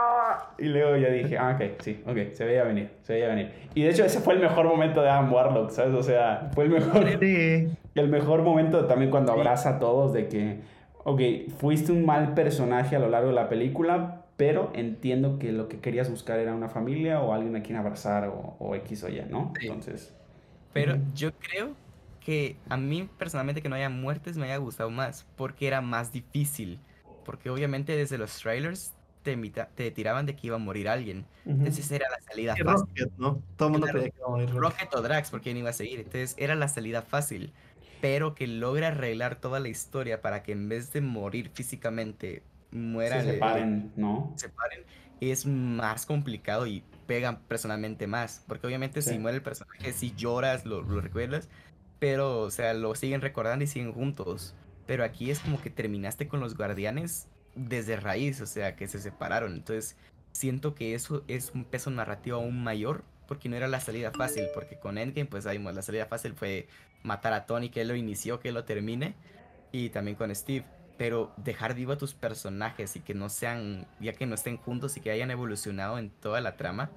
[0.58, 3.50] Y luego ya dije, ah, ok, sí, ok, se veía venir, se veía venir.
[3.74, 5.94] Y de hecho, ese fue el mejor momento de Adam Warlock, ¿sabes?
[5.94, 7.68] O sea, fue el mejor, Sí.
[7.94, 9.38] El mejor momento también cuando Sí.
[9.38, 10.62] abraza a todos de que,
[11.04, 11.20] ok,
[11.58, 15.80] fuiste un mal personaje a lo largo de la película, pero entiendo que lo que
[15.80, 19.22] querías buscar era una familia o alguien a quien abrazar o, o X o Y,
[19.28, 19.52] ¿no?
[19.60, 19.66] Sí.
[19.66, 20.14] Entonces,
[20.72, 21.76] Pero yo creo
[22.20, 26.12] que a mí personalmente que no haya muertes me haya gustado más, porque era más
[26.12, 26.80] difícil.
[27.24, 31.28] Porque obviamente desde los trailers te, imita- te tiraban de que iba a morir alguien.
[31.44, 31.58] ujú.
[31.64, 32.88] Entonces era la salida Y fácil.
[32.88, 33.42] Rocket, ¿no?
[33.56, 34.88] Todo el mundo creía que iba a morir Rocket.
[34.90, 35.98] Rocket o Drax, porque no iba a seguir.
[36.00, 37.52] Entonces era la salida fácil.
[38.02, 43.24] Pero que logra arreglar toda la historia para que en vez de morir físicamente, mueran.
[43.24, 44.34] se separen, ¿no?
[44.36, 44.80] separen,
[45.20, 48.44] es más complicado y pegan personalmente más.
[48.46, 49.10] Porque obviamente Sí.
[49.10, 51.48] si muere el personaje, si lloras, lo, lo recuerdas,
[52.00, 54.54] pero, o sea, lo siguen recordando y siguen juntos.
[54.86, 58.98] Pero aquí es como que terminaste con los guardianes desde raíz, o sea, que se
[58.98, 59.52] separaron.
[59.52, 59.96] Entonces,
[60.32, 64.46] siento que eso es un peso narrativo aún mayor, porque no era la salida fácil,
[64.54, 66.66] porque con Endgame, pues ahí la salida fácil fue
[67.02, 69.14] matar a Tony, que él lo inició, que él lo termine,
[69.70, 70.64] y también con Steve.
[70.98, 74.96] Pero dejar vivo a tus personajes y que no sean, ya que no estén juntos
[74.96, 76.90] y que hayan evolucionado en toda la trama,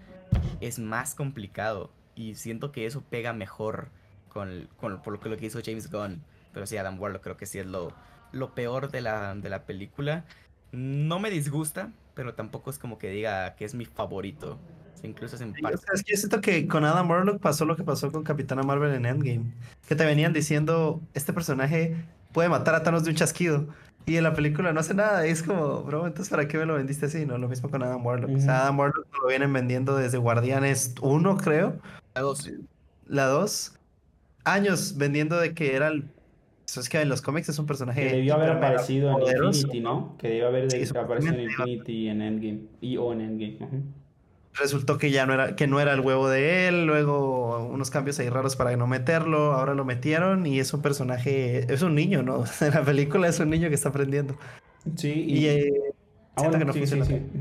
[0.59, 1.91] es más complicado.
[2.13, 3.89] Y siento que eso pega mejor
[4.29, 6.23] con, con por lo que, lo que hizo James Gunn.
[6.53, 7.93] Pero sí, Adam Warlock creo que sí es lo,
[8.31, 10.25] lo peor de la, de la película.
[10.71, 14.59] No me disgusta, pero tampoco es como que diga que es mi favorito.
[15.05, 15.77] O incluso es en o parte.
[15.93, 18.93] es que yo siento que con Adam Warlock pasó lo que pasó con Capitana Marvel
[18.93, 19.45] en Endgame.
[19.87, 21.95] Que te venían diciendo, este personaje
[22.31, 23.67] puede matar a Thanos de un chasquido.
[24.07, 25.27] Y en la película no hace nada.
[25.27, 27.25] Y es como, bro, entonces ¿para qué me lo vendiste así?
[27.25, 28.29] No, lo mismo con Adam Warlock.
[28.29, 28.41] O Ujú.
[28.41, 31.77] sea, Adam Warlock lo vienen vendiendo desde Guardianes 1, creo.
[32.13, 32.51] La dos.
[33.07, 33.73] La 2.
[34.43, 36.05] Años vendiendo de que era el...
[36.67, 38.07] Eso es que en los cómics es un personaje...
[38.09, 39.43] Que debió haber aparecido en.
[39.45, 40.15] Infinity, ¿no?
[40.19, 41.39] Que debió haber Sí, de- aparecido en.
[41.41, 42.59] Infinity y en Endgame.
[42.81, 43.57] Y o en Endgame.
[43.61, 43.83] ujú.
[44.57, 48.19] Resultó que ya no era, que no era el huevo de él, luego unos cambios
[48.19, 52.23] ahí raros para no meterlo, ahora lo metieron y es un personaje, es un niño,
[52.23, 52.43] ¿no?
[52.61, 54.37] En la película es un niño que está aprendiendo.
[54.95, 55.47] Sí, Y, y...
[55.47, 55.73] eh,
[56.37, 57.05] Ah, siento bueno, que no sí, sí, funciona.
[57.05, 57.31] sí.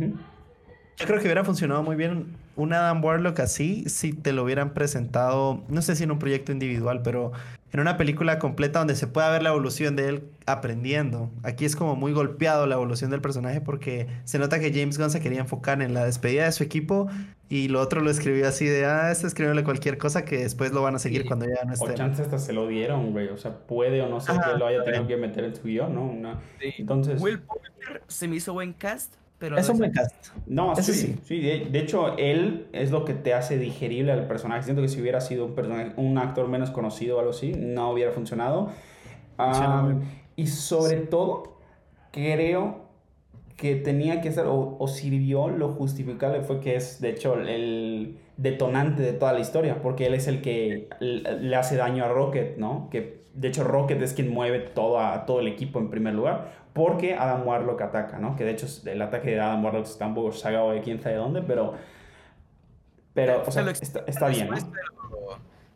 [0.96, 4.74] Yo creo que hubiera funcionado muy bien un Adam Warlock así si te lo hubieran
[4.74, 7.32] presentado, no sé si en un proyecto individual, pero
[7.74, 11.28] en una película completa donde se pueda ver la evolución de él aprendiendo.
[11.42, 15.10] Aquí es como muy golpeado la evolución del personaje porque se nota que James Gunn
[15.10, 17.08] se quería enfocar en la despedida de su equipo
[17.48, 20.82] y lo otro lo escribió así de, ah, este escribiéndole cualquier cosa que después lo
[20.82, 21.90] van a seguir cuando ya no esté.
[21.90, 23.26] O chance hasta se lo dieron, güey.
[23.30, 25.96] O sea, puede o no sé que lo haya tenido que meter en su guion,
[25.96, 26.04] ¿no?
[26.04, 26.40] Una...
[26.60, 27.20] Entonces...
[27.20, 29.14] Will Poulter se me hizo buen cast,
[29.44, 30.14] pero es un buen cast.
[30.46, 31.40] No, sí, sí.
[31.40, 34.62] de, hecho, él es lo que te hace digerible al personaje.
[34.62, 37.90] Siento que si hubiera sido un, personaje, un actor menos conocido o algo así, no
[37.90, 38.70] hubiera funcionado.
[40.34, 41.58] y sobre todo,
[42.10, 42.84] creo
[43.58, 49.02] que tenía que ser, o, sirvió, lo justificable fue que es, de hecho, el detonante
[49.02, 52.88] de toda la historia, porque él es el que le hace daño a Rocket, ¿no?
[52.90, 56.63] Que de hecho Rocket es quien mueve todo, a, todo el equipo en primer lugar
[56.74, 58.36] porque Adam Warlock ataca, ¿no?
[58.36, 61.16] Que de hecho el ataque de Adam Warlock está un poco sagado de quién sabe
[61.16, 61.74] dónde, pero...
[63.14, 64.56] Pero, o sea, está, bien, ¿no?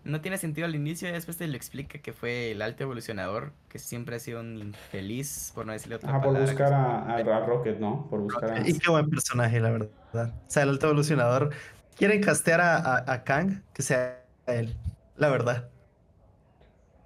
[0.03, 3.53] No tiene sentido al inicio y después te lo explica que fue el alto evolucionador,
[3.69, 7.79] que siempre ha sido un infeliz, por no decirle otra ah, por buscar a, Rocket,
[7.79, 8.09] ¿no?
[8.11, 8.69] Por buscar a...
[8.69, 9.91] Y qué buen personaje, la verdad.
[10.15, 11.51] O sea, el alto evolucionador.
[11.97, 14.75] Quieren castear a, a Kang, que sea él,
[15.17, 15.69] la verdad.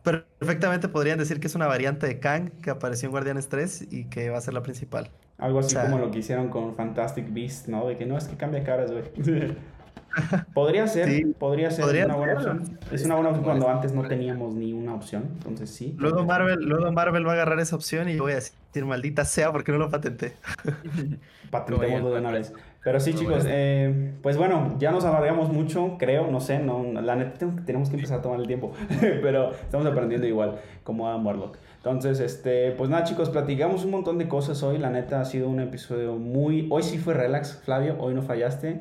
[0.02, 4.04] Perfectamente podrían decir que es una variante de Kang que apareció en Guardianes 3 y
[4.04, 5.10] que va a ser la principal.
[5.38, 7.86] Algo así como lo que hicieron con Fantastic Beast, ¿no?
[7.86, 9.04] De que no es que cambia caras, güey.
[10.54, 12.78] podría ser, podría ser una buena opción.
[12.90, 15.94] Es una buena opción cuando antes no teníamos ni una opción, entonces sí.
[15.98, 19.24] Luego Marvel, luego Marvel va a agarrar esa opción y yo voy a decir, maldita
[19.24, 20.34] sea, porque no lo patenté.
[21.50, 22.52] Patentémoslo de una vez.
[22.84, 27.14] Pero sí, chicos, eh, pues bueno, ya nos alargamos mucho, creo, no sé, no, la
[27.14, 31.58] neta tenemos que empezar a tomar el tiempo, pero estamos aprendiendo igual, como Adam Warlock.
[31.76, 35.48] Entonces, este, pues nada, chicos, platicamos un montón de cosas hoy, la neta ha sido
[35.48, 38.80] un episodio muy, hoy sí fue relax, Flavio, hoy no fallaste.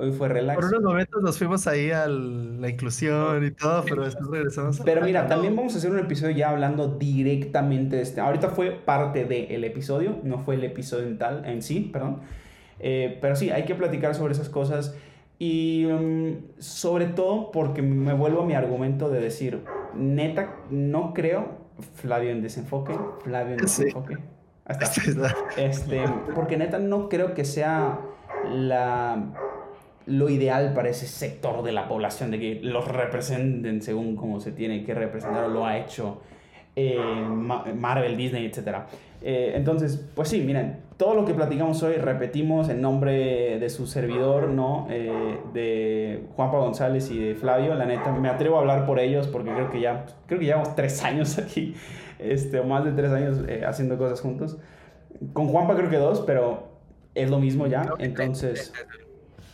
[0.00, 0.58] Hoy fue relax.
[0.58, 4.80] Por unos momentos nos fuimos ahí a la inclusión y todo, pero después regresamos.
[4.82, 8.22] Pero mira, también vamos a hacer un episodio ya hablando directamente de este.
[8.22, 12.20] Ahorita fue parte del episodio, no fue el episodio en tal, en sí, perdón.
[12.78, 14.96] Eh, pero sí, hay que platicar sobre esas cosas
[15.38, 19.62] y mm, sobre todo porque me vuelvo a mi argumento de decir,
[19.94, 21.58] neta, no creo,
[21.96, 24.16] Flavio en desenfoque, Flavio en desenfoque.
[25.56, 27.98] Este, porque neta no creo que sea
[28.48, 29.49] la,
[30.06, 34.52] lo ideal para ese sector de la población, de que los representen según como se
[34.52, 36.20] tiene que representar o lo ha hecho
[36.76, 36.98] eh,
[37.76, 38.78] Marvel, Disney, etc.
[39.22, 43.86] Eh, entonces, pues sí, miren, todo lo que platicamos hoy repetimos en nombre de su
[43.86, 44.86] servidor, ¿no?
[44.88, 47.74] Eh, de Juanpa González y de Flavio.
[47.74, 50.74] La neta, me atrevo a hablar por ellos porque creo que ya, creo que llevamos
[50.76, 51.74] tres años aquí,
[52.18, 54.56] este, o más de tres años haciendo cosas juntos.
[55.32, 56.68] Con Juanpa creo que dos, pero
[57.14, 57.82] es lo mismo ya.
[57.98, 58.72] Entonces...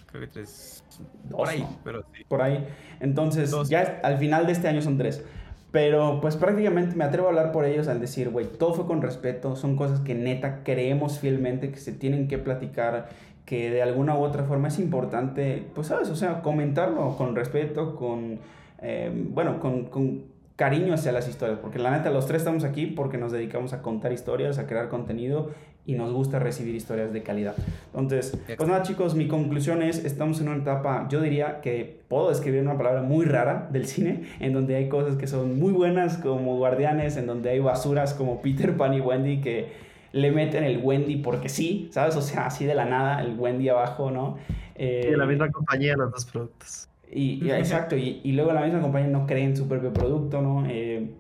[0.07, 0.85] Creo que tres.
[1.31, 2.25] por ahí, pero sí.
[2.29, 2.67] Por ahí.
[3.01, 5.25] Entonces, ya al final de este año son tres.
[5.73, 9.03] Pero pues prácticamente me atrevo a hablar por ellos al decir, güey, todo fue con
[9.03, 13.11] respeto, son cosas que neta creemos fielmente que se tienen que platicar,
[13.45, 17.95] que de alguna u otra forma es importante, pues sabes, o sea, comentarlo con respeto,
[17.95, 18.39] con,
[18.81, 20.25] eh, bueno, con, con
[20.57, 23.83] cariño hacia las historias, porque la neta los tres estamos aquí porque nos dedicamos a
[23.83, 25.51] contar historias, a crear contenido
[25.87, 27.55] y nos gusta recibir historias de calidad.
[27.87, 32.29] Entonces, pues nada chicos, mi conclusión es, estamos en una etapa, yo diría que puedo
[32.29, 36.19] describir una palabra muy rara del cine, en donde hay cosas que son muy buenas
[36.19, 40.81] como Guardianes, en donde hay basuras como Peter Pan y Wendy que le meten el
[40.83, 42.17] Wendy porque sí, ¿sabes?
[42.17, 44.39] O sea, así de la nada, el Wendy abajo, ¿no?
[44.75, 46.89] Eh, la misma compañía, los dos productos.
[47.13, 50.67] Y, exacto, y, y, luego la misma compañía no cree en su propio producto, ¿no?
[50.69, 51.11] Eh,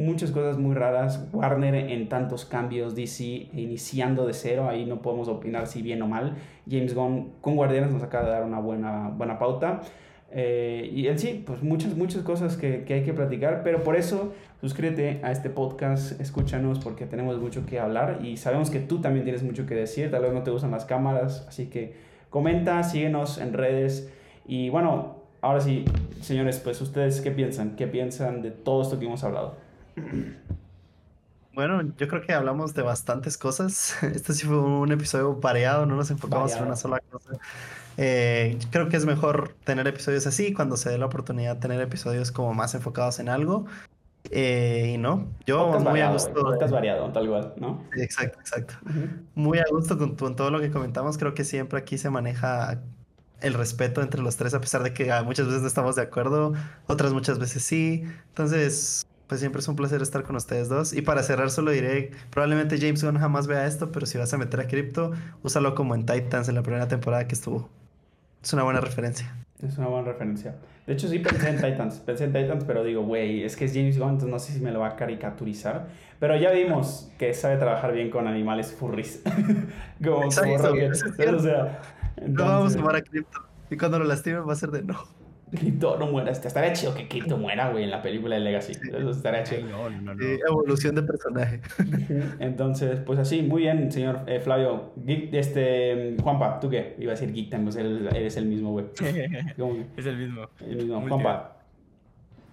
[0.00, 1.28] muchas cosas muy raras.
[1.32, 6.06] Warner en tantos cambios, DC iniciando de cero, ahí no podemos opinar si bien o
[6.06, 6.34] mal.
[6.68, 9.82] James Gunn con Guardianes nos acaba de dar una buena, buena pauta.
[10.32, 13.96] Eh, y en sí, pues muchas, muchas cosas que, que, hay que platicar, pero por
[13.96, 19.00] eso suscríbete a este podcast, escúchanos porque tenemos mucho que hablar y sabemos que tú
[19.00, 21.94] también tienes mucho que decir, tal vez no te gustan las cámaras, así que
[22.30, 24.12] comenta, síguenos en redes
[24.46, 25.84] y bueno, ahora sí,
[26.20, 29.56] señores, pues ustedes qué piensan, qué piensan de todo esto que hemos hablado.
[31.52, 33.96] Bueno, yo creo que hablamos de bastantes cosas.
[34.14, 37.32] Este sí fue un episodio variado, no nos enfocamos en una sola cosa.
[37.96, 41.80] Eh, creo que es mejor tener episodios así cuando se dé la oportunidad de tener
[41.80, 43.66] episodios como más enfocados en algo.
[44.30, 46.52] Eh, y no, yo muy a gusto.
[46.52, 47.84] Estás variado, tal cual, ¿no?
[47.96, 48.74] exacto, exacto.
[49.34, 51.18] Muy a gusto con, con, todo lo que comentamos.
[51.18, 52.80] Creo que siempre aquí se maneja
[53.40, 56.52] el respeto entre los tres, a pesar de que muchas veces no estamos de acuerdo,
[56.86, 58.04] otras muchas veces sí.
[58.28, 60.92] Entonces, pues siempre es un placer estar con ustedes dos.
[60.92, 64.38] Y para cerrar solo diré, probablemente James Gunn jamás vea esto, pero si vas a
[64.38, 65.12] meter a Crypto,
[65.44, 67.68] úsalo como en Titans en la primera temporada que estuvo.
[68.42, 69.32] Es una buena referencia.
[69.62, 70.56] Es una buena referencia.
[70.84, 72.00] De hecho, sí pensé en Titans.
[72.06, 74.58] Pensé en Titans, pero digo, güey, es que es James Gunn, entonces no sé si
[74.58, 75.86] me lo va a caricaturizar.
[76.18, 79.22] Pero ya vimos que sabe trabajar bien con animales furries.
[80.04, 80.90] como, Exacto, Rocket.
[80.90, 81.36] es cierto.
[81.36, 81.80] O sea,
[82.26, 83.38] No vamos a entonces, tomar a Crypto.
[83.70, 85.19] Y cuando lo lastimen va a ser de no.
[85.58, 86.30] Quito no muera.
[86.30, 88.72] Estaría chido que Quito muera, güey, en la película de Legacy.
[88.72, 89.66] Eso estaría chido.
[89.68, 90.24] no, no, no.
[90.24, 91.60] Eh, evolución de personaje.
[92.38, 94.92] Entonces, pues así, muy bien, señor eh, Flavio.
[95.04, 96.94] Geek- este, Juanpa, ¿tú qué?
[96.98, 98.86] Iba a decir Geek Time, pues eres, eres el mismo, güey.
[99.96, 100.48] Es el mismo.
[100.60, 101.00] El mismo.
[101.00, 101.56] Muy Juanpa.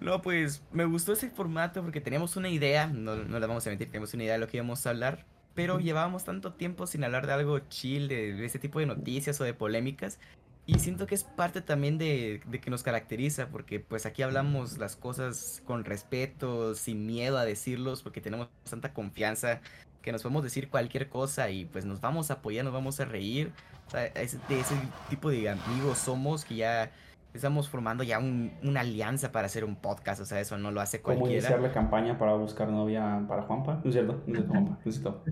[0.00, 3.70] No, pues me gustó ese formato porque teníamos una idea, no, no le vamos a
[3.70, 7.02] mentir, teníamos una idea de lo que íbamos a hablar, pero llevábamos tanto tiempo sin
[7.02, 10.20] hablar de algo chill, de, de ese tipo de noticias o de polémicas,
[10.68, 14.76] y siento que es parte también de, de que nos caracteriza, porque pues aquí hablamos
[14.76, 19.60] las cosas con respeto, sin miedo a decirlos, porque tenemos tanta confianza
[20.02, 23.06] que nos podemos decir cualquier cosa y pues nos vamos a apoyar, nos vamos a
[23.06, 23.50] reír.
[23.86, 24.74] O sea, es de ese
[25.08, 26.92] tipo de amigos somos que ya
[27.32, 30.82] estamos formando ya un- una alianza para hacer un podcast, o sea, eso no lo
[30.82, 31.46] hace ¿Cómo cualquiera.
[31.48, 33.80] iniciar la campaña para buscar novia para Juanpa?
[33.82, 35.24] No es cierto, no es cierto, Juanpa, no es cierto.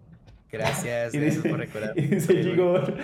[0.58, 1.92] Gracias, Y gracias dice, por recordar.
[1.98, 2.94] y dice Igor.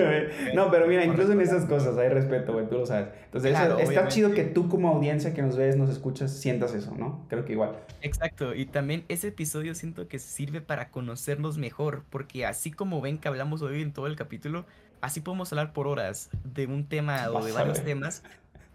[0.54, 3.08] no, pero mira, incluso en esas cosas hay respeto, güey, tú lo sabes.
[3.26, 6.94] Entonces, eso- está chido que tú como audiencia que nos ves, nos escuchas, sientas eso,
[6.96, 7.24] ¿no?
[7.28, 7.76] Creo que igual.
[8.02, 13.18] Exacto, y también ese episodio siento que sirve para conocernos mejor, porque así como ven
[13.18, 14.64] que hablamos hoy en todo el capítulo,
[15.00, 18.22] así podemos hablar por horas de un tema o de varios temas.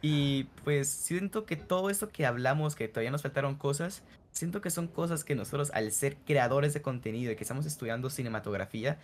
[0.08, 4.70] Y pues siento que todo esto que hablamos, que todavía nos faltaron cosas, siento que
[4.70, 9.00] son cosas que nosotros al ser creadores de contenido y que estamos estudiando cinematografía,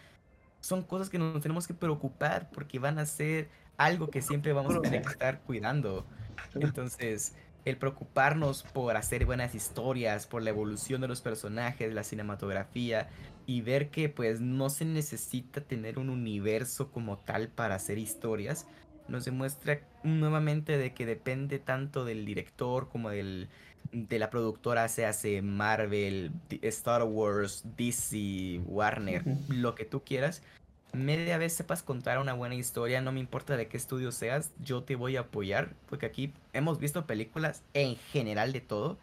[0.59, 4.75] son cosas que nos tenemos que preocupar porque van a ser algo que siempre vamos
[4.75, 6.05] a tener que estar cuidando.
[6.53, 7.33] Entonces,
[7.65, 13.09] el preocuparnos por hacer buenas historias, por la evolución de los personajes, la cinematografía
[13.47, 18.67] y ver que pues no se necesita tener un universo como tal para hacer historias,
[19.07, 23.49] nos demuestra nuevamente de que depende tanto del director como del
[23.91, 30.41] de la productora, se hace Marvel, Star Wars, DC, Warner, lo que tú quieras.
[30.93, 34.83] Media vez sepas contar una buena historia, no me importa de qué estudio seas, yo
[34.83, 38.97] te voy a apoyar, porque aquí hemos visto películas en general de todo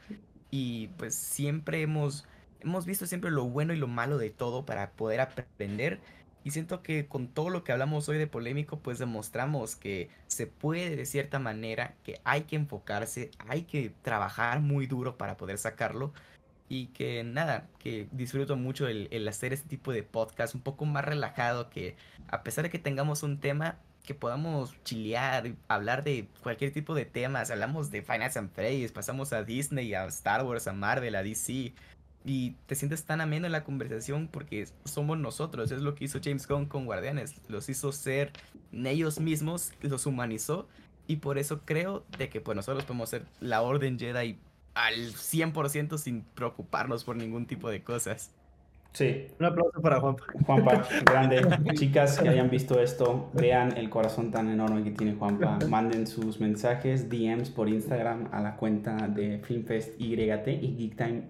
[0.50, 2.26] y pues siempre hemos
[2.60, 6.00] hemos visto siempre lo bueno y lo malo de todo para poder aprender
[6.44, 10.47] y siento que con todo lo que hablamos hoy de polémico pues demostramos que se
[10.47, 15.59] puede de cierta manera, que hay que enfocarse, hay que trabajar muy duro para poder
[15.59, 16.12] sacarlo.
[16.70, 21.05] Y que nada, que disfruto mucho el, hacer este tipo de podcast un poco más
[21.05, 21.97] relajado, que
[22.28, 27.06] a pesar de que tengamos un tema, que podamos chilear, hablar de cualquier tipo de
[27.06, 31.23] temas, hablamos de Finance and Freddy's, pasamos a Disney, a Star Wars, a Marvel, a
[31.23, 31.73] DC,
[32.24, 36.20] y te sientes tan ameno en la conversación porque somos nosotros, es lo que hizo
[36.23, 38.32] James Gunn con Guardianes, los hizo ser
[38.73, 40.69] ellos mismos, los humanizó,
[41.07, 44.39] y por eso creo de que pues nosotros podemos ser la Orden Jedi
[44.74, 48.31] al 100% sin preocuparnos por ningún tipo de cosas.
[48.93, 50.16] Sí, Un aplauso para Juan.
[50.45, 51.43] Juanpa, grande.
[51.74, 55.59] Chicas que hayan visto esto, vean el corazón tan enorme que tiene Juanpa.
[55.69, 61.23] Manden sus mensajes, DMs por Instagram a la cuenta de Filmfest YT y Geektime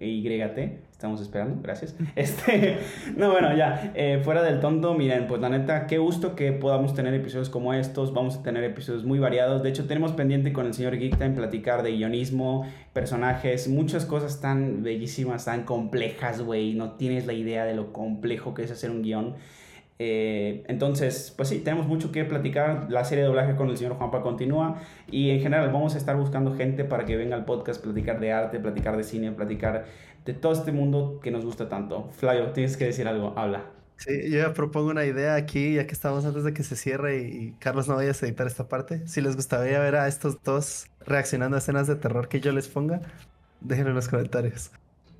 [0.00, 0.58] YT.
[0.90, 1.94] Estamos esperando, gracias.
[2.16, 2.78] Este,
[3.16, 6.94] no, bueno, ya, eh, fuera del tonto, miren, pues la neta, qué gusto que podamos
[6.94, 8.14] tener episodios como estos.
[8.14, 9.62] Vamos a tener episodios muy variados.
[9.62, 14.82] De hecho, tenemos pendiente con el señor Geektime platicar de guionismo, personajes, muchas cosas tan
[14.82, 16.74] bellísimas, tan complejas, güey.
[16.74, 19.34] No tienes la idea de lo complejo que es hacer un guion.
[19.98, 22.86] Eh, entonces, pues sí, tenemos mucho que platicar.
[22.90, 24.80] La serie de doblaje con el señor Juanpa continúa.
[25.10, 28.32] Y en general vamos a estar buscando gente para que venga al podcast, platicar de
[28.32, 29.84] arte, platicar de cine, platicar
[30.24, 32.10] de todo este mundo que nos gusta tanto.
[32.12, 33.64] Flavio, tienes que decir algo, habla.
[33.96, 37.18] Sí, yo ya propongo una idea aquí, ya que estamos antes de que se cierre
[37.18, 39.06] y, Carlos no vayas a editar esta parte.
[39.06, 42.68] Si les gustaría ver a estos dos reaccionando a escenas de terror que yo les
[42.68, 43.00] ponga,
[43.60, 44.72] déjenlo en los comentarios.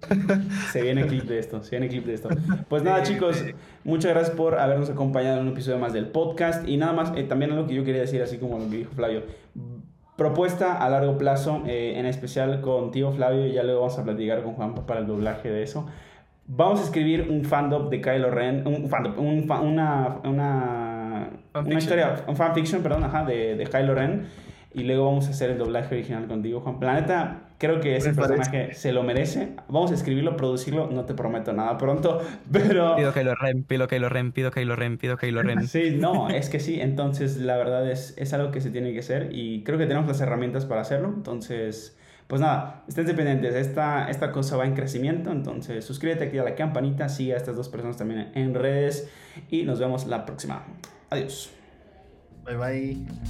[0.73, 2.29] Se viene clip de esto, se viene clip de esto.
[2.69, 3.45] Pues nada, chicos,
[3.85, 6.69] muchas gracias por habernos acompañado en un episodio más del podcast.
[6.69, 8.93] Y nada más, eh, también algo que yo quería decir, así como lo que dijo
[8.95, 9.23] Flavio.
[10.17, 14.43] Propuesta a largo plazo, eh, en especial con tío Flavio, ya luego vamos a platicar
[14.45, 15.87] con Juanpa para el doblaje de eso.
[16.47, 21.31] Vamos a escribir un fandom de Kylo Ren, un fandom, un fa- una, una, una
[21.53, 21.79] Fanfiction.
[21.79, 24.27] historia, un fanfiction, perdón, ajá, de, de Kylo Ren.
[24.75, 26.79] Y luego vamos a hacer el doblaje original contigo, Juan.
[26.81, 29.55] La neta, creo que ese personaje se lo merece.
[29.69, 30.91] Vamos a escribirlo, producirlo.
[30.91, 32.21] No te prometo nada pronto,
[32.53, 32.97] pero...
[32.97, 35.69] Pido Kylo Ren, pido Kylo Ren, pido Kylo Ren, pido Kylo Ren.
[35.69, 36.81] Sí, no, es que sí.
[36.81, 40.09] Entonces, la verdad es, es algo que se tiene que hacer y creo que tenemos
[40.09, 41.13] las herramientas para hacerlo.
[41.15, 41.97] Entonces,
[42.27, 43.55] Pues nada, estén pendientes.
[43.55, 45.31] Esta, esta cosa va en crecimiento.
[45.31, 49.09] Entonces, suscríbete, activa la campanita, sigue a estas dos personas también en redes.
[49.51, 50.65] Y nos vemos la próxima.
[51.11, 51.53] Adiós.
[52.45, 53.25] Bye bye.